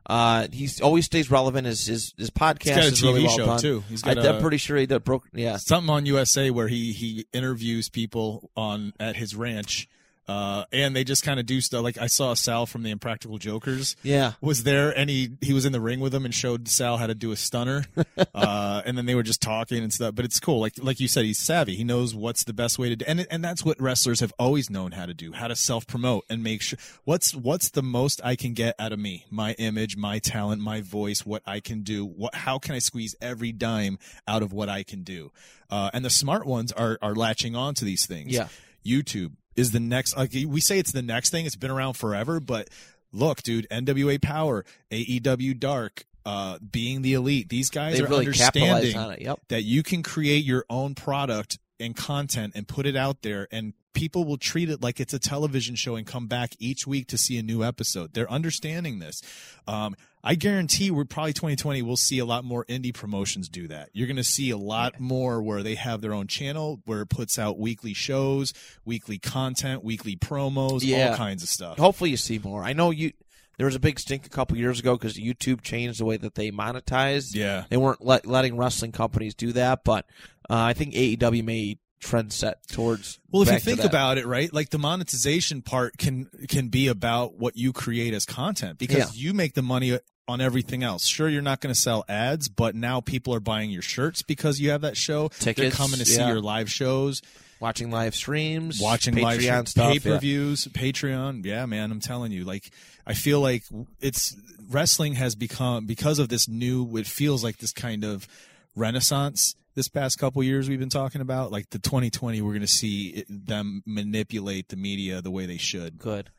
Uh, 0.08 0.46
he 0.52 0.68
always 0.82 1.04
stays 1.04 1.30
relevant. 1.30 1.66
His 1.66 1.86
his 1.86 2.14
his 2.16 2.30
podcast 2.30 2.62
He's 2.62 2.74
got 2.76 2.84
a 2.84 2.86
is 2.88 3.02
really 3.02 3.24
well 3.24 3.36
show 3.36 3.46
done. 3.46 3.58
too. 3.60 3.84
He's 3.88 4.04
I, 4.04 4.14
got 4.14 4.26
I'm 4.26 4.40
pretty 4.40 4.58
sure 4.58 4.76
he 4.76 4.86
did 4.86 5.02
broke. 5.02 5.26
Yeah, 5.32 5.56
something 5.56 5.90
on 5.90 6.06
USA 6.06 6.50
where 6.50 6.68
he 6.68 6.92
he 6.92 7.26
interviews 7.32 7.88
people 7.88 8.50
on 8.56 8.92
at 9.00 9.16
his 9.16 9.34
ranch, 9.34 9.88
uh, 10.28 10.64
and 10.72 10.96
they 10.96 11.04
just 11.04 11.22
kind 11.22 11.38
of 11.38 11.46
do 11.46 11.60
stuff. 11.60 11.82
Like 11.82 11.98
I 11.98 12.08
saw 12.08 12.34
Sal 12.34 12.66
from 12.66 12.82
the 12.82 12.90
Impractical 12.90 13.38
Jokers 13.38 13.96
yeah. 14.02 14.32
was 14.40 14.64
there, 14.64 14.90
and 14.90 15.08
he 15.08 15.30
he 15.40 15.52
was 15.52 15.64
in 15.64 15.72
the 15.72 15.80
ring 15.80 16.00
with 16.00 16.14
him 16.14 16.24
and 16.24 16.34
showed 16.34 16.68
Sal 16.68 16.96
how 16.96 17.06
to 17.06 17.14
do 17.14 17.30
a 17.30 17.36
stunner, 17.36 17.84
uh, 18.34 18.82
and 18.84 18.98
then 18.98 19.06
they 19.06 19.14
were 19.14 19.22
just 19.22 19.40
talking 19.40 19.82
and 19.82 19.92
stuff. 19.92 20.14
But 20.14 20.24
it's 20.24 20.40
cool, 20.40 20.60
like 20.60 20.74
like 20.82 20.98
you 20.98 21.06
said, 21.06 21.24
he's 21.24 21.38
savvy. 21.38 21.76
He 21.76 21.84
knows 21.84 22.14
what's 22.14 22.42
the 22.44 22.52
best 22.52 22.78
way 22.78 22.88
to 22.88 22.96
do, 22.96 23.04
and 23.06 23.26
and 23.30 23.44
that's 23.44 23.64
what 23.64 23.80
wrestlers 23.80 24.20
have 24.20 24.32
always 24.38 24.68
known 24.68 24.92
how 24.92 25.06
to 25.06 25.14
do: 25.14 25.32
how 25.32 25.46
to 25.46 25.54
self 25.54 25.86
promote 25.86 26.24
and 26.28 26.42
make 26.42 26.60
sure 26.60 26.78
what's 27.04 27.34
what's 27.34 27.70
the 27.70 27.82
most 27.82 28.20
I 28.24 28.34
can 28.34 28.52
get 28.52 28.74
out 28.80 28.92
of 28.92 28.98
me, 28.98 29.26
my 29.30 29.52
image, 29.54 29.96
my 29.96 30.18
talent, 30.18 30.60
my 30.60 30.80
voice, 30.80 31.24
what 31.24 31.42
I 31.46 31.60
can 31.60 31.82
do. 31.82 32.04
What 32.04 32.34
how 32.34 32.58
can 32.58 32.74
I 32.74 32.80
squeeze 32.80 33.14
every 33.20 33.52
dime 33.52 33.98
out 34.26 34.42
of 34.42 34.52
what 34.52 34.68
I 34.68 34.82
can 34.82 35.04
do? 35.04 35.30
Uh, 35.70 35.90
and 35.92 36.04
the 36.04 36.10
smart 36.10 36.46
ones 36.46 36.72
are 36.72 36.98
are 37.00 37.14
latching 37.14 37.54
on 37.54 37.74
to 37.74 37.84
these 37.84 38.06
things. 38.06 38.32
Yeah. 38.32 38.48
YouTube 38.84 39.32
is 39.56 39.72
the 39.72 39.80
next. 39.80 40.16
Like 40.16 40.32
we 40.32 40.60
say, 40.60 40.78
it's 40.78 40.92
the 40.92 41.02
next 41.02 41.30
thing. 41.30 41.46
It's 41.46 41.56
been 41.56 41.70
around 41.70 41.94
forever, 41.94 42.40
but 42.40 42.68
look, 43.12 43.42
dude, 43.42 43.66
NWA 43.70 44.20
Power, 44.20 44.64
AEW 44.90 45.58
Dark, 45.58 46.04
uh, 46.24 46.58
being 46.58 47.02
the 47.02 47.14
elite. 47.14 47.48
These 47.48 47.70
guys 47.70 47.96
They 47.96 48.04
are 48.04 48.08
really 48.08 48.26
understanding. 48.26 49.16
Yep. 49.20 49.40
that 49.48 49.62
you 49.62 49.82
can 49.82 50.02
create 50.02 50.44
your 50.44 50.64
own 50.68 50.94
product 50.94 51.58
and 51.78 51.94
content 51.94 52.52
and 52.54 52.66
put 52.66 52.86
it 52.86 52.96
out 52.96 53.22
there 53.22 53.46
and 53.50 53.74
people 53.92 54.24
will 54.24 54.38
treat 54.38 54.68
it 54.70 54.82
like 54.82 55.00
it's 55.00 55.12
a 55.14 55.18
television 55.18 55.74
show 55.74 55.96
and 55.96 56.06
come 56.06 56.26
back 56.26 56.52
each 56.58 56.86
week 56.86 57.06
to 57.06 57.18
see 57.18 57.36
a 57.38 57.42
new 57.42 57.62
episode 57.62 58.14
they're 58.14 58.30
understanding 58.30 58.98
this 58.98 59.20
um, 59.66 59.94
i 60.26 60.34
guarantee 60.34 60.90
we're 60.90 61.04
probably 61.04 61.32
2020 61.32 61.80
we'll 61.82 61.96
see 61.96 62.18
a 62.18 62.24
lot 62.24 62.44
more 62.44 62.64
indie 62.66 62.92
promotions 62.92 63.48
do 63.48 63.68
that 63.68 63.88
you're 63.92 64.06
going 64.08 64.16
to 64.16 64.24
see 64.24 64.50
a 64.50 64.56
lot 64.58 64.98
more 65.00 65.40
where 65.40 65.62
they 65.62 65.74
have 65.76 66.00
their 66.00 66.12
own 66.12 66.26
channel 66.26 66.80
where 66.84 67.00
it 67.02 67.08
puts 67.08 67.38
out 67.38 67.58
weekly 67.58 67.94
shows 67.94 68.52
weekly 68.84 69.18
content 69.18 69.82
weekly 69.84 70.16
promos 70.16 70.80
Yeah. 70.82 71.10
all 71.10 71.16
kinds 71.16 71.42
of 71.42 71.48
stuff 71.48 71.78
Hopefully, 71.78 72.10
you 72.10 72.16
see 72.16 72.38
more. 72.38 72.62
I 72.62 72.72
know 72.72 72.90
you. 72.90 73.12
There 73.58 73.64
was 73.66 73.74
a 73.74 73.80
big 73.80 73.98
stink 73.98 74.26
a 74.26 74.28
couple 74.28 74.56
years 74.58 74.80
ago 74.80 74.96
because 74.96 75.16
YouTube 75.16 75.62
changed 75.62 75.98
the 76.00 76.04
way 76.04 76.16
that 76.18 76.34
they 76.34 76.50
monetized. 76.50 77.34
yeah 77.34 77.64
They 77.70 77.76
weren't 77.78 78.04
let, 78.04 78.26
letting 78.26 78.56
wrestling 78.58 78.92
companies 78.92 79.34
do 79.34 79.52
that, 79.52 79.84
but 79.84 80.04
uh, 80.50 80.54
I 80.58 80.72
think 80.74 80.92
AEW 80.94 81.42
may 81.44 81.78
trend 82.00 82.32
set 82.32 82.66
towards. 82.68 83.18
Well, 83.30 83.42
if 83.42 83.50
you 83.50 83.58
think 83.58 83.82
about 83.82 84.18
it, 84.18 84.26
right, 84.26 84.52
like 84.52 84.68
the 84.70 84.78
monetization 84.78 85.62
part 85.62 85.96
can 85.96 86.28
can 86.48 86.68
be 86.68 86.88
about 86.88 87.38
what 87.38 87.56
you 87.56 87.72
create 87.72 88.12
as 88.12 88.26
content 88.26 88.78
because 88.78 89.16
you 89.16 89.32
make 89.32 89.54
the 89.54 89.62
money 89.62 89.98
on 90.28 90.40
everything 90.40 90.82
else. 90.82 91.06
Sure, 91.06 91.28
you're 91.28 91.42
not 91.42 91.60
going 91.60 91.74
to 91.74 91.80
sell 91.80 92.04
ads, 92.08 92.48
but 92.48 92.74
now 92.74 93.00
people 93.00 93.34
are 93.34 93.40
buying 93.40 93.70
your 93.70 93.82
shirts 93.82 94.22
because 94.22 94.60
you 94.60 94.70
have 94.70 94.80
that 94.82 94.96
show. 94.96 95.28
They're 95.40 95.54
Tickets, 95.54 95.76
coming 95.76 95.98
to 95.98 96.04
see 96.04 96.20
yeah. 96.20 96.28
your 96.28 96.40
live 96.40 96.70
shows, 96.70 97.22
watching 97.60 97.90
live 97.90 98.14
streams, 98.14 98.80
watching 98.80 99.14
Patreon 99.14 99.22
live 99.22 99.40
stream- 99.40 99.66
stuff, 99.66 99.92
pay 99.92 99.98
per 99.98 100.10
yeah. 100.10 100.18
views, 100.18 100.68
Patreon. 100.68 101.44
Yeah, 101.44 101.66
man, 101.66 101.90
I'm 101.90 102.00
telling 102.00 102.32
you, 102.32 102.44
like 102.44 102.70
I 103.06 103.14
feel 103.14 103.40
like 103.40 103.64
it's 104.00 104.36
wrestling 104.68 105.14
has 105.14 105.34
become 105.34 105.86
because 105.86 106.18
of 106.18 106.28
this 106.28 106.48
new. 106.48 106.96
It 106.96 107.06
feels 107.06 107.44
like 107.44 107.58
this 107.58 107.72
kind 107.72 108.04
of 108.04 108.26
renaissance. 108.74 109.54
This 109.74 109.88
past 109.88 110.18
couple 110.18 110.42
years 110.42 110.70
we've 110.70 110.78
been 110.78 110.88
talking 110.88 111.20
about, 111.20 111.52
like 111.52 111.68
the 111.68 111.78
2020, 111.78 112.40
we're 112.40 112.52
going 112.52 112.62
to 112.62 112.66
see 112.66 113.24
them 113.28 113.82
manipulate 113.84 114.70
the 114.70 114.76
media 114.76 115.20
the 115.20 115.30
way 115.30 115.44
they 115.44 115.58
should. 115.58 115.98
Good. 115.98 116.30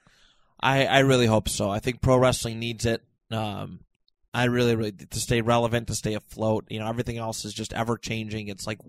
I 0.60 0.88
I 0.88 1.00
really 1.00 1.28
hope 1.28 1.48
so. 1.48 1.70
I 1.70 1.78
think 1.80 2.02
pro 2.02 2.18
wrestling 2.18 2.60
needs 2.60 2.86
it. 2.86 3.04
Um, 3.32 3.82
I 4.34 4.46
really, 4.46 4.76
really 4.76 4.92
to 4.92 5.20
stay 5.20 5.42
relevant, 5.42 5.88
to 5.88 5.96
stay 5.96 6.14
afloat. 6.14 6.66
You 6.70 6.80
know, 6.80 6.88
everything 6.88 7.18
else 7.18 7.44
is 7.46 7.54
just 7.54 7.74
ever 7.74 7.98
changing. 7.98 8.50
It's 8.50 8.68
like, 8.68 8.80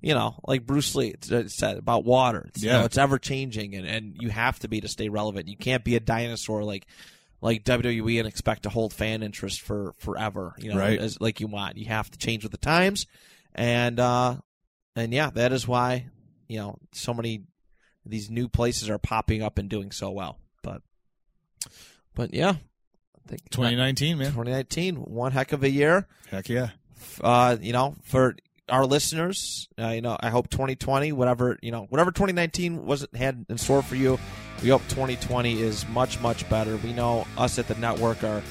you 0.00 0.14
know, 0.14 0.40
like 0.46 0.66
Bruce 0.66 0.94
Lee 0.94 1.14
said 1.46 1.76
about 1.78 2.04
water. 2.04 2.46
It's, 2.48 2.62
you 2.62 2.68
Yeah. 2.70 2.78
know, 2.80 2.84
it's 2.86 2.98
ever 2.98 3.18
changing, 3.18 3.74
and 3.74 3.86
and 3.86 4.14
you 4.20 4.30
have 4.30 4.58
to 4.60 4.68
be 4.68 4.80
to 4.80 4.88
stay 4.88 5.08
relevant. 5.08 5.48
You 5.48 5.56
can't 5.56 5.84
be 5.84 5.96
a 5.96 6.00
dinosaur 6.00 6.64
like 6.64 6.86
like 7.42 7.64
WWE 7.64 8.18
and 8.18 8.26
expect 8.28 8.64
to 8.64 8.68
hold 8.68 8.92
fan 8.92 9.22
interest 9.22 9.60
for 9.60 9.94
forever. 9.98 10.54
You 10.58 10.70
know, 10.70 10.78
Right. 10.78 10.98
as 10.98 11.20
like 11.20 11.40
you 11.40 11.46
want. 11.46 11.76
You 11.76 11.86
have 11.86 12.10
to 12.10 12.18
change 12.18 12.42
with 12.42 12.52
the 12.52 12.58
times, 12.58 13.06
and 13.54 14.00
uh, 14.00 14.36
and 14.96 15.12
yeah, 15.12 15.30
that 15.30 15.52
is 15.52 15.68
why 15.68 16.06
you 16.48 16.58
know 16.58 16.78
so 16.92 17.14
many 17.14 17.44
these 18.04 18.28
new 18.30 18.48
places 18.48 18.90
are 18.90 18.98
popping 18.98 19.42
up 19.42 19.58
and 19.58 19.68
doing 19.68 19.92
so 19.92 20.10
well. 20.10 20.38
But 20.62 20.82
but 22.14 22.34
yeah, 22.34 22.54
think 23.30 23.50
2019, 23.50 24.18
man. 24.18 24.26
2019, 24.28 24.96
one 24.96 25.32
heck 25.32 25.52
of 25.52 25.62
a 25.62 25.70
year. 25.70 26.06
Heck 26.30 26.48
yeah. 26.48 26.70
Uh, 27.22 27.56
you 27.60 27.72
know, 27.72 27.94
for 28.02 28.36
our 28.68 28.84
listeners, 28.84 29.68
uh, 29.78 29.88
you 29.88 30.00
know, 30.00 30.16
I 30.20 30.30
hope 30.30 30.50
2020, 30.50 31.12
whatever 31.12 31.58
you 31.62 31.70
know, 31.70 31.86
whatever 31.88 32.10
2019 32.10 32.84
wasn't 32.84 33.14
had 33.16 33.46
in 33.48 33.58
store 33.58 33.82
for 33.82 33.96
you, 33.96 34.18
we 34.62 34.68
hope 34.68 34.82
2020 34.88 35.60
is 35.60 35.88
much 35.88 36.20
much 36.20 36.48
better. 36.50 36.76
We 36.78 36.92
know 36.92 37.26
us 37.38 37.58
at 37.58 37.68
the 37.68 37.74
network 37.76 38.22
are 38.24 38.42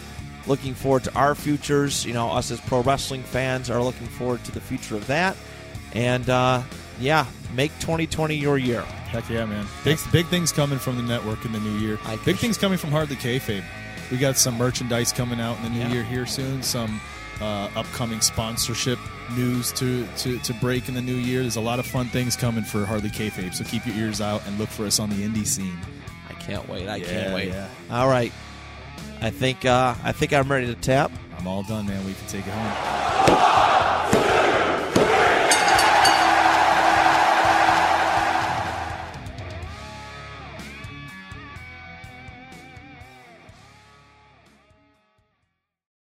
looking 0.48 0.74
forward 0.74 1.04
to 1.06 1.14
our 1.14 1.36
futures. 1.36 2.06
You 2.06 2.14
know, 2.14 2.30
us 2.30 2.52
as 2.52 2.60
pro 2.62 2.82
wrestling 2.82 3.24
fans 3.24 3.70
are 3.70 3.84
looking 3.84 4.08
forward 4.08 4.44
to 4.46 4.52
the 4.52 4.62
future 4.62 4.96
of 4.96 5.06
that. 5.08 5.36
And 5.94 6.30
uh, 6.30 6.64
yeah, 7.00 7.26
make 7.56 7.72
2020 7.80 8.36
your 8.36 8.58
year. 8.58 8.82
Heck 8.82 9.30
yeah, 9.30 9.46
man. 9.46 9.66
Big 9.84 10.00
big 10.12 10.28
things 10.28 10.52
coming 10.52 10.80
from 10.80 10.98
the 10.98 11.04
network 11.04 11.44
in 11.46 11.52
the 11.52 11.60
new 11.60 11.78
year. 11.78 11.98
I 12.06 12.18
big 12.26 12.38
things 12.38 12.58
coming 12.58 12.78
from 12.78 12.92
Hardly 12.92 13.16
Kayfabe. 13.16 13.64
We 14.12 14.18
got 14.18 14.38
some 14.38 14.58
merchandise 14.58 15.12
coming 15.14 15.40
out 15.40 15.58
in 15.58 15.64
the 15.64 15.70
new 15.70 15.80
Yeah. 15.80 15.92
year 15.94 16.04
here 16.04 16.26
soon. 16.26 16.64
Some 16.64 17.00
uh, 17.42 17.70
upcoming 17.76 18.20
sponsorship 18.22 19.00
news 19.36 19.72
to, 19.74 20.06
to 20.18 20.38
to 20.40 20.54
break 20.56 20.90
in 20.90 20.96
the 20.96 21.02
new 21.02 21.16
year. 21.16 21.42
There's 21.42 21.56
a 21.56 21.62
lot 21.62 21.80
of 21.80 21.86
fun 21.86 22.08
things 22.08 22.36
coming 22.36 22.64
for 22.64 22.86
Hardly 22.86 23.10
Kayfabe. 23.10 23.54
So 23.54 23.64
keep 23.64 23.86
your 23.86 23.96
ears 23.96 24.20
out 24.20 24.42
and 24.48 24.58
look 24.60 24.70
for 24.70 24.86
us 24.86 25.00
on 25.00 25.10
the 25.10 25.16
indie 25.24 25.46
scene. 25.46 25.78
I 26.30 26.34
can't 26.34 26.68
wait. 26.68 26.88
I 26.90 26.98
Yeah, 26.98 27.06
can't 27.06 27.34
wait. 27.34 27.48
yeah. 27.50 27.68
All 27.92 28.08
right. 28.10 28.32
I 29.22 29.30
think 29.30 29.64
uh, 29.66 29.94
I 30.04 30.12
think 30.12 30.34
I'm 30.34 30.52
ready 30.52 30.66
to 30.68 30.76
tap. 30.76 31.12
I'm 31.38 31.48
all 31.48 31.64
done, 31.64 31.86
man. 31.88 32.04
We 32.06 32.14
can 32.14 32.28
take 32.28 32.46
it 32.46 32.52
home. 32.52 32.76